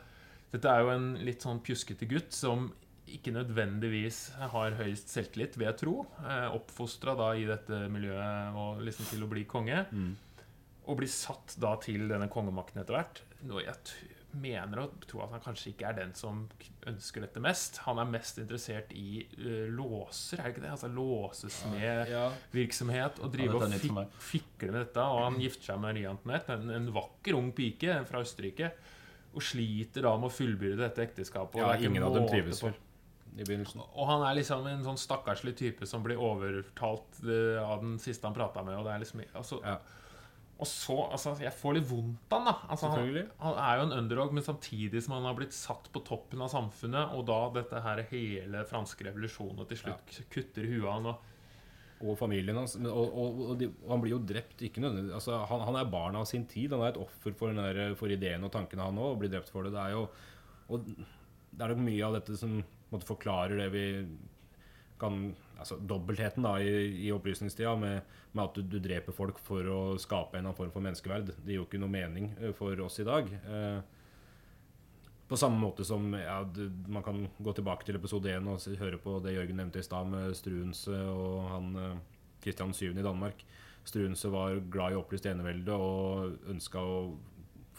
dette 0.53 0.71
er 0.71 0.83
jo 0.83 0.93
en 0.93 1.11
litt 1.25 1.43
sånn 1.43 1.61
pjuskete 1.65 2.07
gutt 2.09 2.35
som 2.35 2.69
ikke 3.13 3.33
nødvendigvis 3.35 4.19
har 4.53 4.77
høyest 4.79 5.11
selvtillit, 5.11 5.57
vil 5.59 5.67
jeg 5.67 5.79
tro. 5.81 5.95
Eh, 6.23 6.47
Oppfostra 6.55 7.17
da 7.19 7.33
i 7.35 7.43
dette 7.49 7.83
miljøet 7.91 8.55
og 8.59 8.83
liksom 8.85 9.09
til 9.09 9.25
å 9.25 9.29
bli 9.31 9.43
konge. 9.49 9.83
Mm. 9.91 10.13
Og 10.87 10.99
blir 10.99 11.11
satt 11.11 11.57
da 11.63 11.75
til 11.83 12.07
denne 12.11 12.29
kongemakten 12.31 12.81
etter 12.81 12.95
hvert. 12.95 13.23
Noe 13.47 13.65
jeg 13.65 14.12
mener 14.41 14.79
og 14.83 14.89
tror 15.07 15.23
at 15.25 15.31
han 15.35 15.41
kanskje 15.43 15.69
ikke 15.73 15.87
er 15.89 15.95
den 15.97 16.11
som 16.17 16.35
ønsker 16.89 17.21
dette 17.25 17.39
mest. 17.43 17.73
Han 17.85 17.97
er 18.01 18.07
mest 18.09 18.35
interessert 18.41 18.89
i 18.97 19.09
uh, 19.39 19.67
låser, 19.73 20.37
er 20.39 20.43
det 20.47 20.51
ikke 20.55 20.65
det? 20.65 20.71
Altså 20.75 20.89
låsesmedvirksomhet. 20.93 23.13
Og 23.23 23.27
drive 23.33 23.53
Ja, 23.53 23.57
og 23.59 23.63
fik 23.83 23.91
fikle 24.31 24.69
med 24.71 24.79
dette. 24.85 25.01
Og 25.03 25.19
han 25.27 25.35
gifter 25.41 25.65
seg 25.69 25.75
med 25.79 25.85
Marie 25.89 26.07
Antoinette, 26.09 26.49
en, 26.57 26.67
en 26.77 26.87
vakker 26.95 27.33
ung 27.39 27.49
pike 27.55 27.91
fra 28.09 28.17
Østerrike. 28.25 28.67
Og 29.33 29.41
sliter 29.43 30.01
da 30.05 30.11
med 30.17 30.27
å 30.29 30.33
fullbyrde 30.33 30.81
dette 30.85 31.01
ekteskapet. 31.07 31.55
og 31.61 31.65
Ja, 31.65 31.69
ingen 31.81 32.03
av 32.05 32.13
dem 32.17 32.27
trives 32.29 32.63
vel. 32.63 32.73
Og 33.97 34.05
han 34.05 34.21
er 34.27 34.33
liksom 34.37 34.61
en 34.69 34.83
sånn 34.85 34.99
stakkarslig 35.01 35.55
type 35.57 35.83
som 35.89 36.03
blir 36.05 36.17
overtalt 36.21 37.11
uh, 37.25 37.57
av 37.63 37.77
den 37.81 37.95
siste 38.01 38.27
han 38.29 38.37
prata 38.37 38.59
med. 38.65 38.75
Og 38.77 38.83
det 38.87 38.93
er 38.93 38.99
liksom 39.05 39.19
altså, 39.33 39.55
Ja. 39.65 39.77
Og 40.61 40.67
så, 40.69 40.95
altså, 41.11 41.33
Jeg 41.41 41.51
får 41.57 41.75
litt 41.79 41.87
vondt 41.89 42.33
av 42.35 42.47
altså, 42.69 42.91
han, 42.93 43.07
da. 43.15 43.23
han 43.41 43.59
er 43.59 43.79
jo 43.79 43.85
en 43.87 43.95
underdog, 43.97 44.33
men 44.37 44.45
samtidig 44.45 45.01
som 45.03 45.15
han 45.17 45.25
har 45.27 45.35
blitt 45.37 45.55
satt 45.55 45.89
på 45.91 46.03
toppen 46.05 46.43
av 46.45 46.51
samfunnet, 46.53 47.15
og 47.17 47.25
da 47.27 47.39
dette 47.57 47.81
her 47.83 48.03
hele 48.11 48.61
franske 48.69 49.07
revolusjonen 49.09 49.65
til 49.69 49.81
slutt 49.81 50.19
kutter 50.31 50.67
huet 50.69 50.85
av 50.85 50.93
han. 50.93 51.09
Og, 51.13 51.29
Og 52.03 52.17
familien 52.19 52.57
hans. 52.59 52.75
Og, 52.77 52.85
og, 52.91 53.41
og, 53.49 53.55
de, 53.59 53.69
og 53.83 53.95
han 53.95 54.03
blir 54.03 54.15
jo 54.15 54.21
drept 54.27 54.61
ikke 54.67 54.83
nødvendigvis 54.83 55.17
altså, 55.19 55.41
han, 55.49 55.65
han 55.69 55.79
er 55.79 55.91
barn 55.91 56.19
av 56.19 56.25
sin 56.29 56.45
tid. 56.51 56.73
Han 56.75 56.85
er 56.85 56.93
et 56.93 57.01
offer 57.01 57.35
for, 57.39 57.51
den 57.51 57.63
der, 57.63 57.97
for 57.99 58.11
ideen 58.11 58.43
og 58.43 58.53
tankene, 58.53 58.87
han 58.91 58.99
òg, 59.01 59.15
og 59.15 59.21
blir 59.23 59.31
drept 59.33 59.51
for 59.51 59.65
det. 59.65 59.73
Det 59.75 59.83
er 59.83 59.97
jo 59.97 60.07
Og 60.69 60.85
det 61.53 61.61
er 61.61 61.73
nok 61.73 61.83
mye 61.85 62.05
av 62.05 62.15
dette 62.17 62.37
som 62.39 62.59
måtte 62.93 63.09
forklarer 63.09 63.57
det 63.57 63.69
vi 63.73 63.85
kan 65.03 65.25
Altså 65.63 65.77
dobbeltheten 65.79 66.43
da 66.43 66.57
i, 66.59 66.71
i 67.05 67.11
opplysningstida 67.15 67.71
med, 67.79 68.15
med 68.33 68.41
at 68.43 68.57
du, 68.57 68.65
du 68.67 68.81
dreper 68.83 69.15
folk 69.15 69.37
for 69.39 69.67
å 69.71 69.77
skape 70.01 70.35
en 70.35 70.49
form 70.57 70.73
for 70.73 70.83
menneskeverd. 70.83 71.29
Det 71.37 71.53
gir 71.53 71.61
jo 71.61 71.67
ikke 71.69 71.79
noe 71.79 71.93
mening 71.93 72.33
eh, 72.35 72.51
for 72.57 72.81
oss 72.83 72.97
i 72.99 73.05
dag. 73.07 73.29
Eh, 73.31 73.77
på 75.29 75.39
samme 75.39 75.61
måte 75.61 75.85
som 75.87 76.09
ja, 76.17 76.41
du, 76.43 76.65
man 76.91 77.05
kan 77.05 77.23
gå 77.39 77.53
tilbake 77.55 77.87
til 77.87 77.95
episode 77.95 78.33
1 78.33 78.49
og 78.51 78.81
høre 78.81 78.99
på 79.01 79.15
det 79.23 79.37
Jørgen 79.37 79.61
nevnte 79.61 79.79
i 79.79 79.87
stad 79.87 80.09
med 80.11 80.35
Struense 80.35 80.99
og 81.13 81.37
han 81.53 81.69
eh, 81.79 82.01
Kristian 82.43 82.75
7. 82.75 82.89
i 82.91 83.05
Danmark. 83.05 83.45
Struense 83.87 84.31
var 84.31 84.59
glad 84.71 84.93
i 84.93 84.99
opplyst 84.99 85.29
enevelde 85.31 85.77
og 85.79 86.49
ønska 86.51 86.83
å 86.83 86.97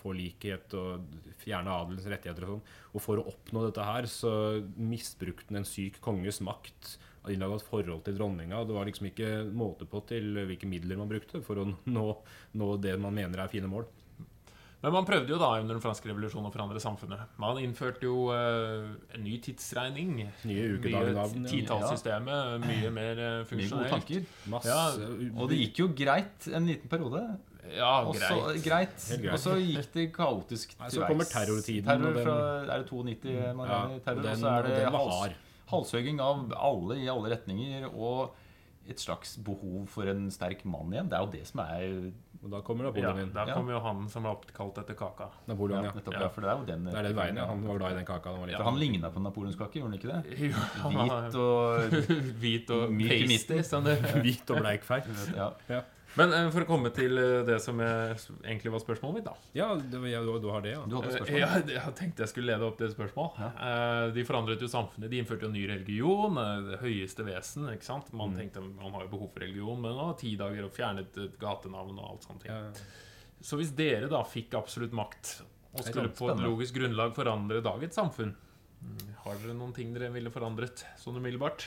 få 0.04 0.12
likhet 0.16 0.74
og 0.76 1.04
fjerne 1.40 1.72
adelens 1.72 2.08
rettigheter 2.10 2.44
og 2.44 2.54
sånn. 2.54 2.64
Og 2.92 3.04
for 3.04 3.20
å 3.20 3.26
oppnå 3.30 3.64
dette 3.64 3.86
her, 3.86 4.08
så 4.10 4.32
misbrukte 4.76 5.52
han 5.52 5.62
en 5.62 5.68
syk 5.68 6.00
konges 6.04 6.42
makt. 6.44 6.96
Innlaga 7.32 7.56
et 7.56 7.62
forhold 7.68 8.02
til 8.04 8.16
dronninga. 8.18 8.64
Det 8.68 8.74
var 8.76 8.84
liksom 8.84 9.06
ikke 9.08 9.28
måte 9.56 9.86
på 9.88 10.02
til 10.06 10.34
hvilke 10.44 10.68
midler 10.68 10.98
man 11.00 11.08
brukte 11.08 11.40
for 11.44 11.56
å 11.62 11.68
nå, 11.86 12.08
nå 12.60 12.72
det 12.84 12.98
man 13.00 13.14
mener 13.16 13.38
er 13.44 13.48
fine 13.48 13.70
mål. 13.70 13.86
men 14.84 14.92
man 14.92 15.06
prøvde 15.08 15.32
jo 15.32 15.38
da 15.40 15.46
under 15.62 15.78
den 15.78 15.80
franske 15.80 16.04
revolusjonen 16.10 16.50
å 16.50 16.52
forandre 16.52 16.80
samfunnet. 16.82 17.20
Man 17.40 17.56
innførte 17.62 18.04
jo 18.04 18.26
eh, 18.34 18.90
en 19.16 19.24
ny 19.24 19.38
tidsregning. 19.40 20.26
Nye 20.44 20.66
ukedagnavn. 20.76 21.46
Ja. 21.46 21.52
Titallssystemet. 21.54 22.60
Mye 22.66 22.90
mer 22.92 23.22
funksjonelt. 23.48 24.10
Mye 24.12 24.60
gode 24.60 24.68
Ja, 24.68 24.82
Og 25.40 25.48
det 25.48 25.62
gikk 25.62 25.80
jo 25.80 25.88
greit 25.96 26.50
en 26.52 26.68
liten 26.68 26.92
periode. 26.92 27.24
Ja, 27.72 28.02
Også, 28.04 28.20
greit. 28.60 29.00
greit. 29.08 29.32
Og 29.32 29.38
så 29.40 29.54
gikk 29.56 29.88
det 29.94 30.04
kaotisk 30.12 30.74
til 30.76 30.82
veis 30.84 30.92
så 30.98 31.06
kommer 31.08 31.24
terrortiden, 31.24 31.86
Terror 31.88 32.18
fra 32.20 32.36
Er 32.74 32.82
det 32.82 32.90
92 32.92 33.54
man 33.56 33.66
Ja, 33.72 33.78
regner 33.88 34.04
terror? 34.04 34.18
og 34.18 34.22
den- 34.22 34.32
og 34.34 34.44
så 34.44 34.50
er 34.52 34.58
og 34.58 34.68
det 34.68 34.76
den 34.84 34.92
var 34.92 35.08
hals. 35.08 35.34
Halshugging 35.74 36.20
av 36.24 36.46
alle 36.56 36.96
i 37.02 37.08
alle 37.12 37.30
retninger. 37.36 37.90
Og 37.94 38.34
et 38.86 39.00
slags 39.00 39.38
behov 39.40 39.86
for 39.88 40.04
en 40.10 40.26
sterk 40.30 40.64
mann 40.68 40.90
igjen. 40.92 41.08
Det 41.08 41.16
er 41.16 41.24
jo 41.24 41.30
det 41.32 41.46
som 41.48 41.60
er 41.64 42.12
Og 42.44 42.50
da 42.52 42.58
kommer 42.60 42.84
Ja, 42.84 42.90
Napoleon 42.90 43.20
inn. 43.22 43.30
da 43.32 43.46
Ja. 43.48 43.54
jo 43.56 43.78
han 43.80 44.02
som 44.12 44.22
var 44.26 44.34
oppkalt 44.36 44.76
etter 44.82 44.92
kaka. 44.94 45.30
Napoleon, 45.48 45.80
ja, 45.82 45.88
ja. 45.88 45.92
nettopp, 45.96 46.12
Ja. 46.12 46.20
ja, 46.20 46.28
for 46.28 46.40
det 46.42 46.50
er 46.50 46.58
jo 46.58 46.64
den 46.68 46.84
Det 46.84 46.94
er 46.94 47.02
den 47.08 47.16
veien, 47.16 47.36
ja. 47.40 47.46
Han 47.46 47.62
var 47.66 47.78
glad 47.78 47.92
i 47.92 47.94
den 47.96 48.04
kaka 48.04 48.30
var 48.36 48.46
For 48.58 48.64
han 48.64 48.78
ligna 48.78 49.08
på 49.10 49.22
napoleonskake, 49.24 49.80
gjorde 49.80 49.88
han 49.88 49.98
ikke 49.98 50.12
det? 50.12 50.38
Jo, 50.52 50.90
Hvit 50.90 51.34
og 51.40 51.80
Hvit 52.42 52.70
og 52.70 52.92
Myk 52.92 53.10
og... 53.12 53.28
pasty. 53.30 53.62
Som 53.62 53.84
det. 53.84 53.96
Hvit 54.20 54.50
og 54.50 54.60
bleik 54.60 54.84
feit. 54.84 55.08
ja. 55.34 55.80
Men 56.16 56.32
eh, 56.32 56.48
for 56.54 56.62
å 56.62 56.66
komme 56.68 56.90
til 56.94 57.18
eh, 57.18 57.40
det 57.48 57.56
som 57.64 57.80
eh, 57.82 58.12
egentlig 58.44 58.70
var 58.70 58.82
spørsmålet 58.84 59.16
mitt, 59.18 59.24
da. 59.26 59.32
Ja, 59.58 59.68
det, 59.74 60.00
ja 60.12 60.20
du, 60.22 60.30
du 60.38 60.48
har 60.52 60.62
det, 60.62 60.74
ja. 60.76 60.82
Du 60.86 60.96
hadde 61.00 61.08
et 61.10 61.14
Eh, 61.14 61.24
spørsmål? 61.24 61.40
Ja, 61.40 61.80
jeg 61.88 61.94
tenkte 61.98 62.22
jeg 62.22 62.30
skulle 62.30 62.52
lede 62.52 62.68
opp 62.68 62.78
det 62.78 62.90
spørsmål. 62.94 63.30
Eh, 63.42 64.10
De 64.14 64.24
forandret 64.28 64.62
jo 64.62 64.68
samfunnet. 64.70 65.10
De 65.10 65.18
innførte 65.22 65.48
jo 65.48 65.50
ny 65.54 65.64
religion. 65.70 66.38
eh, 66.38 66.60
Det 66.70 66.78
høyeste 66.84 67.26
vesen. 67.26 67.66
ikke 67.74 67.88
sant? 67.88 68.12
Man 68.12 68.30
Mm. 68.30 68.36
tenkte 68.38 68.62
man 68.62 68.92
har 68.94 69.02
jo 69.08 69.12
behov 69.16 69.32
for 69.34 69.40
religion, 69.40 69.80
men 69.82 69.92
nå 69.98 70.16
ti 70.18 70.36
dager 70.36 70.64
og 70.64 70.72
fjernet 70.72 71.18
et 71.18 71.38
gatenavn 71.38 71.98
og 71.98 72.10
alt 72.12 72.22
sånt. 72.28 72.40
ting. 72.42 72.52
ja. 72.52 72.70
Så 73.44 73.58
hvis 73.58 73.74
dere 73.76 74.08
da 74.08 74.22
fikk 74.24 74.54
absolutt 74.54 74.92
makt 74.96 75.42
og 75.74 75.80
skulle 75.84 76.06
sant, 76.08 76.16
på 76.16 76.30
et 76.30 76.36
spennende. 76.36 76.48
logisk 76.48 76.74
grunnlag 76.78 77.14
forandre 77.14 77.60
dagens 77.60 77.94
samfunn, 77.98 78.34
mm, 78.80 79.14
har 79.24 79.34
dere 79.42 79.52
noen 79.58 79.74
ting 79.74 79.92
dere 79.92 80.10
ville 80.14 80.30
forandret 80.30 80.84
sånn 80.96 81.16
umiddelbart? 81.18 81.66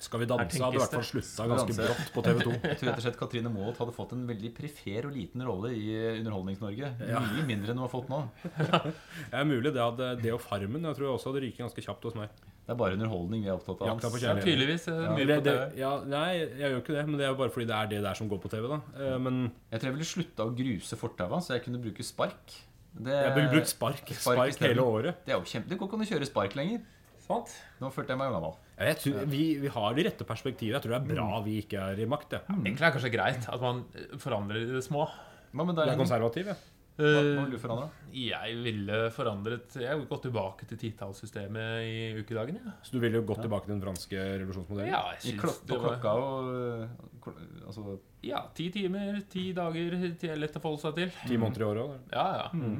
Skal 0.00 0.22
vi 0.22 0.26
danse 0.30 0.56
hadde 0.62 0.78
i 0.78 0.80
hvert 0.80 0.94
fall 0.96 1.04
slutta 1.04 1.44
ganske 1.50 1.74
brått 1.76 2.06
på 2.14 2.22
TV2. 2.24 2.52
Jeg 2.70 2.76
tror 2.80 2.88
rett 2.88 3.00
og 3.00 3.04
slett 3.04 3.18
Katrine 3.20 3.50
Moholt 3.52 3.76
hadde 3.82 3.92
fått 3.92 4.14
en 4.16 4.22
veldig 4.30 4.50
prefer 4.56 5.04
og 5.10 5.12
liten 5.12 5.42
rolle 5.44 5.74
i 5.76 5.90
Underholdnings-Norge. 6.22 6.88
Mye 7.04 7.44
mindre 7.44 7.74
enn 7.74 7.76
hun 7.82 7.84
har 7.84 7.92
fått 7.92 8.08
nå. 8.08 8.20
Det 9.30 9.36
er 9.36 9.44
mulig 9.44 9.74
det 9.76 9.82
hadde 9.82 10.08
det 10.22 10.32
og 10.32 10.40
Farmen 10.40 10.86
jeg 10.88 10.96
tror 10.96 11.06
jeg 11.10 11.16
også 11.18 11.30
hadde 11.32 11.42
ryket 11.44 11.60
ganske 11.66 11.84
kjapt 11.84 12.06
hos 12.08 12.16
meg. 12.16 12.32
Det 12.64 12.72
er 12.74 12.78
bare 12.80 12.94
underholdning 12.96 13.42
vi 13.44 13.50
er 13.50 13.56
opptatt 13.58 13.80
av. 13.82 13.88
Jakta 13.90 14.10
på 14.14 14.20
kjærlighet. 14.22 14.40
Ja, 14.40 14.48
tydeligvis. 14.48 14.84
eh, 14.88 14.98
Ja. 15.04 15.10
mye 15.16 15.26
Det, 15.26 15.36
på 15.40 15.44
det, 15.44 15.54
TV. 15.58 15.78
ja, 15.80 15.92
nei, 16.06 16.28
jeg 16.38 16.70
gjør 16.70 16.80
ikke 16.80 16.94
det, 16.96 17.04
men 17.10 17.18
det 17.20 17.24
er 17.26 17.30
jo 17.32 17.38
bare 17.40 17.52
fordi 17.54 17.66
det 17.70 17.76
er 17.80 17.86
det 17.92 18.00
der 18.06 18.14
som 18.20 18.28
går 18.30 18.40
på 18.44 18.50
TV. 18.52 18.68
da 18.70 18.78
Eh, 18.96 19.18
Men 19.18 19.40
Jeg 19.72 19.80
tror 19.80 19.88
jeg 19.90 19.96
ville 19.98 20.10
slutta 20.14 20.46
å 20.46 20.54
gruse 20.56 20.96
fortaua, 21.00 21.40
så 21.42 21.54
jeg 21.58 21.64
kunne 21.66 21.82
bruke 21.82 22.02
spark. 22.06 22.56
Det, 22.94 23.12
jeg 23.12 23.34
ville 23.36 23.50
brukt 23.52 23.68
spark, 23.70 24.00
Spark 24.16 24.54
spark 24.54 24.64
hele 24.64 24.82
året. 24.82 25.20
det 25.26 25.34
er 25.34 25.38
jo 25.38 25.44
kjempe... 25.46 25.68
Det 25.68 25.78
går 25.78 25.86
ikke 25.90 25.98
an 26.00 26.06
å 26.06 26.10
kjøre 26.10 26.26
spark 26.26 26.56
lenger. 26.58 26.80
Sant? 27.26 27.52
Nå 27.80 27.90
følte 27.94 28.10
jeg 28.14 28.18
meg 28.18 28.32
gammel. 28.34 28.54
Jeg 28.80 28.96
tror, 29.02 29.24
vi, 29.28 29.42
vi 29.60 29.68
har 29.68 29.94
de 29.94 30.04
rette 30.08 30.24
perspektivene. 30.24 30.78
Jeg 30.78 30.82
tror 30.86 30.96
det 30.96 31.00
er 31.02 31.14
bra 31.14 31.28
Mm. 31.40 31.44
vi 31.44 31.58
ikke 31.62 31.78
er 31.92 32.00
i 32.00 32.06
makt. 32.08 32.32
Ja. 32.38 32.40
Egentlig 32.48 32.80
er 32.80 32.90
det 32.90 32.94
kanskje 32.96 33.12
greit 33.12 33.48
at 33.52 33.60
man 33.60 33.84
eh, 33.94 34.16
forandrer 34.18 34.62
i 34.64 34.70
det 34.72 34.84
små. 34.86 35.06
Ja, 35.52 35.64
men 35.64 35.74
det 35.74 35.84
er, 35.84 35.92
er 35.94 35.98
konservativ, 36.00 36.46
ja. 36.52 36.54
Hva, 36.54 37.06
hva 37.06 37.20
Eh, 37.20 37.44
vil 37.46 37.52
du 37.54 37.58
forandre? 37.62 37.86
jeg 38.12 38.56
ville 38.60 38.96
forandret 39.14 39.72
Jeg 39.80 39.94
ville 39.96 40.08
gått 40.10 40.22
tilbake 40.26 40.66
til 40.68 40.76
titallssystemet 40.76 41.86
i 41.86 41.94
ukedagen. 42.20 42.58
Ja, 42.60 42.72
Så 42.84 42.92
du 42.92 42.98
ville 43.00 43.16
jo 43.16 43.22
gått 43.24 43.40
tilbake 43.40 43.64
til 43.64 43.72
den 43.72 43.80
franske 43.80 44.18
revolusjonsmodellen? 44.42 44.90
ja 44.92 45.00
jeg 45.14 45.16
I 45.16 45.30
syns 45.30 45.40
klok 45.40 45.60
det 45.64 45.76
på 45.76 45.80
var 45.80 45.96
klokka 45.96 46.12
og 46.20 46.50
øh, 46.52 47.64
Altså 47.66 47.98
Ja, 48.26 48.42
ti 48.54 48.68
timer, 48.74 49.20
ti 49.32 49.46
dager, 49.56 49.96
til 50.20 50.36
lett 50.42 50.56
å 50.56 50.60
forholde 50.60 50.82
seg 50.82 50.94
til. 50.98 51.10
Ti 51.30 51.38
måneder 51.40 51.62
i 51.64 51.68
året 51.70 51.84
òg? 51.86 52.12
Ja, 52.12 52.26
ja. 52.42 52.76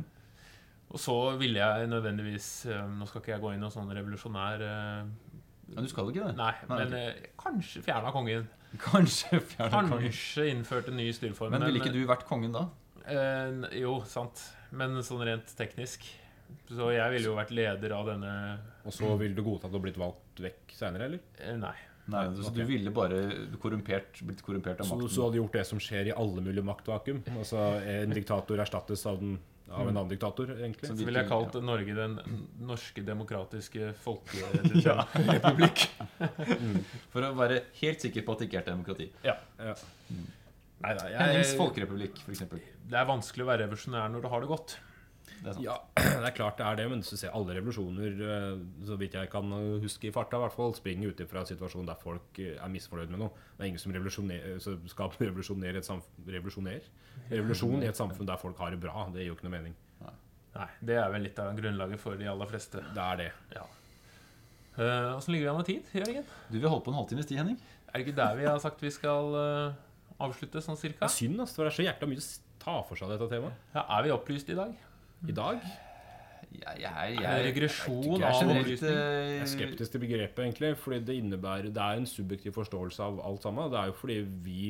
Og 0.91 0.99
så 1.01 1.17
ville 1.39 1.63
jeg 1.63 1.89
nødvendigvis 1.89 2.51
eh, 2.67 2.85
Nå 2.99 3.07
skal 3.09 3.23
ikke 3.23 3.33
jeg 3.39 3.41
gå 3.47 3.53
inn 3.55 3.61
i 3.61 3.65
noen 3.65 3.73
sånn 3.79 3.95
revolusjonær 3.95 4.67
Ja, 5.71 5.85
du 5.85 5.91
skal 5.91 6.09
jo 6.09 6.15
ikke 6.15 6.29
det? 6.29 6.37
Nei, 6.39 6.53
Nei, 6.71 6.79
men 6.85 6.97
eh, 6.99 7.27
kanskje 7.41 7.83
fjerna 7.87 8.13
kongen. 8.15 8.49
Kanskje 8.91 9.41
fjerna 9.43 9.83
kongen. 9.87 10.09
Kanskje 10.09 10.47
innført 10.53 10.91
en 10.91 10.99
ny 10.99 11.09
styreform. 11.15 11.55
Men 11.55 11.67
ville 11.69 11.83
ikke 11.83 11.95
du 11.95 12.03
vært 12.09 12.27
kongen 12.29 12.55
da? 12.55 12.67
Eh, 13.07 13.79
jo, 13.81 14.01
sant. 14.09 14.43
Men 14.75 14.99
sånn 15.07 15.23
rent 15.27 15.55
teknisk. 15.59 16.07
Så 16.71 16.91
jeg 16.95 17.15
ville 17.15 17.31
jo 17.31 17.37
vært 17.37 17.53
leder 17.55 17.93
av 17.95 18.09
denne 18.11 18.33
Og 18.83 18.95
så 18.95 19.13
ville 19.21 19.37
du 19.37 19.43
godtatt 19.47 19.75
å 19.75 19.81
blitt 19.83 19.99
valgt 20.01 20.43
vekk 20.43 20.75
seinere, 20.75 21.07
eller? 21.07 21.23
eh, 21.39 21.55
Nei. 21.59 21.77
Nei, 22.11 22.25
så 22.35 22.49
okay. 22.49 22.65
du 22.65 22.67
ville 22.67 22.91
bare 22.95 23.19
korrumpert, 23.63 24.19
blitt 24.27 24.41
korrumpert 24.43 24.81
av 24.83 24.89
makten? 24.89 25.11
så 25.15 25.27
hadde 25.27 25.37
du 25.37 25.41
gjort 25.45 25.59
det 25.61 25.63
som 25.69 25.79
skjer 25.83 26.11
i 26.11 26.15
alle 26.17 26.43
mulige 26.43 26.65
maktvakuum? 26.67 27.21
Altså 27.37 27.61
en 27.87 28.15
diktator 28.17 28.63
erstattes 28.65 29.05
av, 29.07 29.21
den, 29.21 29.37
av 29.71 29.89
en 29.89 29.95
annen 29.97 30.11
diktator, 30.11 30.51
egentlig? 30.57 30.89
Så 30.91 30.97
ville 30.99 31.23
jeg 31.23 31.29
kalt 31.31 31.55
Ja. 31.55 31.63
Norge 31.65 31.95
den 31.95 32.19
norske 32.67 33.05
demokratiske 33.07 33.93
folkerepublikk. 34.03 35.87
For 37.13 37.27
å 37.27 37.33
være 37.39 37.63
helt 37.81 38.03
sikker 38.05 38.27
på 38.27 38.35
at 38.35 38.43
det 38.43 38.51
ikke 38.51 38.61
er 38.61 38.67
et 38.67 38.71
demokrati. 38.73 39.11
ja. 39.27 39.37
Ja. 39.61 39.75
Nei 40.81 40.95
da, 40.97 41.03
Hennings 41.13 41.51
jeg, 41.53 41.59
folkerepublikk, 41.61 42.23
f.eks. 42.25 42.41
det 42.89 42.97
er 42.97 43.05
vanskelig 43.09 43.45
å 43.45 43.49
være 43.51 43.67
revolusjonær 43.67 44.07
når 44.15 44.23
du 44.25 44.29
har 44.33 44.41
det 44.41 44.49
godt. 44.49 44.79
Det 45.41 45.51
er 45.51 45.57
sant. 45.57 45.65
Ja, 45.65 45.77
det 46.21 46.29
er 46.29 46.37
klart 46.37 46.59
det 46.61 46.67
er 46.69 46.81
det, 46.81 46.87
men 46.93 47.05
du 47.05 47.11
ser 47.17 47.35
alle 47.37 47.57
revolusjoner, 47.57 48.25
eh, 48.31 48.63
så 48.89 48.99
vidt 49.01 49.17
jeg 49.17 49.31
kan 49.33 49.53
huske 49.83 50.11
i 50.11 50.15
farta, 50.15 50.37
i 50.39 50.45
hvert 50.45 50.57
fall, 50.57 50.75
springer 50.77 51.13
ut 51.13 51.23
fra 51.31 51.43
en 51.45 51.51
situasjon 51.51 51.89
der 51.89 52.01
folk 52.01 52.41
eh, 52.43 52.57
er 52.61 52.73
misfornøyd 52.73 53.13
med 53.13 53.25
noe. 53.25 53.47
Det 53.57 53.65
er 53.65 53.71
ingen 53.73 53.83
som 53.83 53.95
revolusjoner- 53.97 54.89
skal 54.93 55.15
revolusjonere 55.25 55.81
et 55.81 55.89
samfunn 55.89 56.29
Revolusjoner? 56.31 56.91
Revolusjon 57.31 57.83
i 57.85 57.89
et 57.89 57.99
samfunn 57.99 58.29
der 58.29 58.41
folk 58.41 58.61
har 58.61 58.75
det 58.75 58.81
bra. 58.83 59.07
Det 59.15 59.25
gir 59.25 59.33
jo 59.33 59.39
ikke 59.39 59.49
noe 59.49 59.57
mening. 59.59 59.79
Nei, 60.51 60.67
Det 60.83 60.97
er 60.99 61.11
vel 61.13 61.23
litt 61.29 61.39
av 61.39 61.53
grunnlaget 61.55 62.01
for 62.03 62.19
de 62.19 62.27
aller 62.27 62.49
fleste. 62.51 62.83
Det 62.95 63.05
er 63.05 63.21
det. 63.21 63.29
Ja. 63.55 63.67
Eh, 64.81 65.17
Åssen 65.17 65.35
ligger 65.35 65.47
vi 65.47 65.53
an 65.53 65.61
med 65.61 65.69
tid, 65.69 65.93
Jørgen? 65.95 66.27
Du, 66.49 66.57
vi 66.59 66.65
har 66.65 66.73
holdt 66.75 66.87
på 66.89 66.93
en 66.95 66.99
halvtimes 66.99 67.29
tid, 67.29 67.39
Henning. 67.39 67.59
Er 67.91 67.99
det 67.99 68.07
ikke 68.07 68.19
der 68.19 68.37
vi 68.39 68.47
har 68.47 68.59
sagt 68.63 68.83
vi 68.83 68.91
skal 68.95 69.35
uh, 69.35 69.79
avslutte, 70.23 70.63
sånn 70.63 70.79
cirka? 70.79 71.05
Det 71.05 71.09
er 71.09 71.17
synd, 71.17 71.43
ass, 71.43 71.55
for 71.57 71.67
det 71.67 71.73
er 71.73 71.77
så 71.79 71.87
jækla 71.87 72.09
mye 72.11 72.23
å 72.23 72.27
ta 72.63 72.77
for 72.87 73.01
seg 73.01 73.11
dette 73.15 73.29
temaet. 73.33 73.67
Ja, 73.75 73.83
er 73.97 74.07
vi 74.07 74.13
opplyst 74.15 74.53
i 74.53 74.59
dag? 74.59 74.75
I 75.29 75.35
dag 75.37 75.65
Jeg, 76.51 76.81
jeg, 76.83 77.17
Er 77.21 77.43
det 77.43 77.51
regresjon 77.51 78.21
jeg 78.21 78.27
av 78.27 78.53
jeg 78.61 79.41
er 79.41 79.51
skeptisk 79.51 79.93
til 79.95 80.03
begrepet, 80.03 80.41
egentlig, 80.45 80.73
fordi 80.81 81.01
det 81.07 81.19
innebærer 81.21 81.69
Det 81.71 81.83
er 81.85 82.01
en 82.01 82.09
subjektiv 82.09 82.57
forståelse 82.57 83.05
av 83.05 83.21
alt 83.27 83.45
sammen. 83.45 83.71
Det 83.71 83.79
er 83.79 83.93
jo 83.93 83.99
fordi 84.01 84.19
vi 84.45 84.65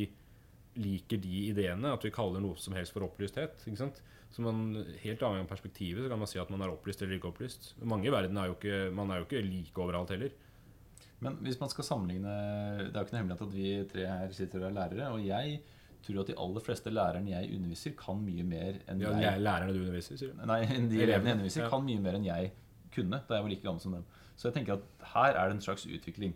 liker 0.81 1.19
de 1.19 1.47
ideene 1.51 1.91
at 1.93 2.05
vi 2.05 2.13
kaller 2.15 2.43
noe 2.43 2.59
som 2.61 2.77
helst 2.77 2.95
for 2.95 3.05
opplysthet. 3.07 3.65
ikke 3.67 3.81
sant? 3.81 4.03
Så 4.31 4.45
man, 4.45 4.77
Helt 5.03 5.23
avhengig 5.27 5.49
av 5.49 5.51
perspektivet 5.51 6.05
så 6.05 6.13
kan 6.13 6.21
man 6.21 6.31
si 6.31 6.39
at 6.39 6.53
man 6.53 6.63
er 6.63 6.71
opplyst 6.71 7.03
eller 7.03 7.19
ikke 7.19 7.33
opplyst. 7.33 7.73
Mange 7.83 8.07
i 8.07 8.15
verden 8.15 8.39
er 8.39 8.51
jo 8.51 8.55
ikke, 8.59 8.79
man 8.95 9.11
er 9.11 9.21
jo 9.21 9.27
ikke 9.27 9.43
like 9.43 9.83
overalt 9.83 10.15
heller. 10.15 10.37
Men 11.21 11.37
hvis 11.45 11.59
man 11.61 11.69
skal 11.69 11.85
sammenligne 11.85 12.31
Det 12.31 12.95
er 12.95 13.01
jo 13.01 13.05
ikke 13.05 13.17
noe 13.17 13.23
hemmelighet 13.23 13.47
at 13.49 13.57
vi 13.57 13.73
tre 13.91 14.07
her 14.09 14.33
sitter 14.37 14.63
og 14.63 14.71
er 14.71 14.77
lærere. 14.79 15.11
Og 15.17 15.27
jeg 15.27 15.59
tror 16.03 16.21
at 16.21 16.27
de 16.27 16.35
aller 16.37 16.61
fleste 16.61 16.91
lærerne 16.93 17.29
jeg 17.31 17.51
underviser, 17.57 17.95
kan 17.97 18.21
mye 18.25 18.45
mer 18.45 18.79
enn 18.89 19.01
Ja, 19.01 19.11
jeg 19.21 19.41
læ- 19.41 19.45
lærerne 19.45 19.73
du 19.73 19.81
underviser, 19.81 20.17
sier 20.19 20.33
du. 20.33 20.47
Nei, 20.47 20.61
de 20.67 21.03
Elevene. 21.03 21.25
jeg 21.25 21.35
underviser, 21.37 21.63
Ja. 21.63 21.69
kan 21.69 21.85
mye 21.85 22.01
mer 22.01 22.15
enn 22.19 22.25
jeg 22.25 22.53
kunne 22.93 23.21
da 23.29 23.35
jeg 23.37 23.43
var 23.43 23.49
like 23.51 23.63
gammel 23.63 23.81
som 23.81 23.93
dem. 23.93 24.05
Så 24.37 24.49
jeg 24.51 24.55
tenker 24.55 24.73
at 24.79 24.83
her 25.15 25.35
er 25.37 25.49
det 25.49 25.57
en 25.57 25.61
slags 25.61 25.87
utvikling. 25.87 26.33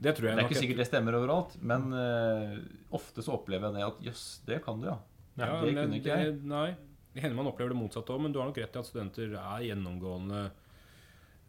Det 0.00 0.14
tror 0.16 0.28
Det 0.30 0.38
er 0.38 0.48
ikke 0.48 0.60
sikkert 0.62 0.76
det 0.76 0.86
stemmer 0.86 1.12
overalt, 1.14 1.56
men 1.62 1.92
uh, 1.92 2.58
ofte 2.92 3.22
så 3.24 3.32
opplever 3.34 3.72
jeg 3.72 3.74
det 3.74 3.82
at 3.88 4.02
jøss, 4.12 4.24
det 4.46 4.62
kan 4.64 4.80
du, 4.80 4.86
ja. 4.86 4.98
Ja, 5.38 5.60
det 5.64 5.74
kunne 5.74 5.96
ikke 5.98 6.12
jeg. 6.16 6.32
det- 6.36 6.44
Nei, 6.44 6.74
det 7.14 7.22
hender 7.22 7.36
man 7.36 7.46
opplever 7.46 7.70
det 7.72 7.78
motsatte 7.80 8.12
òg, 8.14 8.20
men 8.20 8.32
du 8.32 8.38
har 8.38 8.46
nok 8.46 8.58
rett 8.58 8.76
i 8.76 8.78
at 8.78 8.86
studenter 8.86 9.32
er 9.34 9.62
gjennomgående 9.68 10.50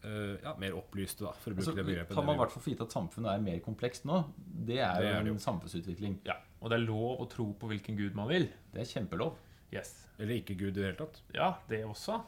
Uh, 0.03 0.36
ja, 0.43 0.51
mer 0.60 0.73
opplyste, 0.75 1.23
da, 1.23 1.29
for 1.32 1.53
å 1.53 1.56
bruke 1.56 1.63
Altså, 1.69 1.75
det 1.77 1.86
begrepet. 1.88 2.10
tar 2.13 2.25
man 2.27 2.36
i 2.36 2.38
det 2.38 2.41
hvert 2.43 2.51
fall 2.51 2.62
for 2.65 2.71
gitt 2.73 2.82
at 2.84 2.91
samfunnet 2.91 3.29
er 3.38 3.39
mer 3.39 3.60
komplekst 3.63 4.03
nå. 4.03 4.17
Det 4.67 4.79
er 4.84 4.97
Det 4.99 5.06
jo 5.08 5.13
er 5.15 5.23
det 5.23 5.32
en 5.32 5.39
samfunnsutvikling. 5.39 6.17
Ja. 6.25 6.34
Og 6.63 6.71
det 6.71 6.78
er 6.80 6.86
lov 6.88 7.19
å 7.19 7.28
tro 7.28 7.49
på 7.60 7.67
hvilken 7.69 7.97
gud 7.99 8.15
man 8.15 8.30
vil. 8.32 8.47
Det 8.71 8.82
er 8.86 8.88
kjempelov. 8.88 9.36
Yes. 9.73 9.91
Eller 10.21 10.38
ikke 10.39 10.56
Gud 10.56 10.71
i 10.78 10.80
det 10.80 10.86
hele 10.86 10.99
tatt. 10.99 11.19
Ja, 11.36 11.52
det 11.67 11.82
også. 11.88 12.21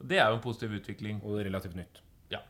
Det 0.00 0.18
er 0.18 0.28
jo 0.28 0.38
en 0.38 0.44
positiv 0.44 0.74
utvikling. 0.80 1.20
Og 1.24 1.36
det 1.36 1.44
er 1.44 1.48
relativt 1.50 1.76
nytt. 1.78 2.00
Ja. 2.32 2.40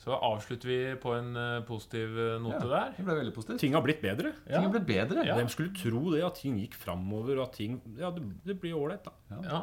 Så 0.00 0.14
avslutter 0.16 0.70
vi 0.70 0.78
på 1.02 1.12
en 1.18 1.34
eh, 1.36 1.58
positiv 1.68 2.16
eh, 2.18 2.38
note 2.42 2.62
Ja. 2.64 2.70
der. 2.72 2.94
Det 2.96 3.04
ble 3.06 3.18
veldig 3.20 3.34
positivt. 3.36 3.60
Ting 3.62 3.76
har 3.76 3.84
blitt 3.84 4.00
bedre. 4.02 4.32
Ting 4.48 4.64
har 4.66 4.72
blitt 4.72 4.88
bedre. 4.88 5.26
Ja. 5.28 5.36
Hvem 5.38 5.50
skulle 5.52 5.74
tro 5.76 6.00
det, 6.14 6.22
at 6.26 6.40
ting 6.40 6.56
gikk 6.62 6.74
framover, 6.80 7.36
og 7.38 7.48
at 7.50 7.58
ting 7.60 7.76
Ja, 8.00 8.10
det, 8.16 8.24
det 8.46 8.56
blir 8.62 8.78
ålreit, 8.80 9.04
da. 9.04 9.12
Ja. 9.44 9.62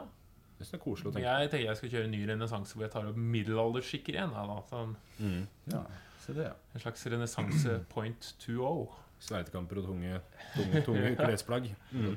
Det 0.58 0.66
er 0.74 0.80
koselig 0.82 1.12
å 1.12 1.14
tenke 1.14 1.26
Jeg 1.28 1.50
tenker 1.52 1.68
jeg 1.68 1.78
skal 1.78 1.92
kjøre 1.92 2.06
en 2.08 2.14
ny 2.16 2.22
renessanse 2.26 2.74
hvor 2.74 2.86
jeg 2.88 2.94
tar 2.96 3.10
opp 3.10 3.18
middelalderskikker 3.18 4.16
igjen. 4.18 4.32
Ja, 4.34 4.46
da. 4.50 4.62
Sånn, 4.72 4.96
mm. 5.20 5.44
Ja, 5.74 5.84
se 6.24 6.34
det, 6.38 6.48
ja. 6.50 6.56
en 6.74 6.82
slags 6.86 7.06
renessanse 7.14 7.76
point 7.92 8.32
2.0. 8.46 8.88
Sverdekamper 9.24 9.82
og 9.82 9.88
tunge, 9.90 10.20
tunge, 10.56 10.82
tunge 10.86 11.14
klesplagg. 11.18 11.70
Mm. 11.92 12.16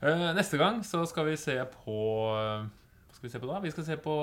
Eh, 0.00 0.28
neste 0.36 0.60
gang 0.60 0.80
så 0.86 1.02
skal 1.08 1.26
vi 1.28 1.36
se 1.36 1.56
på 1.84 1.96
eh, 2.32 2.62
Hva 2.64 3.16
skal 3.18 3.26
vi 3.26 3.32
se 3.34 3.40
på 3.42 3.50
da? 3.50 3.58
Vi 3.60 3.72
skal 3.74 3.84
se 3.84 3.96
på 4.00 4.14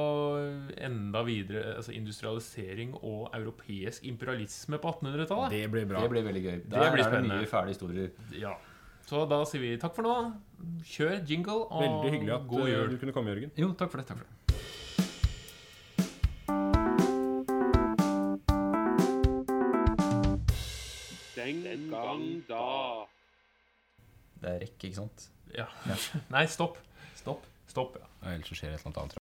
enda 0.87 1.21
videre 1.27 1.75
altså 1.75 1.93
industrialisering 1.93 2.95
og 2.97 3.29
europeisk 3.37 4.07
imperialisme 4.09 4.79
på 4.81 4.95
1800-tallet. 4.95 5.53
Det 5.53 5.69
blir 5.75 5.85
bra. 5.85 6.01
Det 6.01 6.13
blir 6.15 6.25
veldig 6.25 6.43
gøy. 6.47 6.57
Der 6.71 6.91
blir 6.95 7.05
er 7.05 7.19
det 7.19 7.29
mye 7.29 7.51
fæle 7.51 7.75
historier. 7.75 8.09
Ja. 8.33 8.55
Så 9.07 9.23
da 9.29 9.39
sier 9.47 9.63
vi 9.63 9.75
takk 9.79 9.93
for 9.95 10.03
nå. 10.03 10.15
Kjør 10.83 11.21
jingle 11.29 11.61
og 11.69 11.83
Veldig 11.83 12.15
hyggelig 12.15 12.33
at 12.35 12.49
god 12.49 12.65
eh, 12.65 12.73
jul. 12.73 12.89
du 12.91 12.97
kunne 13.03 13.13
komme, 13.15 13.31
Jørgen. 13.35 13.53
Jo, 13.55 13.71
takk 13.77 13.93
for 13.93 14.01
det. 14.01 14.09
Takk 14.09 14.23
for 14.23 14.25
det. 14.25 14.46
Den 21.47 21.89
gang 21.91 22.25
da. 22.49 23.05
Det 24.41 24.49
er 24.51 24.59
rekke, 24.65 24.89
ikke 24.89 24.97
sant? 24.99 25.29
Ja. 25.55 25.69
Nei, 26.33 26.43
stopp. 26.51 26.81
Stopp. 27.15 27.47
Stopp, 27.71 27.95
ja. 28.01 28.33
Ellers 28.33 28.51
så 28.51 28.57
skjer 28.59 28.73
det 28.75 28.81
et 28.81 28.85
eller 28.85 29.05
annet. 29.05 29.16